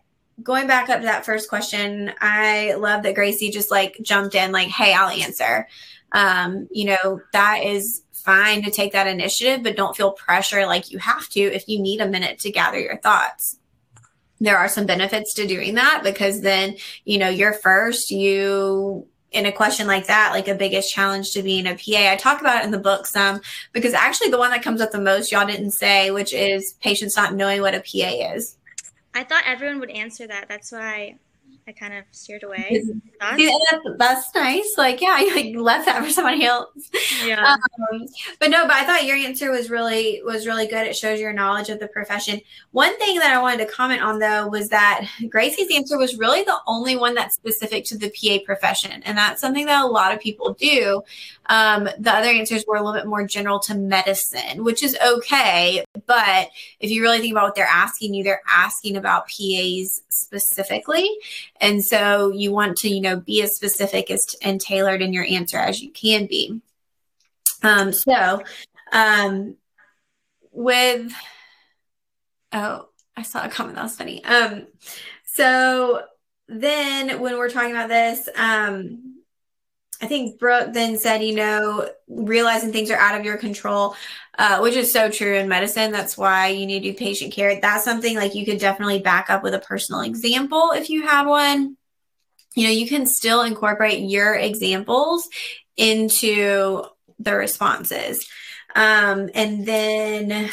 going 0.43 0.67
back 0.67 0.89
up 0.89 1.01
to 1.01 1.07
that 1.07 1.25
first 1.25 1.49
question, 1.49 2.13
I 2.21 2.75
love 2.75 3.03
that 3.05 3.15
Gracie 3.15 3.51
just 3.51 3.71
like 3.71 3.99
jumped 4.03 4.35
in, 4.35 4.53
like, 4.53 4.69
hey, 4.69 4.95
I'll 4.95 5.11
answer. 5.11 5.69
Um, 6.13 6.67
you 6.73 6.87
know, 6.87 7.21
that 7.33 7.63
is 7.63 8.03
fine 8.21 8.63
to 8.63 8.71
take 8.71 8.93
that 8.93 9.07
initiative, 9.07 9.63
but 9.63 9.77
don't 9.77 9.97
feel 9.97 10.13
pressure 10.13 10.67
like 10.67 10.91
you 10.91 10.99
have 10.99 11.29
to 11.31 11.41
if 11.41 11.69
you 11.69 11.81
need 11.81 12.01
a 12.01 12.09
minute 12.09 12.39
to 12.41 12.51
gather 12.51 12.79
your 12.79 12.97
thoughts. 12.99 13.59
There 14.41 14.57
are 14.57 14.69
some 14.69 14.87
benefits 14.87 15.35
to 15.35 15.47
doing 15.47 15.75
that 15.75 16.03
because 16.03 16.41
then 16.41 16.77
you 17.05 17.19
know 17.19 17.29
you're 17.29 17.53
first 17.53 18.11
you 18.11 19.07
in 19.33 19.47
a 19.47 19.53
question 19.53 19.87
like 19.87 20.07
that 20.07 20.33
like 20.33 20.49
a 20.49 20.55
biggest 20.55 20.93
challenge 20.93 21.31
to 21.31 21.41
being 21.41 21.65
a 21.67 21.75
pa 21.75 22.11
i 22.11 22.17
talk 22.17 22.41
about 22.41 22.61
it 22.61 22.65
in 22.65 22.73
the 22.73 22.79
book 22.79 23.07
some 23.07 23.41
because 23.73 23.95
actually 23.95 24.29
the 24.29 24.39
one 24.39 24.51
that 24.51 24.61
comes 24.61 24.81
up 24.81 24.91
the 24.91 25.01
most 25.01 25.31
y'all 25.31 25.47
didn't 25.47 25.71
say 25.71 26.11
which 26.11 26.33
is 26.33 26.75
patients 26.81 27.17
not 27.17 27.35
knowing 27.35 27.61
what 27.61 27.75
a 27.75 27.79
pa 27.81 28.35
is. 28.35 28.57
I 29.15 29.25
thought 29.25 29.43
everyone 29.47 29.81
would 29.81 29.91
answer 29.91 30.27
that. 30.27 30.49
That's 30.49 30.73
why 30.73 31.19
I 31.71 31.73
kind 31.73 31.95
of 31.95 32.05
steered 32.11 32.43
away. 32.43 32.83
That's 33.97 34.35
nice. 34.35 34.75
Like, 34.77 35.01
yeah, 35.01 35.15
I 35.17 35.33
like, 35.37 35.55
left 35.55 35.87
that 35.87 36.05
for 36.05 36.11
somebody 36.11 36.45
else. 36.45 36.91
Yeah. 37.25 37.57
Um, 37.93 38.09
but 38.41 38.51
no, 38.51 38.67
but 38.67 38.75
I 38.75 38.85
thought 38.85 39.05
your 39.05 39.17
answer 39.17 39.53
was 39.53 39.71
really 39.71 40.21
was 40.25 40.49
really 40.49 40.67
good. 40.67 40.89
It 40.89 40.97
shows 40.97 41.21
your 41.21 41.33
knowledge 41.33 41.69
of 41.69 41.79
the 41.79 41.87
profession. 41.87 42.41
One 42.73 42.99
thing 42.99 43.21
that 43.21 43.33
I 43.33 43.41
wanted 43.41 43.65
to 43.65 43.73
comment 43.73 44.03
on 44.03 44.19
though 44.19 44.49
was 44.49 44.69
that 44.71 45.07
Gracie's 45.29 45.73
answer 45.73 45.97
was 45.97 46.17
really 46.17 46.43
the 46.43 46.59
only 46.67 46.97
one 46.97 47.15
that's 47.15 47.37
specific 47.37 47.85
to 47.85 47.97
the 47.97 48.11
PA 48.11 48.45
profession, 48.45 49.05
and 49.05 49.17
that's 49.17 49.41
something 49.41 49.67
that 49.67 49.85
a 49.85 49.87
lot 49.87 50.13
of 50.13 50.19
people 50.19 50.55
do. 50.55 51.05
Um, 51.51 51.89
the 51.99 52.13
other 52.13 52.29
answers 52.29 52.65
were 52.67 52.77
a 52.77 52.83
little 52.83 52.99
bit 52.99 53.09
more 53.09 53.27
general 53.27 53.59
to 53.61 53.75
medicine, 53.75 54.63
which 54.63 54.85
is 54.85 54.97
okay. 55.05 55.85
But 56.07 56.49
if 56.79 56.91
you 56.91 57.03
really 57.03 57.19
think 57.19 57.33
about 57.33 57.43
what 57.43 57.55
they're 57.57 57.67
asking 57.67 58.15
you, 58.15 58.23
they're 58.23 58.43
asking 58.49 58.97
about 58.97 59.27
PAs 59.27 60.01
specifically. 60.09 61.11
And 61.61 61.85
so 61.85 62.31
you 62.31 62.53
want 62.53 62.77
to, 62.79 62.89
you 62.89 63.01
know, 63.01 63.17
be 63.17 63.43
as 63.43 63.57
specific 63.57 64.13
as 64.13 64.25
t- 64.25 64.39
and 64.43 64.61
tailored 64.61 65.03
in 65.03 65.13
your 65.13 65.25
answer 65.25 65.59
as 65.59 65.83
you 65.83 65.91
can 65.91 66.27
be. 66.27 66.61
Um, 67.65 67.93
so 67.93 68.43
um, 68.93 69.57
with, 70.53 71.13
oh, 72.53 72.89
I 73.17 73.23
saw 73.23 73.45
a 73.45 73.49
comment 73.49 73.75
that 73.75 73.83
was 73.83 73.97
funny. 73.97 74.25
Um, 74.25 74.69
so 75.25 76.03
then 76.47 77.21
when 77.21 77.39
we're 77.39 77.51
talking 77.51 77.73
about 77.73 77.89
this, 77.89 78.29
um, 78.37 79.20
I 80.03 80.07
think 80.07 80.39
Brooke 80.39 80.73
then 80.73 80.99
said, 80.99 81.23
you 81.23 81.35
know, 81.35 81.91
realizing 82.09 82.73
things 82.73 82.91
are 82.91 82.97
out 82.97 83.19
of 83.19 83.25
your 83.25 83.37
control, 83.37 83.95
uh, 84.39 84.61
which 84.61 84.75
is 84.75 84.91
so 84.91 85.11
true 85.11 85.35
in 85.35 85.49
medicine. 85.49 85.93
That's 85.93 86.17
why 86.17 86.49
you 86.49 86.65
need 86.67 86.81
to 86.83 86.93
do 86.93 86.97
patient 86.97 87.33
care. 87.33 87.61
That's 87.61 87.85
something 87.85 88.17
like 88.17 88.35
you 88.35 88.47
could 88.47 88.59
definitely 88.59 89.01
back 89.01 89.29
up 89.29 89.43
with 89.43 89.55
a 89.55 89.59
personal 89.59 90.01
example 90.01 90.73
if 90.73 90.89
you 90.89 91.07
have 91.07 91.27
one. 91.27 91.77
You 92.55 92.65
know, 92.65 92.73
you 92.73 92.89
can 92.89 93.07
still 93.07 93.43
incorporate 93.43 94.01
your 94.01 94.35
examples 94.35 95.29
into 95.77 96.83
the 97.19 97.35
responses. 97.35 98.27
Um, 98.75 99.31
and 99.35 99.67
then 99.67 100.51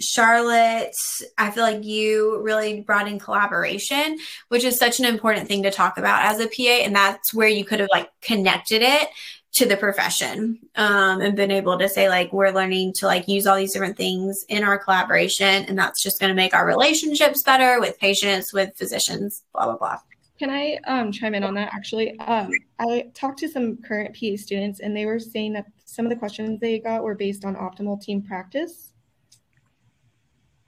Charlotte, 0.00 0.94
I 1.38 1.50
feel 1.50 1.62
like 1.62 1.84
you 1.84 2.40
really 2.42 2.80
brought 2.80 3.08
in 3.08 3.18
collaboration, 3.18 4.18
which 4.48 4.64
is 4.64 4.78
such 4.78 4.98
an 4.98 5.06
important 5.06 5.48
thing 5.48 5.62
to 5.62 5.70
talk 5.70 5.98
about 5.98 6.24
as 6.24 6.40
a 6.40 6.46
PA. 6.46 6.84
And 6.84 6.94
that's 6.94 7.32
where 7.32 7.48
you 7.48 7.64
could 7.64 7.80
have 7.80 7.88
like 7.92 8.10
connected 8.20 8.82
it 8.82 9.08
to 9.56 9.64
the 9.64 9.76
profession 9.76 10.58
um, 10.74 11.22
and 11.22 11.34
been 11.34 11.50
able 11.50 11.78
to 11.78 11.88
say 11.88 12.10
like 12.10 12.30
we're 12.30 12.50
learning 12.50 12.92
to 12.92 13.06
like 13.06 13.26
use 13.26 13.46
all 13.46 13.56
these 13.56 13.72
different 13.72 13.96
things 13.96 14.44
in 14.50 14.62
our 14.62 14.78
collaboration 14.78 15.64
and 15.64 15.78
that's 15.78 16.02
just 16.02 16.20
going 16.20 16.28
to 16.28 16.34
make 16.34 16.52
our 16.52 16.66
relationships 16.66 17.42
better 17.42 17.80
with 17.80 17.98
patients 17.98 18.52
with 18.52 18.76
physicians 18.76 19.44
blah 19.54 19.64
blah 19.64 19.76
blah 19.78 19.98
can 20.38 20.50
i 20.50 20.76
um, 20.86 21.10
chime 21.10 21.34
in 21.34 21.42
on 21.42 21.54
that 21.54 21.72
actually 21.72 22.18
um, 22.20 22.50
i 22.80 23.06
talked 23.14 23.38
to 23.38 23.48
some 23.48 23.78
current 23.78 24.14
pa 24.14 24.36
students 24.36 24.80
and 24.80 24.94
they 24.94 25.06
were 25.06 25.18
saying 25.18 25.54
that 25.54 25.64
some 25.86 26.04
of 26.04 26.10
the 26.10 26.16
questions 26.16 26.60
they 26.60 26.78
got 26.78 27.02
were 27.02 27.14
based 27.14 27.42
on 27.46 27.56
optimal 27.56 27.98
team 27.98 28.20
practice 28.20 28.92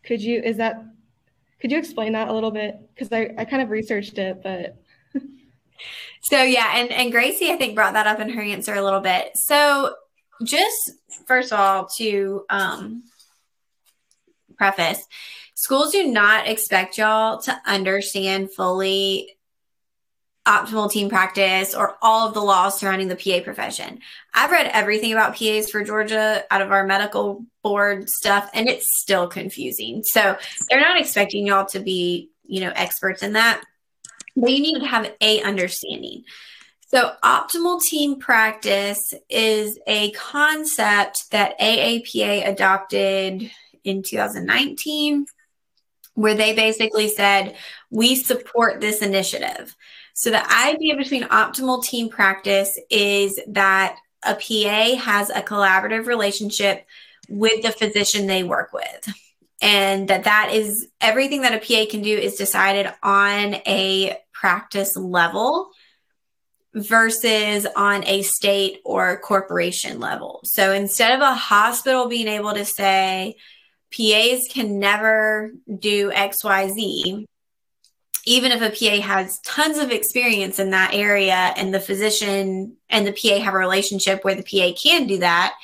could 0.08 0.22
you, 0.22 0.40
is 0.40 0.56
that, 0.56 0.82
could 1.60 1.70
you 1.70 1.78
explain 1.78 2.12
that 2.12 2.28
a 2.28 2.32
little 2.32 2.50
bit? 2.50 2.76
Because 2.94 3.12
I, 3.12 3.34
I 3.36 3.44
kind 3.44 3.62
of 3.62 3.68
researched 3.68 4.16
it, 4.16 4.42
but. 4.42 4.76
so, 6.22 6.42
yeah, 6.42 6.72
and, 6.76 6.90
and 6.90 7.12
Gracie, 7.12 7.50
I 7.50 7.56
think, 7.56 7.74
brought 7.74 7.92
that 7.92 8.06
up 8.06 8.18
in 8.18 8.30
her 8.30 8.40
answer 8.40 8.74
a 8.74 8.82
little 8.82 9.00
bit. 9.00 9.32
So, 9.34 9.94
just 10.42 10.92
first 11.26 11.52
of 11.52 11.60
all, 11.60 11.88
to 11.98 12.46
um, 12.48 13.02
preface, 14.56 15.04
schools 15.54 15.92
do 15.92 16.06
not 16.06 16.48
expect 16.48 16.96
y'all 16.96 17.38
to 17.42 17.60
understand 17.66 18.52
fully 18.54 19.37
optimal 20.48 20.90
team 20.90 21.10
practice 21.10 21.74
or 21.74 21.96
all 22.00 22.26
of 22.26 22.32
the 22.32 22.40
laws 22.40 22.80
surrounding 22.80 23.08
the 23.08 23.16
PA 23.16 23.44
profession. 23.44 24.00
I've 24.32 24.50
read 24.50 24.70
everything 24.72 25.12
about 25.12 25.36
PAs 25.36 25.70
for 25.70 25.84
Georgia 25.84 26.42
out 26.50 26.62
of 26.62 26.72
our 26.72 26.84
medical 26.84 27.44
board 27.62 28.08
stuff, 28.08 28.48
and 28.54 28.66
it's 28.66 28.86
still 29.00 29.28
confusing. 29.28 30.02
So 30.02 30.38
they're 30.70 30.80
not 30.80 30.98
expecting 30.98 31.46
y'all 31.46 31.66
to 31.66 31.80
be, 31.80 32.30
you 32.44 32.62
know, 32.62 32.72
experts 32.74 33.22
in 33.22 33.34
that, 33.34 33.62
but 34.34 34.50
you 34.50 34.62
need 34.62 34.80
to 34.80 34.86
have 34.86 35.12
a 35.20 35.42
understanding. 35.42 36.24
So, 36.90 37.12
optimal 37.22 37.82
team 37.82 38.18
practice 38.18 39.12
is 39.28 39.78
a 39.86 40.10
concept 40.12 41.30
that 41.32 41.60
AAPA 41.60 42.48
adopted 42.48 43.50
in 43.84 44.02
2019, 44.02 45.26
where 46.14 46.34
they 46.34 46.54
basically 46.54 47.10
said, 47.10 47.56
We 47.90 48.14
support 48.14 48.80
this 48.80 49.02
initiative. 49.02 49.76
So 50.18 50.30
the 50.32 50.52
idea 50.52 50.96
between 50.96 51.22
optimal 51.22 51.80
team 51.80 52.08
practice 52.08 52.76
is 52.90 53.38
that 53.46 54.00
a 54.24 54.34
PA 54.34 54.96
has 54.96 55.30
a 55.30 55.42
collaborative 55.42 56.06
relationship 56.06 56.84
with 57.28 57.62
the 57.62 57.70
physician 57.70 58.26
they 58.26 58.42
work 58.42 58.72
with. 58.72 59.14
And 59.62 60.08
that 60.08 60.24
that 60.24 60.50
is 60.52 60.88
everything 61.00 61.42
that 61.42 61.54
a 61.54 61.64
PA 61.64 61.88
can 61.88 62.02
do 62.02 62.18
is 62.18 62.34
decided 62.34 62.92
on 63.00 63.54
a 63.64 64.18
practice 64.32 64.96
level 64.96 65.70
versus 66.74 67.64
on 67.76 68.04
a 68.04 68.22
state 68.22 68.80
or 68.84 69.20
corporation 69.20 70.00
level. 70.00 70.40
So 70.42 70.72
instead 70.72 71.12
of 71.12 71.20
a 71.20 71.32
hospital 71.32 72.08
being 72.08 72.26
able 72.26 72.54
to 72.54 72.64
say, 72.64 73.36
PAs 73.96 74.48
can 74.50 74.80
never 74.80 75.52
do 75.78 76.10
XYZ, 76.10 77.24
even 78.28 78.52
if 78.52 78.60
a 78.60 78.68
PA 78.68 79.00
has 79.00 79.38
tons 79.40 79.78
of 79.78 79.90
experience 79.90 80.58
in 80.58 80.70
that 80.70 80.92
area 80.92 81.54
and 81.56 81.72
the 81.72 81.80
physician 81.80 82.76
and 82.90 83.06
the 83.06 83.12
PA 83.12 83.42
have 83.42 83.54
a 83.54 83.58
relationship 83.58 84.22
where 84.22 84.34
the 84.34 84.42
PA 84.42 84.78
can 84.78 85.06
do 85.06 85.18
that, 85.18 85.54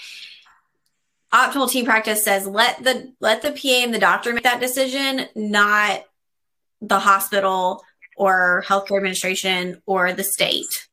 optimal 1.31 1.71
team 1.71 1.85
practice 1.85 2.25
says 2.25 2.47
let 2.47 2.83
the 2.83 3.13
let 3.21 3.43
the 3.43 3.53
PA 3.53 3.85
and 3.85 3.93
the 3.93 3.99
doctor 3.99 4.33
make 4.33 4.45
that 4.45 4.61
decision, 4.61 5.27
not 5.35 6.05
the 6.81 6.99
hospital 6.99 7.83
or 8.17 8.65
healthcare 8.67 8.97
administration 8.97 9.83
or 9.85 10.15
the 10.15 10.25
state. 10.25 10.89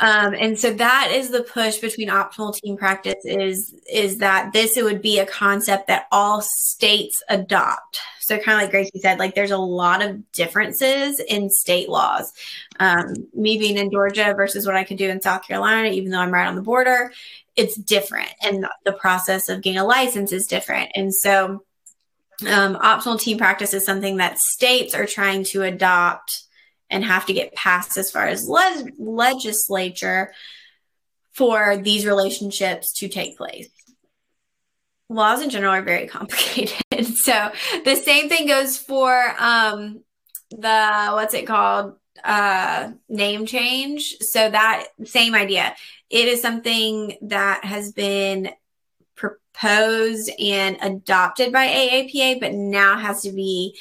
Um, 0.00 0.34
and 0.34 0.58
so 0.58 0.72
that 0.74 1.10
is 1.12 1.30
the 1.30 1.42
push 1.42 1.78
between 1.78 2.08
optimal 2.08 2.54
team 2.54 2.76
practice 2.76 3.24
is 3.24 3.74
is 3.90 4.18
that 4.18 4.52
this 4.52 4.76
it 4.76 4.84
would 4.84 5.02
be 5.02 5.18
a 5.18 5.26
concept 5.26 5.86
that 5.86 6.06
all 6.12 6.42
states 6.42 7.22
adopt. 7.28 8.00
So 8.20 8.38
kind 8.38 8.56
of 8.56 8.62
like 8.62 8.70
Gracie 8.72 8.98
said, 8.98 9.18
like 9.18 9.34
there's 9.34 9.52
a 9.52 9.56
lot 9.56 10.02
of 10.02 10.32
differences 10.32 11.20
in 11.20 11.48
state 11.48 11.88
laws. 11.88 12.32
Um, 12.80 13.14
me 13.32 13.56
being 13.56 13.78
in 13.78 13.90
Georgia 13.90 14.34
versus 14.36 14.66
what 14.66 14.74
I 14.74 14.84
could 14.84 14.98
do 14.98 15.08
in 15.08 15.22
South 15.22 15.46
Carolina, 15.46 15.90
even 15.90 16.10
though 16.10 16.18
I'm 16.18 16.34
right 16.34 16.48
on 16.48 16.56
the 16.56 16.62
border, 16.62 17.12
it's 17.54 17.76
different, 17.76 18.30
and 18.42 18.66
the 18.84 18.92
process 18.92 19.48
of 19.48 19.62
getting 19.62 19.78
a 19.78 19.84
license 19.84 20.32
is 20.32 20.46
different. 20.46 20.90
And 20.94 21.14
so, 21.14 21.64
um, 22.46 22.76
optimal 22.76 23.18
team 23.18 23.38
practice 23.38 23.72
is 23.72 23.86
something 23.86 24.18
that 24.18 24.38
states 24.38 24.94
are 24.94 25.06
trying 25.06 25.44
to 25.44 25.62
adopt 25.62 26.45
and 26.90 27.04
have 27.04 27.26
to 27.26 27.32
get 27.32 27.54
passed 27.54 27.96
as 27.96 28.10
far 28.10 28.26
as 28.26 28.48
le- 28.48 28.86
legislature 28.98 30.32
for 31.32 31.76
these 31.76 32.06
relationships 32.06 32.92
to 32.94 33.08
take 33.08 33.36
place. 33.36 33.68
Laws 35.08 35.42
in 35.42 35.50
general 35.50 35.72
are 35.72 35.82
very 35.82 36.06
complicated. 36.08 37.06
so 37.16 37.50
the 37.84 37.96
same 37.96 38.28
thing 38.28 38.46
goes 38.46 38.78
for 38.78 39.34
um, 39.38 40.02
the 40.50 41.10
what's 41.12 41.34
it 41.34 41.46
called 41.46 41.96
uh, 42.24 42.92
name 43.08 43.46
change. 43.46 44.16
So 44.20 44.50
that 44.50 44.88
same 45.04 45.34
idea. 45.34 45.74
It 46.08 46.28
is 46.28 46.40
something 46.40 47.16
that 47.22 47.64
has 47.64 47.92
been 47.92 48.50
proposed 49.14 50.30
and 50.38 50.76
adopted 50.80 51.52
by 51.52 51.66
AAPA, 51.66 52.40
but 52.40 52.52
now 52.52 52.96
has 52.96 53.22
to 53.22 53.32
be 53.32 53.76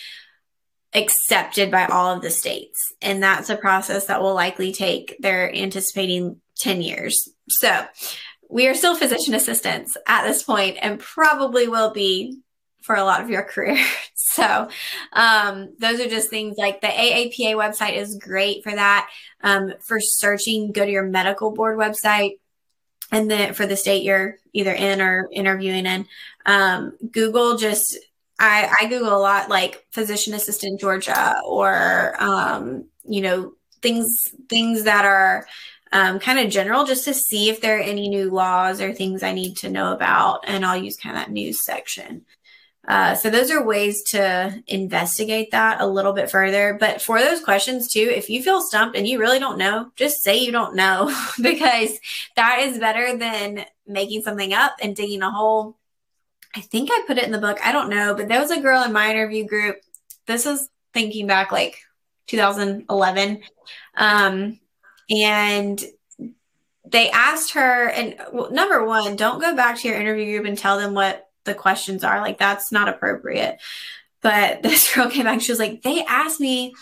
accepted 0.95 1.69
by 1.69 1.85
all 1.85 2.15
of 2.15 2.21
the 2.21 2.29
states. 2.29 2.93
And 3.01 3.21
that's 3.21 3.49
a 3.49 3.57
process 3.57 4.05
that 4.05 4.21
will 4.21 4.33
likely 4.33 4.71
take, 4.71 5.15
they're 5.19 5.53
anticipating 5.53 6.41
10 6.57 6.81
years. 6.81 7.29
So 7.49 7.85
we 8.49 8.67
are 8.67 8.73
still 8.73 8.95
physician 8.95 9.33
assistants 9.33 9.97
at 10.07 10.25
this 10.25 10.41
point 10.41 10.77
and 10.81 10.99
probably 10.99 11.67
will 11.67 11.91
be 11.91 12.39
for 12.81 12.95
a 12.95 13.03
lot 13.03 13.21
of 13.21 13.29
your 13.29 13.43
career. 13.43 13.83
so 14.15 14.69
um, 15.11 15.73
those 15.79 15.99
are 15.99 16.07
just 16.07 16.29
things 16.29 16.55
like 16.57 16.81
the 16.81 16.87
AAPA 16.87 17.55
website 17.55 17.95
is 17.95 18.17
great 18.17 18.63
for 18.63 18.71
that. 18.71 19.09
Um, 19.41 19.73
for 19.81 19.99
searching, 19.99 20.71
go 20.71 20.85
to 20.85 20.91
your 20.91 21.03
medical 21.03 21.51
board 21.51 21.77
website. 21.77 22.39
And 23.11 23.29
then 23.29 23.53
for 23.53 23.65
the 23.65 23.77
state 23.77 24.03
you're 24.03 24.37
either 24.53 24.73
in 24.73 25.01
or 25.01 25.27
interviewing 25.31 25.85
in, 25.85 26.07
um, 26.45 26.93
Google 27.11 27.57
just 27.57 27.97
I, 28.39 28.69
I 28.81 28.85
Google 28.87 29.15
a 29.15 29.19
lot 29.19 29.49
like 29.49 29.85
physician 29.91 30.33
assistant 30.33 30.79
Georgia 30.79 31.39
or 31.45 32.15
um, 32.21 32.85
you 33.05 33.21
know 33.21 33.53
things 33.81 34.33
things 34.49 34.83
that 34.83 35.05
are 35.05 35.45
um, 35.91 36.19
kind 36.19 36.39
of 36.39 36.51
general 36.51 36.83
just 36.85 37.05
to 37.05 37.13
see 37.13 37.49
if 37.49 37.61
there 37.61 37.77
are 37.77 37.81
any 37.81 38.09
new 38.09 38.29
laws 38.29 38.81
or 38.81 38.93
things 38.93 39.23
I 39.23 39.33
need 39.33 39.55
to 39.57 39.69
know 39.69 39.93
about, 39.93 40.43
and 40.47 40.65
I'll 40.65 40.81
use 40.81 40.97
kind 40.97 41.15
of 41.15 41.21
that 41.21 41.31
news 41.31 41.63
section. 41.63 42.25
Uh, 42.87 43.15
so 43.15 43.29
those 43.29 43.49
are 43.49 43.63
ways 43.63 44.03
to 44.03 44.63
investigate 44.67 45.51
that 45.51 45.81
a 45.81 45.87
little 45.87 46.13
bit 46.13 46.29
further. 46.29 46.77
But 46.79 47.01
for 47.01 47.19
those 47.19 47.43
questions 47.43 47.91
too, 47.91 48.11
if 48.13 48.29
you 48.29 48.43
feel 48.43 48.61
stumped 48.61 48.95
and 48.95 49.07
you 49.07 49.19
really 49.19 49.39
don't 49.39 49.57
know, 49.57 49.91
just 49.95 50.21
say 50.21 50.37
you 50.37 50.51
don't 50.51 50.75
know 50.75 51.15
because 51.41 51.99
that 52.35 52.59
is 52.59 52.77
better 52.77 53.17
than 53.17 53.65
making 53.87 54.21
something 54.21 54.53
up 54.53 54.75
and 54.81 54.95
digging 54.95 55.23
a 55.23 55.31
hole 55.31 55.77
I 56.55 56.61
think 56.61 56.89
I 56.91 57.03
put 57.05 57.17
it 57.17 57.25
in 57.25 57.31
the 57.31 57.37
book. 57.37 57.59
I 57.63 57.71
don't 57.71 57.89
know, 57.89 58.15
but 58.15 58.27
there 58.27 58.39
was 58.39 58.51
a 58.51 58.61
girl 58.61 58.83
in 58.83 58.93
my 58.93 59.11
interview 59.11 59.45
group. 59.45 59.77
This 60.25 60.45
is 60.45 60.69
thinking 60.93 61.27
back 61.27 61.51
like 61.51 61.77
2011. 62.27 63.41
Um, 63.97 64.59
and 65.09 65.83
they 66.85 67.09
asked 67.09 67.53
her, 67.53 67.89
and 67.89 68.15
well, 68.31 68.51
number 68.51 68.85
one, 68.85 69.15
don't 69.15 69.41
go 69.41 69.55
back 69.55 69.79
to 69.79 69.87
your 69.87 69.99
interview 69.99 70.37
group 70.37 70.47
and 70.47 70.57
tell 70.57 70.77
them 70.77 70.93
what 70.93 71.27
the 71.43 71.53
questions 71.53 72.03
are. 72.03 72.21
Like, 72.21 72.37
that's 72.37 72.71
not 72.71 72.87
appropriate. 72.87 73.59
But 74.21 74.61
this 74.63 74.93
girl 74.93 75.09
came 75.09 75.25
back, 75.25 75.41
she 75.41 75.51
was 75.51 75.59
like, 75.59 75.81
they 75.81 76.05
asked 76.05 76.39
me 76.39 76.73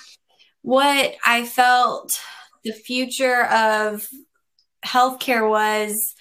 what 0.61 1.15
I 1.25 1.45
felt 1.45 2.11
the 2.63 2.71
future 2.71 3.45
of 3.45 4.07
healthcare 4.85 5.49
was 5.49 6.15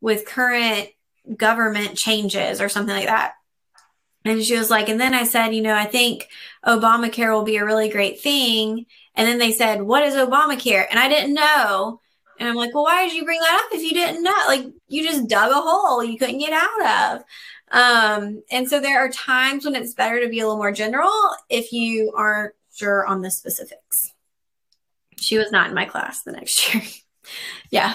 with 0.00 0.26
current 0.26 0.88
government 1.36 1.96
changes 1.96 2.60
or 2.60 2.68
something 2.68 2.94
like 2.94 3.06
that. 3.06 3.34
And 4.24 4.42
she 4.42 4.56
was 4.56 4.70
like, 4.70 4.88
and 4.88 5.00
then 5.00 5.14
I 5.14 5.24
said, 5.24 5.54
you 5.54 5.62
know, 5.62 5.74
I 5.74 5.84
think 5.84 6.28
Obamacare 6.64 7.34
will 7.34 7.44
be 7.44 7.56
a 7.56 7.64
really 7.64 7.90
great 7.90 8.20
thing. 8.20 8.86
And 9.14 9.28
then 9.28 9.38
they 9.38 9.52
said, 9.52 9.82
what 9.82 10.02
is 10.02 10.14
Obamacare? 10.14 10.86
And 10.88 10.98
I 10.98 11.08
didn't 11.08 11.34
know. 11.34 12.00
And 12.40 12.48
I'm 12.48 12.56
like, 12.56 12.74
well, 12.74 12.84
why 12.84 13.06
did 13.06 13.14
you 13.14 13.24
bring 13.24 13.38
that 13.40 13.62
up 13.64 13.76
if 13.76 13.82
you 13.82 13.92
didn't 13.92 14.22
know? 14.22 14.34
Like, 14.48 14.66
you 14.88 15.04
just 15.04 15.28
dug 15.28 15.50
a 15.50 15.54
hole 15.54 16.02
you 16.02 16.18
couldn't 16.18 16.38
get 16.38 16.52
out 16.52 17.14
of. 17.14 17.24
Um, 17.70 18.42
and 18.50 18.68
so 18.68 18.80
there 18.80 19.04
are 19.04 19.08
times 19.08 19.64
when 19.64 19.74
it's 19.74 19.94
better 19.94 20.20
to 20.20 20.28
be 20.28 20.40
a 20.40 20.44
little 20.44 20.58
more 20.58 20.72
general 20.72 21.12
if 21.48 21.72
you 21.72 22.12
aren't 22.16 22.54
sure 22.74 23.06
on 23.06 23.22
the 23.22 23.30
specifics. 23.30 24.12
She 25.20 25.38
was 25.38 25.52
not 25.52 25.68
in 25.68 25.74
my 25.74 25.84
class 25.84 26.22
the 26.22 26.32
next 26.32 26.74
year. 26.74 26.82
yeah 27.70 27.94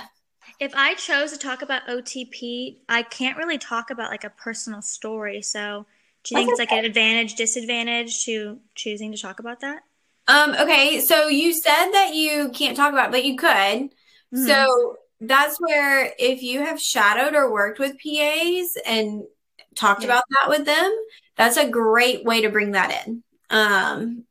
if 0.60 0.74
I 0.76 0.94
chose 0.96 1.32
to 1.32 1.38
talk 1.38 1.62
about 1.62 1.88
OTP, 1.88 2.78
I 2.90 3.04
can't 3.04 3.38
really 3.38 3.58
talk 3.58 3.92
about 3.92 4.12
like 4.12 4.26
a 4.26 4.30
personal 4.30 4.82
story. 4.82 5.42
So, 5.42 5.86
do 6.24 6.36
you 6.36 6.42
think 6.42 6.50
it's 6.52 6.60
like 6.60 6.72
an 6.72 6.84
advantage, 6.84 7.36
disadvantage 7.36 8.26
to 8.26 8.60
choosing 8.76 9.14
to 9.14 9.18
talk 9.18 9.40
about 9.40 9.62
that? 9.62 9.84
Um, 10.28 10.54
okay, 10.60 11.00
so 11.00 11.28
you 11.28 11.54
said 11.54 11.92
that 11.92 12.14
you 12.14 12.50
can't 12.54 12.76
talk 12.76 12.92
about, 12.92 13.08
it, 13.08 13.12
but 13.12 13.26
you 13.26 13.38
could. 13.38 13.48
Mm-hmm. 13.48 14.46
So 14.46 14.98
that's 15.22 15.58
where 15.60 16.14
if 16.20 16.44
you 16.44 16.60
have 16.60 16.80
shadowed 16.80 17.36
or 17.36 17.52
worked 17.52 17.80
with 17.80 17.98
PAs 17.98 18.78
and 18.86 19.24
talked 19.76 20.02
yeah. 20.02 20.08
about 20.08 20.24
that 20.30 20.50
with 20.50 20.66
them, 20.66 20.94
that's 21.38 21.58
a 21.58 21.70
great 21.70 22.26
way 22.26 22.42
to 22.42 22.50
bring 22.50 22.72
that 22.72 23.08
in. 23.08 23.24
Um, 23.50 24.26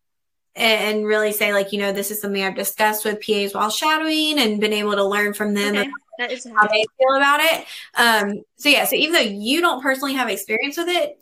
and 0.55 1.07
really 1.07 1.33
say 1.33 1.53
like, 1.53 1.73
you 1.73 1.81
know, 1.81 1.93
this 1.93 2.11
is 2.11 2.21
something 2.21 2.43
I've 2.43 2.55
discussed 2.55 3.05
with 3.05 3.25
PAs 3.25 3.55
while 3.55 3.71
shadowing 3.71 4.39
and 4.39 4.61
been 4.61 4.73
able 4.73 4.95
to 4.95 5.05
learn 5.05 5.33
from 5.33 5.55
them 5.55 5.77
okay. 5.77 5.91
That 6.19 6.33
is 6.33 6.45
how 6.45 6.67
they 6.67 6.85
feel 6.99 7.17
about 7.17 7.41
it. 7.41 7.65
Um, 7.95 8.43
so 8.57 8.69
yeah, 8.69 8.85
so 8.85 8.97
even 8.97 9.13
though 9.13 9.21
you 9.21 9.61
don't 9.61 9.83
personally 9.83 10.15
have 10.15 10.29
experience 10.29 10.77
with 10.77 10.89
it, 10.89 11.21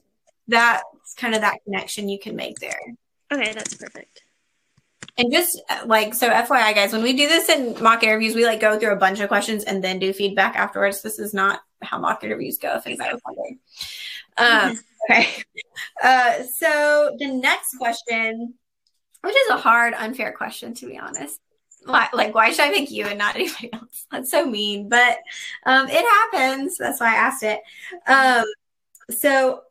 that's 0.48 1.14
kind 1.16 1.34
of 1.34 1.42
that 1.42 1.58
connection 1.64 2.08
you 2.08 2.18
can 2.18 2.34
make 2.34 2.58
there. 2.58 2.80
Okay, 3.32 3.52
that's 3.52 3.74
perfect. 3.74 4.22
And 5.18 5.32
just 5.32 5.62
like 5.86 6.14
so, 6.14 6.30
FYI, 6.30 6.74
guys, 6.74 6.92
when 6.92 7.02
we 7.02 7.14
do 7.14 7.28
this 7.28 7.48
in 7.48 7.80
mock 7.82 8.02
interviews, 8.02 8.34
we 8.34 8.44
like 8.44 8.60
go 8.60 8.78
through 8.78 8.92
a 8.92 8.96
bunch 8.96 9.20
of 9.20 9.28
questions 9.28 9.64
and 9.64 9.82
then 9.82 9.98
do 9.98 10.12
feedback 10.12 10.56
afterwards. 10.56 11.02
This 11.02 11.18
is 11.18 11.32
not 11.32 11.60
how 11.82 11.98
mock 11.98 12.24
interviews 12.24 12.58
go. 12.58 12.76
If 12.76 12.86
anybody 12.86 13.14
was 13.14 13.22
wondering. 13.24 13.58
Um, 14.36 14.78
okay. 15.10 15.28
Uh, 16.02 16.42
so 16.58 17.16
the 17.18 17.28
next 17.28 17.76
question, 17.76 18.54
which 19.22 19.36
is 19.36 19.48
a 19.50 19.56
hard, 19.56 19.94
unfair 19.94 20.32
question 20.32 20.74
to 20.74 20.86
be 20.86 20.98
honest, 20.98 21.40
why, 21.86 22.08
like 22.12 22.34
why 22.34 22.50
should 22.50 22.64
I 22.64 22.70
pick 22.70 22.90
you 22.90 23.06
and 23.06 23.18
not 23.18 23.36
anybody 23.36 23.72
else? 23.72 24.06
That's 24.10 24.30
so 24.30 24.46
mean, 24.46 24.88
but 24.88 25.18
um, 25.64 25.88
it 25.88 26.04
happens. 26.04 26.78
That's 26.78 27.00
why 27.00 27.12
I 27.12 27.16
asked 27.16 27.42
it. 27.42 27.60
Um, 28.06 28.44
so 29.10 29.62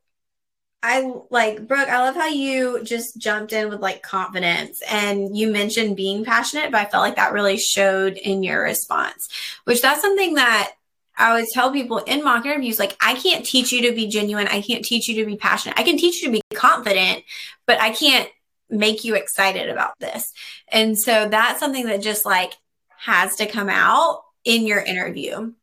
I 0.81 1.13
like 1.31 1.67
Brooke. 1.67 1.89
I 1.89 1.99
love 1.99 2.15
how 2.15 2.27
you 2.27 2.83
just 2.83 3.17
jumped 3.17 3.53
in 3.53 3.69
with 3.69 3.81
like 3.81 4.03
confidence, 4.03 4.83
and 4.87 5.35
you 5.35 5.51
mentioned 5.51 5.95
being 5.95 6.23
passionate, 6.23 6.71
but 6.71 6.79
I 6.79 6.85
felt 6.85 7.01
like 7.01 7.15
that 7.15 7.33
really 7.33 7.57
showed 7.57 8.17
in 8.17 8.43
your 8.43 8.61
response. 8.61 9.29
Which 9.63 9.81
that's 9.81 10.01
something 10.01 10.35
that 10.35 10.73
I 11.17 11.29
always 11.29 11.51
tell 11.51 11.71
people 11.71 11.99
in 11.99 12.23
mock 12.23 12.45
interviews, 12.45 12.77
like 12.77 12.95
I 13.01 13.15
can't 13.15 13.43
teach 13.43 13.71
you 13.71 13.81
to 13.89 13.95
be 13.95 14.07
genuine. 14.07 14.47
I 14.47 14.61
can't 14.61 14.85
teach 14.85 15.07
you 15.07 15.15
to 15.23 15.25
be 15.25 15.37
passionate. 15.37 15.79
I 15.79 15.83
can 15.83 15.97
teach 15.97 16.21
you 16.21 16.27
to 16.27 16.33
be 16.33 16.41
confident, 16.55 17.23
but 17.65 17.81
I 17.81 17.89
can't 17.91 18.29
make 18.69 19.03
you 19.03 19.15
excited 19.15 19.69
about 19.69 19.97
this. 19.99 20.33
And 20.71 20.97
so 20.97 21.27
that's 21.27 21.59
something 21.59 21.85
that 21.85 22.01
just 22.01 22.25
like 22.25 22.53
has 22.97 23.35
to 23.37 23.45
come 23.45 23.69
out 23.69 24.23
in 24.43 24.65
your 24.65 24.79
interview. 24.79 25.53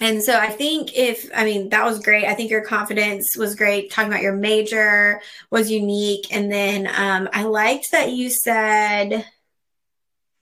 And 0.00 0.22
so 0.22 0.38
I 0.38 0.48
think 0.48 0.94
if, 0.94 1.30
I 1.34 1.44
mean, 1.44 1.70
that 1.70 1.84
was 1.86 2.00
great. 2.00 2.26
I 2.26 2.34
think 2.34 2.50
your 2.50 2.64
confidence 2.64 3.34
was 3.36 3.54
great. 3.54 3.90
Talking 3.90 4.12
about 4.12 4.22
your 4.22 4.36
major 4.36 5.22
was 5.50 5.70
unique. 5.70 6.26
And 6.34 6.52
then 6.52 6.86
um, 6.86 7.28
I 7.32 7.44
liked 7.44 7.92
that 7.92 8.12
you 8.12 8.28
said, 8.28 9.24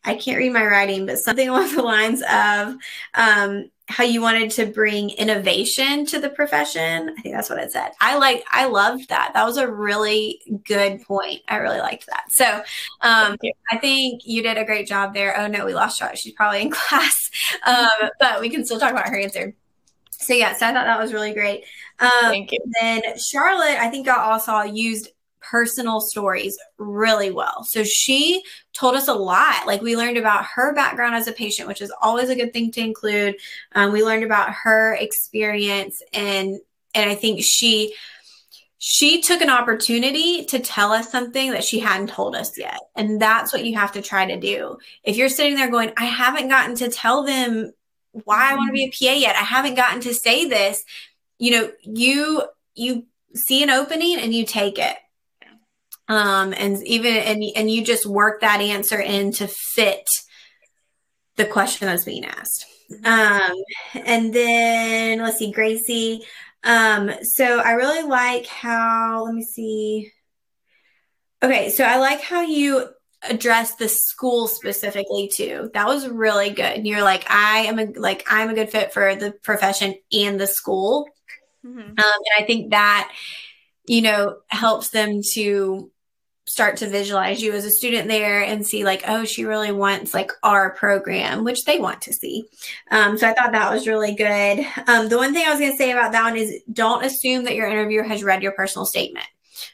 I 0.02 0.16
can't 0.16 0.38
read 0.38 0.52
my 0.52 0.64
writing, 0.64 1.06
but 1.06 1.18
something 1.18 1.48
along 1.50 1.74
the 1.74 1.82
lines 1.82 2.22
of 2.22 2.76
um, 3.14 3.70
how 3.86 4.04
you 4.04 4.22
wanted 4.22 4.50
to 4.50 4.66
bring 4.66 5.10
innovation 5.10 6.06
to 6.06 6.18
the 6.18 6.30
profession. 6.30 7.14
I 7.16 7.20
think 7.20 7.34
that's 7.34 7.50
what 7.50 7.58
it 7.58 7.70
said. 7.70 7.92
I 8.00 8.16
like, 8.16 8.42
I 8.50 8.66
loved 8.66 9.10
that. 9.10 9.32
That 9.34 9.44
was 9.44 9.58
a 9.58 9.70
really 9.70 10.40
good 10.64 11.02
point. 11.02 11.42
I 11.48 11.56
really 11.56 11.80
liked 11.80 12.06
that. 12.06 12.24
So 12.30 12.46
um, 13.02 13.36
I 13.70 13.76
think 13.78 14.22
you 14.24 14.42
did 14.42 14.56
a 14.56 14.64
great 14.64 14.86
job 14.86 15.12
there. 15.12 15.38
Oh 15.38 15.48
no, 15.48 15.66
we 15.66 15.74
lost 15.74 15.98
Charlotte. 15.98 16.18
She's 16.18 16.32
probably 16.32 16.62
in 16.62 16.70
class, 16.72 17.30
um, 17.66 18.10
but 18.18 18.40
we 18.40 18.48
can 18.48 18.64
still 18.64 18.80
talk 18.80 18.92
about 18.92 19.08
her 19.08 19.18
answer. 19.18 19.54
So 20.12 20.32
yeah, 20.32 20.54
so 20.54 20.66
I 20.66 20.72
thought 20.72 20.86
that 20.86 21.00
was 21.00 21.12
really 21.12 21.34
great. 21.34 21.64
Um, 22.00 22.10
Thank 22.22 22.52
you. 22.52 22.58
Then 22.80 23.02
Charlotte, 23.18 23.78
I 23.78 23.88
think 23.90 24.08
I 24.08 24.16
also 24.16 24.60
used 24.62 25.10
personal 25.50 26.00
stories 26.00 26.58
really 26.78 27.30
well. 27.30 27.64
So 27.64 27.84
she 27.84 28.42
told 28.72 28.94
us 28.94 29.08
a 29.08 29.14
lot. 29.14 29.66
Like 29.66 29.82
we 29.82 29.96
learned 29.96 30.18
about 30.18 30.44
her 30.54 30.74
background 30.74 31.14
as 31.14 31.28
a 31.28 31.32
patient, 31.32 31.68
which 31.68 31.82
is 31.82 31.92
always 32.02 32.28
a 32.28 32.36
good 32.36 32.52
thing 32.52 32.70
to 32.72 32.80
include. 32.80 33.36
Um, 33.74 33.92
we 33.92 34.04
learned 34.04 34.24
about 34.24 34.52
her 34.52 34.94
experience, 34.94 36.02
and 36.12 36.58
and 36.94 37.10
I 37.10 37.14
think 37.14 37.42
she 37.42 37.94
she 38.78 39.22
took 39.22 39.40
an 39.40 39.48
opportunity 39.48 40.44
to 40.44 40.58
tell 40.58 40.92
us 40.92 41.10
something 41.10 41.52
that 41.52 41.64
she 41.64 41.78
hadn't 41.78 42.10
told 42.10 42.36
us 42.36 42.58
yet. 42.58 42.78
And 42.94 43.18
that's 43.18 43.50
what 43.50 43.64
you 43.64 43.76
have 43.76 43.92
to 43.92 44.02
try 44.02 44.26
to 44.26 44.38
do. 44.38 44.76
If 45.02 45.16
you're 45.16 45.30
sitting 45.30 45.54
there 45.54 45.70
going, 45.70 45.92
I 45.96 46.04
haven't 46.04 46.48
gotten 46.48 46.76
to 46.76 46.90
tell 46.90 47.24
them 47.24 47.72
why 48.12 48.50
I 48.50 48.56
want 48.56 48.68
to 48.68 48.72
be 48.74 48.84
a 48.84 48.90
PA 48.90 49.18
yet. 49.18 49.36
I 49.36 49.40
haven't 49.40 49.76
gotten 49.76 50.02
to 50.02 50.12
say 50.12 50.46
this. 50.46 50.84
You 51.38 51.50
know, 51.50 51.72
you 51.82 52.42
you 52.74 53.06
see 53.34 53.62
an 53.62 53.70
opening 53.70 54.18
and 54.18 54.34
you 54.34 54.44
take 54.44 54.78
it 54.78 54.96
um, 56.08 56.54
and 56.56 56.86
even 56.86 57.16
and 57.16 57.42
and 57.56 57.70
you 57.70 57.84
just 57.84 58.06
work 58.06 58.40
that 58.40 58.60
answer 58.60 59.00
in 59.00 59.32
to 59.32 59.48
fit 59.48 60.06
the 61.36 61.46
question 61.46 61.88
that's 61.88 62.04
being 62.04 62.24
asked. 62.24 62.66
Um, 63.04 63.52
and 63.94 64.32
then 64.32 65.20
let's 65.20 65.38
see, 65.38 65.50
Gracie. 65.50 66.22
Um, 66.62 67.10
so 67.22 67.60
I 67.60 67.72
really 67.72 68.08
like 68.08 68.46
how 68.46 69.24
let 69.24 69.34
me 69.34 69.42
see. 69.42 70.12
Okay, 71.42 71.70
so 71.70 71.84
I 71.84 71.98
like 71.98 72.20
how 72.20 72.42
you 72.42 72.88
address 73.22 73.74
the 73.76 73.88
school 73.88 74.46
specifically 74.46 75.28
too. 75.28 75.70
That 75.74 75.86
was 75.86 76.08
really 76.08 76.50
good. 76.50 76.64
And 76.64 76.86
you're 76.86 77.02
like, 77.02 77.30
I 77.30 77.60
am 77.60 77.78
a 77.78 77.86
like 77.96 78.26
I'm 78.28 78.50
a 78.50 78.54
good 78.54 78.70
fit 78.70 78.92
for 78.92 79.14
the 79.14 79.32
profession 79.32 79.94
and 80.12 80.38
the 80.38 80.46
school. 80.46 81.08
Mm-hmm. 81.64 81.80
Um, 81.80 81.94
and 81.96 82.38
I 82.38 82.44
think 82.46 82.70
that 82.72 83.10
you 83.86 84.02
know 84.02 84.36
helps 84.48 84.90
them 84.90 85.20
to 85.32 85.90
start 86.54 86.76
to 86.76 86.88
visualize 86.88 87.42
you 87.42 87.52
as 87.52 87.64
a 87.64 87.70
student 87.70 88.06
there 88.06 88.40
and 88.40 88.64
see 88.64 88.84
like 88.84 89.02
oh 89.08 89.24
she 89.24 89.44
really 89.44 89.72
wants 89.72 90.14
like 90.14 90.30
our 90.44 90.70
program 90.70 91.42
which 91.42 91.64
they 91.64 91.80
want 91.80 92.00
to 92.00 92.12
see. 92.12 92.44
Um, 92.92 93.18
so 93.18 93.28
i 93.28 93.32
thought 93.32 93.50
that 93.50 93.72
was 93.72 93.88
really 93.88 94.14
good. 94.14 94.64
Um, 94.86 95.08
the 95.08 95.16
one 95.16 95.34
thing 95.34 95.44
i 95.44 95.50
was 95.50 95.58
going 95.58 95.72
to 95.72 95.76
say 95.76 95.90
about 95.90 96.12
that 96.12 96.22
one 96.22 96.36
is 96.36 96.62
don't 96.72 97.04
assume 97.04 97.42
that 97.42 97.56
your 97.56 97.66
interviewer 97.66 98.04
has 98.04 98.22
read 98.22 98.40
your 98.40 98.52
personal 98.52 98.86
statement. 98.86 99.26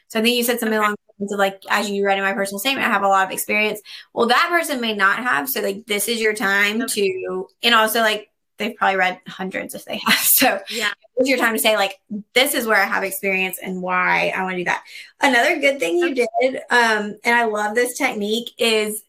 So 0.07 0.17
i 0.17 0.23
think 0.23 0.35
you 0.35 0.43
said 0.43 0.59
something 0.59 0.79
along 0.79 0.95
the 0.95 1.23
lines 1.23 1.33
of 1.33 1.37
like 1.37 1.61
as 1.69 1.87
you 1.87 2.03
read 2.03 2.17
in 2.17 2.23
my 2.23 2.33
personal 2.33 2.57
statement 2.57 2.87
i 2.87 2.89
have 2.89 3.03
a 3.03 3.07
lot 3.07 3.27
of 3.27 3.31
experience. 3.31 3.79
Well 4.15 4.25
that 4.29 4.47
person 4.49 4.81
may 4.81 4.95
not 4.95 5.19
have 5.19 5.51
so 5.51 5.61
like 5.61 5.85
this 5.85 6.07
is 6.07 6.19
your 6.19 6.33
time 6.33 6.87
to 6.87 7.47
and 7.61 7.75
also 7.75 7.99
like 7.99 8.30
they've 8.61 8.75
probably 8.75 8.97
read 8.97 9.19
hundreds 9.27 9.75
if 9.75 9.85
they 9.85 9.97
have. 9.97 10.19
So 10.41 10.59
yeah, 10.71 10.89
it's 11.17 11.29
your 11.29 11.37
time 11.37 11.53
to 11.53 11.59
say 11.59 11.75
like, 11.75 11.99
this 12.33 12.55
is 12.55 12.65
where 12.65 12.81
I 12.81 12.85
have 12.85 13.03
experience 13.03 13.59
and 13.61 13.79
why 13.79 14.33
I 14.35 14.41
want 14.41 14.53
to 14.53 14.57
do 14.57 14.63
that. 14.63 14.83
Another 15.19 15.59
good 15.59 15.79
thing 15.79 15.97
you 15.97 16.15
did, 16.15 16.55
um, 16.71 17.15
and 17.23 17.35
I 17.35 17.43
love 17.43 17.75
this 17.75 17.95
technique 17.95 18.49
is 18.57 19.03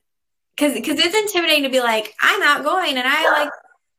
because 0.55 0.75
because 0.75 0.99
it's 0.99 1.17
intimidating 1.17 1.63
to 1.63 1.71
be 1.71 1.81
like, 1.81 2.15
I'm 2.21 2.43
outgoing 2.43 2.99
and 2.99 3.09
I 3.09 3.41
like 3.41 3.51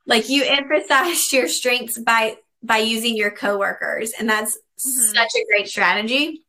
like 0.05 0.29
you 0.29 0.43
emphasized 0.43 1.33
your 1.33 1.47
strengths 1.47 1.97
by 1.97 2.37
by 2.61 2.77
using 2.77 3.15
your 3.17 3.31
coworkers, 3.31 4.11
and 4.17 4.29
that's 4.29 4.55
mm-hmm. 4.55 5.15
such 5.15 5.31
a 5.35 5.45
great 5.49 5.67
strategy. 5.67 6.41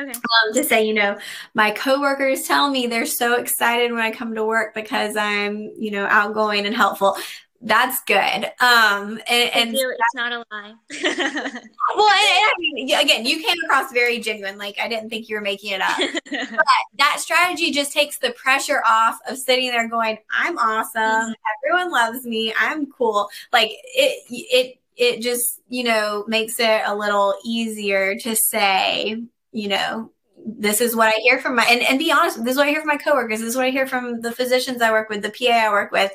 Okay. 0.00 0.10
Um, 0.10 0.54
to 0.54 0.62
say, 0.62 0.86
you 0.86 0.94
know, 0.94 1.18
my 1.54 1.72
coworkers 1.72 2.44
tell 2.44 2.70
me 2.70 2.86
they're 2.86 3.04
so 3.04 3.34
excited 3.34 3.90
when 3.90 4.00
I 4.00 4.12
come 4.12 4.34
to 4.36 4.44
work 4.44 4.72
because 4.72 5.16
I'm, 5.16 5.72
you 5.76 5.90
know, 5.90 6.06
outgoing 6.06 6.66
and 6.66 6.74
helpful 6.74 7.16
that's 7.60 8.02
good. 8.04 8.44
Um, 8.60 9.20
and, 9.28 9.50
and 9.52 9.74
it's 9.74 10.14
not 10.14 10.32
a 10.32 10.44
lie. 10.50 10.74
well, 10.90 11.10
and, 11.10 11.54
and 11.54 11.64
I 11.96 12.54
mean, 12.58 12.94
again, 12.94 13.26
you 13.26 13.42
came 13.44 13.56
across 13.64 13.92
very 13.92 14.20
genuine. 14.20 14.58
Like 14.58 14.78
I 14.80 14.88
didn't 14.88 15.10
think 15.10 15.28
you 15.28 15.34
were 15.34 15.42
making 15.42 15.72
it 15.72 15.80
up. 15.80 15.98
but 16.30 16.64
that 16.98 17.16
strategy 17.18 17.72
just 17.72 17.92
takes 17.92 18.18
the 18.18 18.30
pressure 18.30 18.80
off 18.86 19.18
of 19.28 19.38
sitting 19.38 19.70
there 19.70 19.88
going, 19.88 20.18
"I'm 20.30 20.56
awesome. 20.56 21.02
Mm-hmm. 21.02 21.32
Everyone 21.66 21.92
loves 21.92 22.24
me. 22.24 22.54
I'm 22.58 22.86
cool." 22.92 23.28
Like 23.52 23.70
it, 23.70 24.22
it, 24.30 24.78
it 24.96 25.20
just 25.20 25.60
you 25.68 25.82
know 25.82 26.24
makes 26.28 26.60
it 26.60 26.82
a 26.86 26.94
little 26.94 27.34
easier 27.44 28.16
to 28.20 28.36
say, 28.36 29.20
you 29.50 29.68
know, 29.68 30.12
this 30.56 30.80
is 30.80 30.96
what 30.96 31.08
I 31.08 31.18
hear 31.20 31.38
from 31.38 31.56
my 31.56 31.66
and, 31.68 31.82
and 31.82 31.98
be 31.98 32.10
honest, 32.10 32.42
this 32.42 32.52
is 32.52 32.56
what 32.56 32.66
I 32.66 32.70
hear 32.70 32.80
from 32.80 32.88
my 32.88 32.96
coworkers, 32.96 33.40
this 33.40 33.50
is 33.50 33.56
what 33.56 33.66
I 33.66 33.70
hear 33.70 33.86
from 33.86 34.20
the 34.22 34.32
physicians 34.32 34.80
I 34.80 34.90
work 34.90 35.08
with, 35.10 35.22
the 35.22 35.30
PA 35.30 35.52
I 35.52 35.70
work 35.70 35.92
with. 35.92 36.12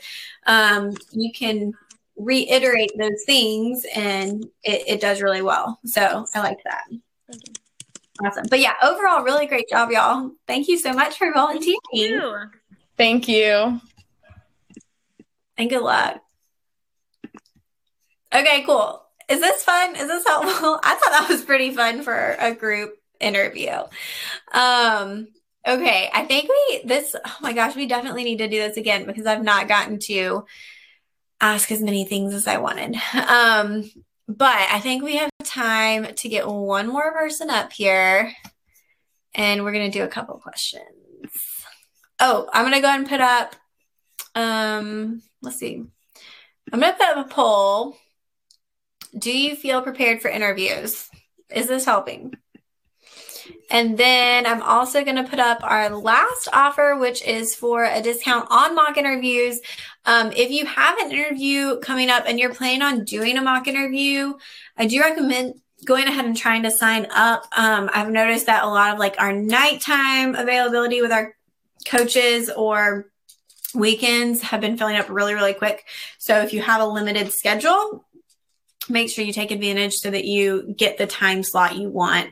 Um, 0.48 0.96
you 1.12 1.32
can 1.32 1.74
reiterate 2.18 2.92
those 2.98 3.24
things 3.26 3.86
and 3.96 4.46
it, 4.64 4.84
it 4.88 5.02
does 5.02 5.22
really 5.22 5.42
well. 5.42 5.80
So 5.86 6.26
I 6.34 6.40
like 6.40 6.60
that. 6.64 6.84
Awesome. 8.24 8.46
But 8.50 8.60
yeah, 8.60 8.74
overall, 8.82 9.24
really 9.24 9.46
great 9.46 9.70
job, 9.70 9.92
y'all. 9.92 10.32
Thank 10.48 10.68
you 10.68 10.78
so 10.78 10.94
much 10.94 11.18
for 11.18 11.32
volunteering. 11.34 11.78
Thank 11.92 12.12
you. 12.12 12.50
Thank 12.98 13.28
you. 13.28 13.82
And 15.58 15.70
good 15.70 15.82
luck. 15.82 16.22
Okay, 18.34 18.64
cool. 18.64 19.04
Is 19.30 19.40
this 19.40 19.64
fun? 19.64 19.96
Is 19.96 20.08
this 20.08 20.26
helpful? 20.26 20.80
I 20.84 20.96
thought 20.96 21.12
that 21.12 21.28
was 21.30 21.44
pretty 21.44 21.72
fun 21.72 22.02
for 22.02 22.36
a 22.40 22.54
group 22.54 22.98
interview. 23.24 23.72
Um, 24.54 25.28
okay, 25.68 26.10
I 26.14 26.26
think 26.26 26.50
we 26.50 26.82
this 26.86 27.16
oh 27.16 27.38
my 27.42 27.54
gosh, 27.54 27.76
we 27.76 27.88
definitely 27.88 28.24
need 28.24 28.40
to 28.40 28.48
do 28.48 28.60
this 28.60 28.78
again 28.78 29.06
because 29.06 29.26
I've 29.26 29.44
not 29.44 29.68
gotten 29.68 30.00
to 30.00 30.46
ask 31.42 31.72
as 31.72 31.82
many 31.82 32.06
things 32.06 32.34
as 32.34 32.48
I 32.48 32.58
wanted. 32.58 32.96
Um, 33.14 33.90
but 34.28 34.56
I 34.72 34.80
think 34.80 35.04
we 35.04 35.18
have 35.18 35.30
time 35.44 36.14
to 36.16 36.30
get 36.30 36.48
one 36.48 36.88
more 36.88 37.12
person 37.12 37.50
up 37.50 37.74
here 37.74 38.32
and 39.36 39.64
we're 39.64 39.74
going 39.74 39.92
to 39.92 39.98
do 39.98 40.06
a 40.06 40.10
couple 40.10 40.36
questions. 40.36 40.86
Oh, 42.20 42.48
I'm 42.54 42.64
going 42.64 42.74
to 42.74 42.80
go 42.80 42.88
ahead 42.88 43.00
and 43.00 43.10
put 43.10 43.20
up 43.20 43.56
um, 44.36 45.22
let's 45.42 45.58
see. 45.58 45.84
I'm 46.72 46.80
going 46.80 46.94
to 46.94 46.98
put 46.98 47.18
up 47.18 47.26
a 47.26 47.30
poll. 47.30 47.98
Do 49.18 49.36
you 49.36 49.56
feel 49.56 49.82
prepared 49.82 50.22
for 50.22 50.30
interviews? 50.30 51.10
Is 51.54 51.68
this 51.68 51.86
helping? 51.86 52.34
And 53.70 53.98
then 53.98 54.46
I'm 54.46 54.62
also 54.62 55.04
going 55.04 55.16
to 55.18 55.24
put 55.24 55.40
up 55.40 55.60
our 55.64 55.90
last 55.90 56.48
offer, 56.54 56.96
which 56.98 57.24
is 57.24 57.56
for 57.56 57.84
a 57.84 58.02
discount 58.02 58.48
on 58.50 58.76
mock 58.76 58.98
interviews. 58.98 59.60
Um, 60.06 60.32
if 60.32 60.52
you 60.52 60.66
have 60.66 60.98
an 61.00 61.12
interview 61.12 61.80
coming 61.80 62.10
up 62.10 62.26
and 62.28 62.40
you're 62.40 62.54
planning 62.54 62.82
on 62.82 63.06
doing 63.06 63.38
a 63.38 63.42
mock 63.42 63.68
interview, 63.68 64.34
I 64.78 64.86
do 64.86 65.00
recommend 65.00 65.56
going 65.86 66.08
ahead 66.08 66.26
and 66.26 66.38
trying 66.38 66.64
to 66.64 66.72
sign 66.72 67.08
up. 67.12 67.46
Um, 67.58 67.90
I've 67.94 68.10
noticed 68.10 68.46
that 68.46 68.64
a 68.64 68.68
lot 68.68 68.94
of 68.94 69.00
like 69.00 69.16
our 69.20 69.34
nighttime 69.34 70.36
availability 70.36 71.02
with 71.02 71.12
our 71.12 71.36
coaches 71.86 72.50
or 72.50 73.08
weekends 73.74 74.42
have 74.42 74.62
been 74.62 74.78
filling 74.78 74.96
up 74.96 75.10
really, 75.10 75.34
really 75.34 75.54
quick. 75.54 75.86
So 76.18 76.42
if 76.42 76.54
you 76.54 76.62
have 76.62 76.82
a 76.82 76.86
limited 76.86 77.32
schedule, 77.32 78.06
make 78.90 79.10
sure 79.10 79.26
you 79.26 79.34
take 79.34 79.52
advantage 79.52 79.96
so 79.96 80.12
that 80.12 80.26
you 80.26 80.74
get 80.78 80.98
the 80.98 81.08
time 81.08 81.44
slot 81.44 81.76
you 81.76 81.90
want. 81.90 82.32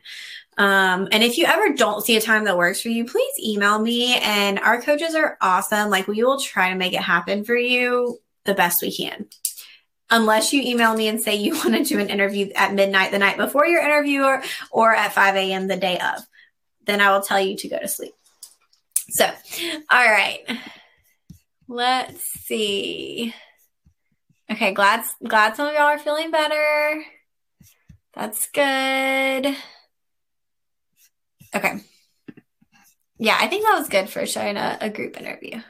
Um, 0.58 1.08
and 1.12 1.24
if 1.24 1.38
you 1.38 1.46
ever 1.46 1.74
don't 1.74 2.06
see 2.06 2.18
a 2.18 2.22
time 2.22 2.44
that 2.44 2.58
works 2.58 2.82
for 2.82 2.90
you, 2.90 3.06
please 3.06 3.34
email 3.40 3.80
me. 3.80 4.16
And 4.18 4.60
our 4.60 4.82
coaches 4.82 5.16
are 5.16 5.38
awesome. 5.42 5.90
Like 5.90 6.08
we 6.08 6.24
will 6.24 6.40
try 6.40 6.70
to 6.70 6.76
make 6.76 6.94
it 6.94 7.02
happen 7.02 7.44
for 7.44 7.56
you 7.56 8.20
the 8.46 8.54
best 8.54 8.82
we 8.82 8.96
can. 8.96 9.28
Unless 10.10 10.52
you 10.52 10.62
email 10.62 10.94
me 10.94 11.08
and 11.08 11.22
say 11.22 11.36
you 11.36 11.54
want 11.56 11.76
to 11.76 11.84
do 11.84 12.00
an 12.00 12.10
interview 12.10 12.50
at 12.56 12.74
midnight 12.74 13.12
the 13.12 13.20
night 13.20 13.38
before 13.38 13.66
your 13.66 13.82
interview 13.82 14.24
or, 14.24 14.44
or 14.70 14.94
at 14.94 15.14
5 15.14 15.36
a.m. 15.36 15.68
the 15.68 15.78
day 15.78 15.98
of, 16.00 16.22
then 16.86 17.02
I 17.02 17.12
will 17.12 17.22
tell 17.22 17.40
you 17.40 17.56
to 17.58 17.70
go 17.70 17.80
to 17.80 17.88
sleep. 17.88 18.14
So, 19.10 19.26
all 19.90 20.06
right. 20.06 20.40
Let's 21.68 22.24
see. 22.24 23.34
Okay, 24.52 24.74
glad 24.74 25.06
glad 25.26 25.56
some 25.56 25.68
of 25.68 25.74
y'all 25.74 25.84
are 25.84 25.98
feeling 25.98 26.32
better. 26.32 27.04
That's 28.14 28.50
good. 28.52 29.56
Okay. 31.56 31.82
Yeah, 33.18 33.38
I 33.40 33.48
think 33.48 33.64
that 33.64 33.78
was 33.78 33.90
good 33.90 34.10
for 34.10 34.26
showing 34.26 34.58
a, 34.58 34.78
a 34.82 34.90
group 34.90 35.20
interview. 35.20 35.62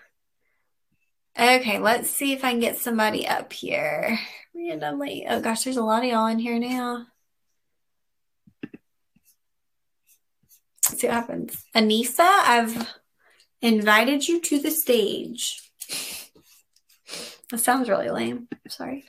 Okay, 1.38 1.80
let's 1.80 2.10
see 2.10 2.34
if 2.34 2.44
I 2.44 2.52
can 2.52 2.60
get 2.60 2.78
somebody 2.78 3.28
up 3.28 3.52
here 3.52 4.20
randomly. 4.54 5.26
Oh 5.28 5.42
gosh, 5.42 5.64
there's 5.64 5.78
a 5.78 5.84
lot 5.84 6.04
of 6.04 6.10
y'all 6.10 6.28
in 6.28 6.40
here 6.40 6.60
now. 6.60 7.08
Let's 10.90 11.02
see 11.02 11.08
what 11.08 11.14
happens. 11.14 11.66
Anissa, 11.76 12.20
I've 12.20 12.88
invited 13.62 14.28
you 14.28 14.42
to 14.42 14.60
the 14.60 14.72
stage. 14.72 15.72
That 17.50 17.60
sounds 17.60 17.90
really 17.90 18.10
lame. 18.10 18.48
Sorry. 18.68 19.06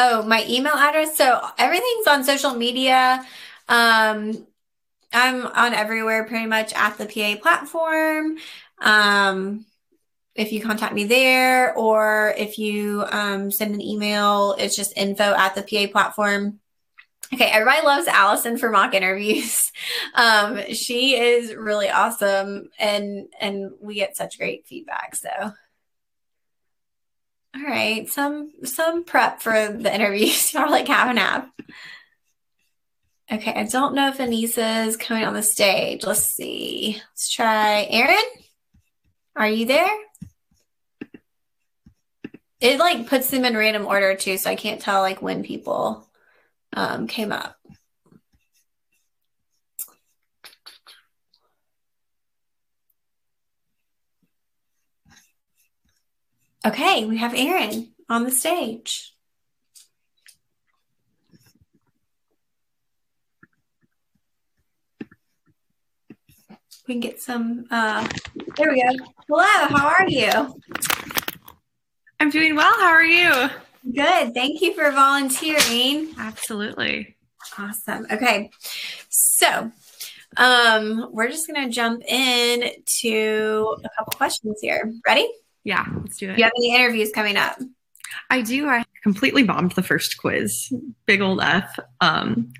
Oh, 0.00 0.22
my 0.22 0.46
email 0.48 0.74
address. 0.74 1.16
So 1.16 1.44
everything's 1.58 2.06
on 2.06 2.22
social 2.22 2.54
media. 2.54 3.26
Um, 3.68 4.46
I'm 5.12 5.44
on 5.44 5.74
everywhere 5.74 6.22
pretty 6.24 6.46
much 6.46 6.72
at 6.72 6.98
the 6.98 7.06
PA 7.06 7.40
platform. 7.42 8.36
Um, 8.80 9.66
if 10.36 10.52
you 10.52 10.60
contact 10.60 10.94
me 10.94 11.02
there 11.02 11.74
or 11.76 12.32
if 12.38 12.58
you 12.58 13.04
um, 13.10 13.50
send 13.50 13.74
an 13.74 13.82
email, 13.82 14.54
it's 14.56 14.76
just 14.76 14.96
info 14.96 15.34
at 15.34 15.56
the 15.56 15.62
PA 15.62 15.90
platform. 15.90 16.60
Okay, 17.34 17.50
everybody 17.50 17.84
loves 17.84 18.06
Allison 18.06 18.56
for 18.56 18.70
mock 18.70 18.94
interviews. 18.94 19.72
Um, 20.14 20.72
she 20.72 21.16
is 21.16 21.54
really 21.54 21.88
awesome 21.88 22.70
and 22.78 23.28
and 23.40 23.70
we 23.80 23.94
get 23.94 24.16
such 24.16 24.36
great 24.36 24.66
feedback. 24.66 25.14
So 25.14 25.52
all 27.56 27.62
right, 27.62 28.08
some 28.08 28.52
some 28.64 29.04
prep 29.04 29.40
for 29.40 29.52
the 29.68 29.94
interviews. 29.94 30.52
Y'all 30.54 30.70
like 30.70 30.88
half 30.88 31.08
and. 31.08 31.50
Okay, 33.30 33.52
I 33.52 33.64
don't 33.64 33.94
know 33.94 34.08
if 34.08 34.18
Anissa 34.18 34.86
is 34.86 34.96
coming 34.96 35.24
on 35.24 35.34
the 35.34 35.42
stage. 35.42 36.04
Let's 36.04 36.34
see. 36.34 37.00
Let's 37.10 37.28
try 37.28 37.86
Aaron. 37.90 38.24
Are 39.36 39.48
you 39.48 39.66
there? 39.66 39.88
It 42.60 42.78
like 42.78 43.06
puts 43.06 43.30
them 43.30 43.44
in 43.44 43.56
random 43.56 43.86
order 43.86 44.14
too, 44.16 44.38
so 44.38 44.50
I 44.50 44.56
can't 44.56 44.80
tell 44.80 45.02
like 45.02 45.20
when 45.20 45.42
people 45.42 46.08
um, 46.72 47.06
came 47.06 47.30
up. 47.30 47.57
Okay, 56.68 57.06
we 57.06 57.16
have 57.16 57.32
Aaron 57.34 57.94
on 58.10 58.24
the 58.24 58.30
stage. 58.30 59.14
We 66.86 66.92
can 66.92 67.00
get 67.00 67.22
some. 67.22 67.64
Uh, 67.70 68.06
there 68.58 68.70
we 68.70 68.82
go. 68.82 69.04
Hello, 69.30 69.78
how 69.78 69.86
are 69.86 70.06
you? 70.10 70.60
I'm 72.20 72.28
doing 72.28 72.54
well. 72.54 72.74
How 72.74 72.90
are 72.90 73.02
you? 73.02 73.48
Good. 73.90 74.34
Thank 74.34 74.60
you 74.60 74.74
for 74.74 74.90
volunteering. 74.90 76.14
Absolutely. 76.18 77.16
Awesome. 77.58 78.06
Okay. 78.12 78.50
So, 79.08 79.72
um, 80.36 81.08
we're 81.12 81.30
just 81.30 81.46
going 81.46 81.64
to 81.64 81.74
jump 81.74 82.02
in 82.04 82.82
to 83.00 83.76
a 83.82 83.88
couple 83.96 84.18
questions 84.18 84.58
here. 84.60 84.92
Ready? 85.06 85.30
Yeah, 85.64 85.84
let's 86.00 86.16
do 86.16 86.30
it. 86.30 86.38
You 86.38 86.44
have 86.44 86.52
any 86.56 86.74
interviews 86.74 87.10
coming 87.12 87.36
up? 87.36 87.58
I 88.30 88.42
do. 88.42 88.68
I 88.68 88.84
completely 89.02 89.42
bombed 89.42 89.72
the 89.72 89.82
first 89.82 90.18
quiz. 90.18 90.72
Big 91.06 91.20
old 91.20 91.40
F. 91.40 91.78
Um, 92.00 92.52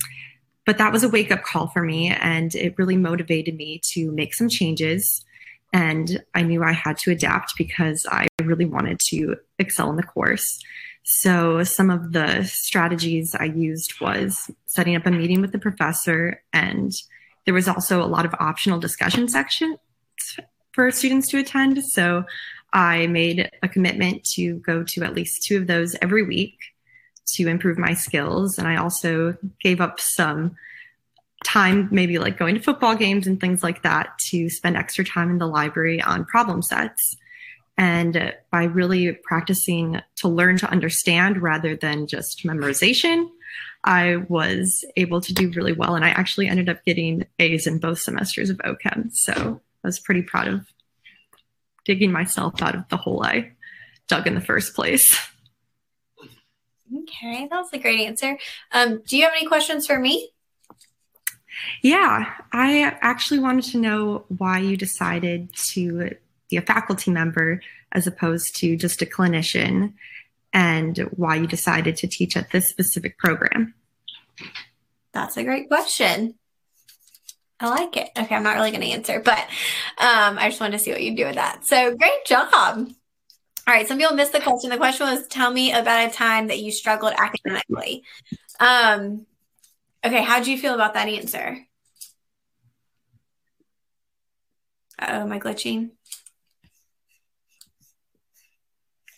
but 0.66 0.78
that 0.78 0.92
was 0.92 1.02
a 1.02 1.08
wake 1.08 1.32
up 1.32 1.44
call 1.44 1.68
for 1.68 1.82
me, 1.82 2.08
and 2.08 2.54
it 2.54 2.74
really 2.76 2.96
motivated 2.96 3.56
me 3.56 3.80
to 3.92 4.12
make 4.12 4.34
some 4.34 4.50
changes. 4.50 5.24
And 5.72 6.22
I 6.34 6.42
knew 6.42 6.62
I 6.62 6.72
had 6.72 6.98
to 6.98 7.10
adapt 7.10 7.54
because 7.56 8.06
I 8.10 8.26
really 8.42 8.64
wanted 8.64 9.00
to 9.08 9.36
excel 9.58 9.90
in 9.90 9.96
the 9.96 10.02
course. 10.02 10.62
So, 11.04 11.64
some 11.64 11.88
of 11.88 12.12
the 12.12 12.44
strategies 12.44 13.34
I 13.34 13.44
used 13.44 13.98
was 13.98 14.50
setting 14.66 14.94
up 14.94 15.06
a 15.06 15.10
meeting 15.10 15.40
with 15.40 15.52
the 15.52 15.58
professor, 15.58 16.42
and 16.52 16.92
there 17.46 17.54
was 17.54 17.66
also 17.66 18.02
a 18.02 18.06
lot 18.06 18.26
of 18.26 18.34
optional 18.38 18.78
discussion 18.78 19.26
sections 19.26 19.78
for 20.72 20.90
students 20.90 21.28
to 21.28 21.38
attend. 21.38 21.82
So, 21.82 22.24
I 22.72 23.06
made 23.06 23.50
a 23.62 23.68
commitment 23.68 24.24
to 24.34 24.54
go 24.58 24.84
to 24.84 25.02
at 25.02 25.14
least 25.14 25.44
two 25.44 25.56
of 25.56 25.66
those 25.66 25.96
every 26.02 26.22
week 26.22 26.58
to 27.34 27.48
improve 27.48 27.78
my 27.78 27.94
skills. 27.94 28.58
And 28.58 28.68
I 28.68 28.76
also 28.76 29.36
gave 29.60 29.80
up 29.80 30.00
some 30.00 30.56
time, 31.44 31.88
maybe 31.92 32.18
like 32.18 32.38
going 32.38 32.54
to 32.54 32.60
football 32.60 32.94
games 32.94 33.26
and 33.26 33.40
things 33.40 33.62
like 33.62 33.82
that, 33.82 34.18
to 34.30 34.50
spend 34.50 34.76
extra 34.76 35.04
time 35.04 35.30
in 35.30 35.38
the 35.38 35.46
library 35.46 36.02
on 36.02 36.24
problem 36.24 36.62
sets. 36.62 37.16
And 37.76 38.34
by 38.50 38.64
really 38.64 39.12
practicing 39.12 40.00
to 40.16 40.28
learn 40.28 40.58
to 40.58 40.70
understand 40.70 41.40
rather 41.40 41.76
than 41.76 42.08
just 42.08 42.44
memorization, 42.44 43.28
I 43.84 44.16
was 44.28 44.84
able 44.96 45.20
to 45.20 45.32
do 45.32 45.52
really 45.52 45.72
well. 45.72 45.94
And 45.94 46.04
I 46.04 46.08
actually 46.10 46.48
ended 46.48 46.68
up 46.68 46.84
getting 46.84 47.24
A's 47.38 47.66
in 47.68 47.78
both 47.78 48.00
semesters 48.00 48.50
of 48.50 48.58
OCHEM. 48.58 49.14
So 49.14 49.60
I 49.84 49.86
was 49.86 50.00
pretty 50.00 50.22
proud 50.22 50.48
of 50.48 50.66
digging 51.88 52.12
myself 52.12 52.62
out 52.62 52.74
of 52.74 52.86
the 52.90 52.98
hole 52.98 53.24
I 53.24 53.50
dug 54.08 54.26
in 54.26 54.34
the 54.34 54.42
first 54.42 54.74
place. 54.74 55.18
Okay, 56.94 57.48
that 57.50 57.58
was 57.58 57.72
a 57.72 57.78
great 57.78 58.00
answer. 58.00 58.38
Um, 58.72 59.02
do 59.06 59.16
you 59.16 59.24
have 59.24 59.32
any 59.34 59.46
questions 59.46 59.86
for 59.86 59.98
me? 59.98 60.30
Yeah, 61.82 62.30
I 62.52 62.96
actually 63.00 63.40
wanted 63.40 63.64
to 63.72 63.78
know 63.78 64.26
why 64.28 64.58
you 64.58 64.76
decided 64.76 65.48
to 65.72 66.14
be 66.50 66.56
a 66.58 66.62
faculty 66.62 67.10
member 67.10 67.62
as 67.92 68.06
opposed 68.06 68.54
to 68.56 68.76
just 68.76 69.00
a 69.00 69.06
clinician 69.06 69.94
and 70.52 70.98
why 71.16 71.36
you 71.36 71.46
decided 71.46 71.96
to 71.96 72.06
teach 72.06 72.36
at 72.36 72.50
this 72.50 72.68
specific 72.68 73.16
program. 73.18 73.74
That's 75.12 75.38
a 75.38 75.42
great 75.42 75.68
question. 75.68 76.34
I 77.60 77.68
like 77.68 77.96
it. 77.96 78.10
Okay, 78.16 78.34
I'm 78.34 78.44
not 78.44 78.54
really 78.54 78.70
going 78.70 78.82
to 78.82 78.90
answer, 78.90 79.20
but 79.20 79.38
um, 79.98 80.38
I 80.38 80.48
just 80.48 80.60
wanted 80.60 80.78
to 80.78 80.84
see 80.84 80.92
what 80.92 81.02
you 81.02 81.16
do 81.16 81.26
with 81.26 81.34
that. 81.34 81.64
So 81.64 81.96
great 81.96 82.24
job. 82.24 82.48
All 82.52 83.74
right, 83.74 83.86
some 83.86 83.98
people 83.98 84.14
missed 84.14 84.32
the 84.32 84.40
question. 84.40 84.70
The 84.70 84.76
question 84.76 85.08
was 85.08 85.26
tell 85.26 85.50
me 85.50 85.72
about 85.72 86.08
a 86.08 86.12
time 86.12 86.46
that 86.46 86.58
you 86.58 86.70
struggled 86.70 87.14
academically. 87.18 88.04
Um, 88.60 89.26
okay, 90.04 90.22
how 90.22 90.40
do 90.40 90.50
you 90.50 90.58
feel 90.58 90.74
about 90.74 90.94
that 90.94 91.08
answer? 91.08 91.58
oh, 95.00 95.04
am 95.06 95.32
I 95.32 95.38
glitching? 95.38 95.90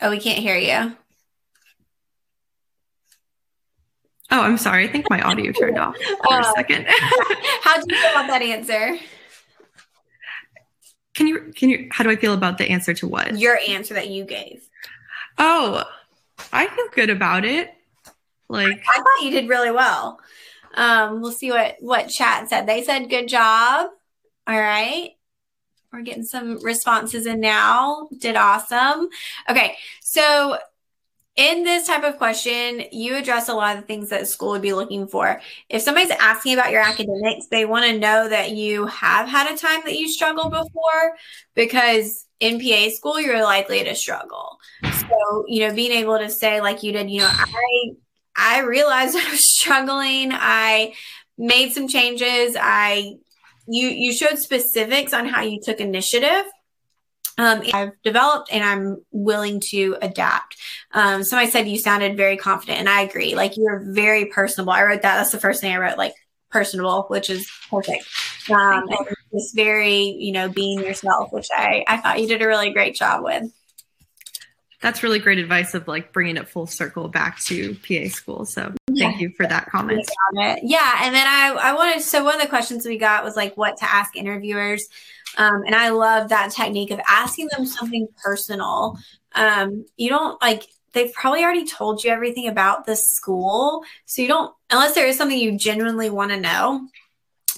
Oh, 0.01 0.09
we 0.09 0.19
can't 0.19 0.39
hear 0.39 0.55
you. 0.55 0.97
Oh, 4.31 4.41
I'm 4.41 4.57
sorry. 4.57 4.87
I 4.87 4.91
think 4.91 5.09
my 5.09 5.21
audio 5.21 5.51
turned 5.51 5.77
off 5.77 5.95
for 5.97 6.33
uh, 6.33 6.39
a 6.39 6.53
second. 6.55 6.85
how 7.61 7.75
do 7.75 7.83
you 7.87 8.01
feel 8.01 8.11
about 8.11 8.27
that 8.27 8.41
answer? 8.41 8.97
Can 11.13 11.27
you 11.27 11.51
can 11.55 11.69
you 11.69 11.89
how 11.91 12.05
do 12.05 12.09
I 12.09 12.15
feel 12.15 12.33
about 12.33 12.57
the 12.57 12.69
answer 12.69 12.93
to 12.93 13.07
what? 13.07 13.37
Your 13.37 13.59
answer 13.67 13.93
that 13.93 14.09
you 14.09 14.23
gave. 14.23 14.67
Oh, 15.37 15.83
I 16.53 16.67
feel 16.67 16.87
good 16.95 17.09
about 17.09 17.43
it. 17.43 17.73
Like 18.47 18.81
I 18.89 18.97
thought 18.97 19.23
you 19.23 19.31
did 19.31 19.49
really 19.49 19.71
well. 19.71 20.19
Um, 20.73 21.21
we'll 21.21 21.33
see 21.33 21.51
what 21.51 21.75
what 21.81 22.07
chat 22.07 22.47
said. 22.49 22.67
They 22.67 22.83
said 22.83 23.09
good 23.09 23.27
job. 23.27 23.89
All 24.47 24.59
right. 24.59 25.11
We're 25.91 26.03
getting 26.03 26.23
some 26.23 26.59
responses 26.63 27.25
in 27.25 27.41
now. 27.41 28.07
Did 28.17 28.37
awesome. 28.37 29.09
Okay. 29.49 29.75
So 30.01 30.57
in 31.37 31.63
this 31.63 31.87
type 31.87 32.03
of 32.03 32.17
question, 32.17 32.83
you 32.91 33.15
address 33.15 33.47
a 33.47 33.53
lot 33.53 33.75
of 33.75 33.81
the 33.81 33.87
things 33.87 34.09
that 34.09 34.27
school 34.27 34.49
would 34.49 34.61
be 34.61 34.73
looking 34.73 35.07
for. 35.07 35.41
If 35.69 35.81
somebody's 35.81 36.11
asking 36.11 36.53
about 36.53 36.71
your 36.71 36.81
academics, 36.81 37.47
they 37.47 37.65
want 37.65 37.85
to 37.85 37.97
know 37.97 38.27
that 38.27 38.51
you 38.51 38.85
have 38.87 39.29
had 39.29 39.51
a 39.51 39.57
time 39.57 39.81
that 39.85 39.97
you 39.97 40.09
struggled 40.09 40.51
before 40.51 41.15
because 41.55 42.25
in 42.41 42.59
PA 42.59 42.89
school, 42.89 43.19
you're 43.19 43.43
likely 43.43 43.83
to 43.83 43.95
struggle. 43.95 44.57
So, 44.83 45.45
you 45.47 45.65
know, 45.65 45.73
being 45.73 45.91
able 45.91 46.17
to 46.17 46.29
say, 46.29 46.59
like 46.59 46.83
you 46.83 46.91
did, 46.91 47.09
you 47.09 47.21
know, 47.21 47.29
I 47.31 47.91
I 48.35 48.59
realized 48.61 49.15
I 49.19 49.29
was 49.31 49.57
struggling. 49.57 50.31
I 50.33 50.93
made 51.37 51.71
some 51.71 51.87
changes. 51.87 52.57
I 52.59 53.13
you 53.67 53.87
you 53.87 54.11
showed 54.11 54.37
specifics 54.37 55.13
on 55.13 55.27
how 55.27 55.41
you 55.41 55.61
took 55.63 55.79
initiative 55.79 56.45
um, 57.37 57.61
I've 57.73 57.91
developed 58.03 58.49
and 58.51 58.63
I'm 58.63 59.03
willing 59.11 59.59
to 59.71 59.97
adapt. 60.01 60.57
Um, 60.93 61.23
somebody 61.23 61.49
said 61.49 61.67
you 61.67 61.79
sounded 61.79 62.17
very 62.17 62.37
confident, 62.37 62.79
and 62.79 62.89
I 62.89 63.01
agree. 63.01 63.35
Like 63.35 63.57
you're 63.57 63.79
very 63.79 64.25
personable. 64.25 64.73
I 64.73 64.83
wrote 64.83 65.01
that. 65.01 65.17
That's 65.17 65.31
the 65.31 65.39
first 65.39 65.61
thing 65.61 65.73
I 65.73 65.77
wrote. 65.77 65.97
Like 65.97 66.13
personable, 66.51 67.05
which 67.07 67.29
is 67.29 67.49
perfect. 67.69 68.05
Um, 68.49 68.87
and 68.89 69.15
just 69.33 69.55
very, 69.55 69.99
you 70.19 70.31
know, 70.31 70.49
being 70.49 70.79
yourself, 70.79 71.31
which 71.31 71.47
I 71.51 71.83
I 71.87 71.97
thought 71.97 72.19
you 72.19 72.27
did 72.27 72.41
a 72.41 72.47
really 72.47 72.71
great 72.71 72.95
job 72.95 73.23
with. 73.23 73.51
That's 74.81 75.03
really 75.03 75.19
great 75.19 75.37
advice 75.37 75.75
of 75.75 75.87
like 75.87 76.11
bringing 76.11 76.37
it 76.37 76.49
full 76.49 76.65
circle 76.65 77.07
back 77.07 77.39
to 77.41 77.75
PA 77.75 78.09
school. 78.09 78.45
So 78.45 78.73
thank 78.97 79.21
you 79.21 79.31
for 79.37 79.45
that 79.45 79.67
comment. 79.67 80.09
Yeah, 80.33 80.99
and 81.03 81.13
then 81.13 81.27
I 81.27 81.55
I 81.61 81.73
wanted 81.73 82.01
so 82.01 82.23
one 82.23 82.35
of 82.35 82.41
the 82.41 82.47
questions 82.47 82.85
we 82.85 82.97
got 82.97 83.23
was 83.23 83.35
like 83.35 83.55
what 83.55 83.77
to 83.77 83.85
ask 83.85 84.15
interviewers, 84.15 84.87
um, 85.37 85.63
and 85.65 85.75
I 85.75 85.89
love 85.89 86.29
that 86.29 86.51
technique 86.51 86.91
of 86.91 86.99
asking 87.07 87.49
them 87.51 87.65
something 87.65 88.07
personal. 88.23 88.97
Um, 89.33 89.85
you 89.97 90.09
don't 90.09 90.41
like 90.41 90.63
they've 90.93 91.13
probably 91.13 91.43
already 91.43 91.65
told 91.65 92.03
you 92.03 92.11
everything 92.11 92.47
about 92.47 92.85
the 92.85 92.95
school, 92.95 93.83
so 94.05 94.21
you 94.21 94.27
don't 94.27 94.53
unless 94.69 94.95
there 94.95 95.07
is 95.07 95.17
something 95.17 95.37
you 95.37 95.57
genuinely 95.57 96.09
want 96.09 96.31
to 96.31 96.39
know 96.39 96.87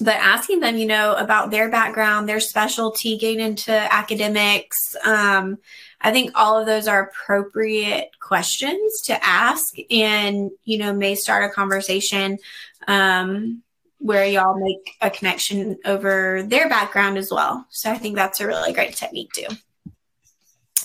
but 0.01 0.15
asking 0.15 0.59
them, 0.59 0.75
you 0.75 0.85
know, 0.85 1.13
about 1.13 1.51
their 1.51 1.69
background, 1.69 2.27
their 2.27 2.39
specialty, 2.39 3.17
getting 3.17 3.39
into 3.39 3.71
academics, 3.71 4.95
um, 5.05 5.59
I 6.01 6.11
think 6.11 6.31
all 6.35 6.59
of 6.59 6.65
those 6.65 6.87
are 6.87 7.03
appropriate 7.03 8.09
questions 8.19 9.01
to 9.03 9.25
ask 9.25 9.75
and, 9.89 10.51
you 10.65 10.77
know, 10.77 10.93
may 10.93 11.15
start 11.15 11.49
a 11.49 11.53
conversation 11.53 12.39
um, 12.87 13.63
where 14.03 14.25
y'all 14.25 14.59
make 14.59 14.97
a 14.99 15.09
connection 15.09 15.77
over 15.85 16.43
their 16.43 16.67
background 16.67 17.17
as 17.17 17.31
well. 17.31 17.65
So 17.69 17.89
I 17.89 17.97
think 17.97 18.17
that's 18.17 18.41
a 18.41 18.47
really 18.47 18.73
great 18.73 18.97
technique 18.97 19.31
too. 19.31 19.47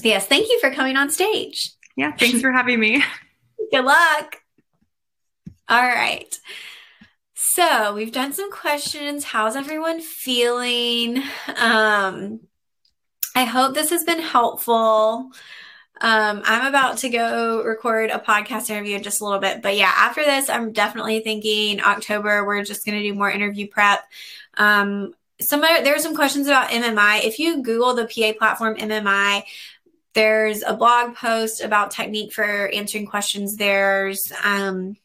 Yes, 0.03 0.27
thank 0.27 0.49
you 0.49 0.61
for 0.61 0.71
coming 0.71 0.97
on 0.97 1.11
stage. 1.11 1.73
Yeah, 1.97 2.13
thanks 2.13 2.41
for 2.41 2.53
having 2.53 2.79
me. 2.79 3.03
Good 3.73 3.85
luck. 3.85 4.37
All 5.69 5.83
right. 5.83 6.33
So 7.35 7.93
we've 7.93 8.13
done 8.13 8.33
some 8.33 8.53
questions. 8.53 9.25
How's 9.25 9.57
everyone 9.57 10.01
feeling? 10.01 11.21
Um, 11.57 12.39
I 13.35 13.45
hope 13.45 13.75
this 13.75 13.91
has 13.91 14.05
been 14.05 14.21
helpful. 14.21 15.33
Um, 16.01 16.43
I'm 16.45 16.67
about 16.67 16.99
to 16.99 17.09
go 17.09 17.63
record 17.63 18.11
a 18.11 18.19
podcast 18.19 18.71
interview 18.71 18.97
in 18.97 19.03
just 19.03 19.21
a 19.21 19.25
little 19.25 19.41
bit. 19.41 19.63
But 19.63 19.77
yeah, 19.77 19.93
after 19.95 20.25
this, 20.25 20.49
I'm 20.49 20.73
definitely 20.73 21.21
thinking 21.21 21.81
October, 21.81 22.45
we're 22.47 22.63
just 22.65 22.87
going 22.87 22.99
to 22.99 23.03
do 23.03 23.15
more 23.15 23.31
interview 23.31 23.67
prep. 23.67 24.05
Um, 24.57 25.15
some 25.41 25.61
there 25.61 25.95
are 25.95 26.01
some 26.01 26.17
questions 26.17 26.47
about 26.47 26.71
MMI. 26.71 27.25
If 27.25 27.39
you 27.39 27.63
Google 27.63 27.95
the 27.95 28.07
PA 28.07 28.37
platform 28.39 28.77
MMI, 28.77 29.43
there's 30.15 30.63
a 30.63 30.75
blog 30.75 31.15
post 31.15 31.63
about 31.63 31.91
technique 31.91 32.33
for 32.33 32.69
answering 32.69 33.07
questions. 33.07 33.57
There's 33.57 34.33
um, 34.43 34.97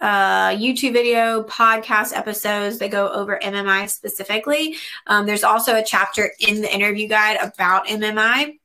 uh, 0.00 0.50
YouTube 0.50 0.92
video, 0.92 1.42
podcast 1.44 2.16
episodes 2.16 2.78
that 2.78 2.90
go 2.90 3.08
over 3.10 3.40
MMI 3.42 3.88
specifically. 3.88 4.76
Um, 5.06 5.26
there's 5.26 5.44
also 5.44 5.76
a 5.76 5.84
chapter 5.84 6.30
in 6.40 6.60
the 6.60 6.72
interview 6.72 7.08
guide 7.08 7.38
about 7.40 7.86
MMI. 7.86 8.58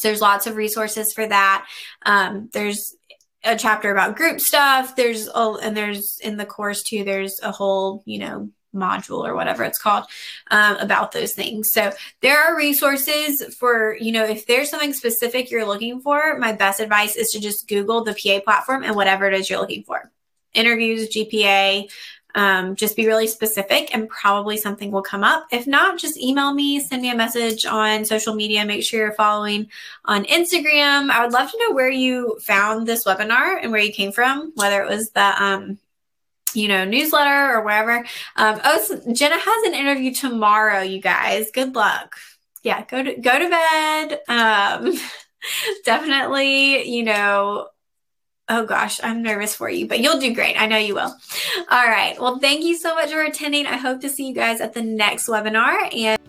So 0.00 0.08
there's 0.08 0.20
lots 0.20 0.46
of 0.46 0.56
resources 0.56 1.12
for 1.12 1.26
that. 1.26 1.66
Um, 2.04 2.48
there's 2.52 2.96
a 3.44 3.56
chapter 3.56 3.90
about 3.90 4.16
group 4.16 4.40
stuff. 4.40 4.96
There's 4.96 5.28
a, 5.28 5.56
and 5.62 5.76
there's 5.76 6.18
in 6.22 6.36
the 6.36 6.46
course 6.46 6.82
too. 6.82 7.04
There's 7.04 7.40
a 7.42 7.52
whole 7.52 8.02
you 8.06 8.18
know 8.18 8.50
module 8.74 9.26
or 9.26 9.34
whatever 9.34 9.64
it's 9.64 9.78
called 9.78 10.04
um, 10.50 10.76
about 10.76 11.12
those 11.12 11.32
things. 11.32 11.70
So 11.72 11.92
there 12.20 12.40
are 12.40 12.56
resources 12.56 13.54
for, 13.56 13.96
you 13.96 14.12
know, 14.12 14.24
if 14.24 14.46
there's 14.46 14.70
something 14.70 14.92
specific 14.92 15.50
you're 15.50 15.66
looking 15.66 16.00
for, 16.00 16.38
my 16.38 16.52
best 16.52 16.80
advice 16.80 17.16
is 17.16 17.30
to 17.30 17.40
just 17.40 17.68
Google 17.68 18.04
the 18.04 18.14
PA 18.14 18.40
platform 18.44 18.84
and 18.84 18.94
whatever 18.94 19.26
it 19.26 19.34
is 19.34 19.50
you're 19.50 19.60
looking 19.60 19.82
for 19.82 20.10
interviews, 20.54 21.08
GPA. 21.08 21.90
Um, 22.34 22.76
just 22.76 22.96
be 22.96 23.06
really 23.06 23.26
specific 23.26 23.94
and 23.94 24.08
probably 24.08 24.56
something 24.56 24.90
will 24.90 25.02
come 25.02 25.24
up. 25.24 25.46
If 25.50 25.66
not, 25.66 25.98
just 25.98 26.18
email 26.18 26.52
me, 26.52 26.80
send 26.80 27.02
me 27.02 27.10
a 27.10 27.16
message 27.16 27.66
on 27.66 28.04
social 28.04 28.34
media. 28.34 28.64
Make 28.64 28.84
sure 28.84 29.00
you're 29.00 29.12
following 29.12 29.68
on 30.04 30.24
Instagram. 30.24 31.10
I 31.10 31.22
would 31.22 31.32
love 31.32 31.50
to 31.50 31.58
know 31.58 31.74
where 31.74 31.90
you 31.90 32.38
found 32.42 32.86
this 32.86 33.04
webinar 33.04 33.58
and 33.62 33.72
where 33.72 33.80
you 33.80 33.92
came 33.92 34.12
from, 34.12 34.52
whether 34.54 34.82
it 34.82 34.88
was 34.88 35.10
the 35.10 35.42
um, 35.42 35.78
you 36.54 36.68
know, 36.68 36.84
newsletter 36.84 37.54
or 37.54 37.64
wherever. 37.64 37.98
Um, 38.36 38.60
oh, 38.64 38.84
so 38.84 39.12
Jenna 39.12 39.38
has 39.38 39.66
an 39.66 39.74
interview 39.74 40.12
tomorrow, 40.12 40.82
you 40.82 41.00
guys. 41.00 41.50
Good 41.50 41.74
luck. 41.74 42.16
Yeah, 42.62 42.84
go 42.84 43.02
to 43.02 43.14
go 43.14 43.38
to 43.38 43.48
bed. 43.48 44.20
Um, 44.28 44.98
definitely, 45.84 46.88
you 46.88 47.04
know, 47.04 47.68
Oh 48.52 48.66
gosh, 48.66 49.00
I'm 49.04 49.22
nervous 49.22 49.54
for 49.54 49.70
you, 49.70 49.86
but 49.86 50.00
you'll 50.00 50.18
do 50.18 50.34
great. 50.34 50.60
I 50.60 50.66
know 50.66 50.76
you 50.76 50.96
will. 50.96 51.16
All 51.70 51.86
right. 51.86 52.20
Well, 52.20 52.40
thank 52.40 52.64
you 52.64 52.76
so 52.76 52.96
much 52.96 53.12
for 53.12 53.22
attending. 53.22 53.64
I 53.64 53.76
hope 53.76 54.00
to 54.00 54.08
see 54.08 54.26
you 54.26 54.34
guys 54.34 54.60
at 54.60 54.74
the 54.74 54.82
next 54.82 55.28
webinar 55.28 55.94
and 55.96 56.19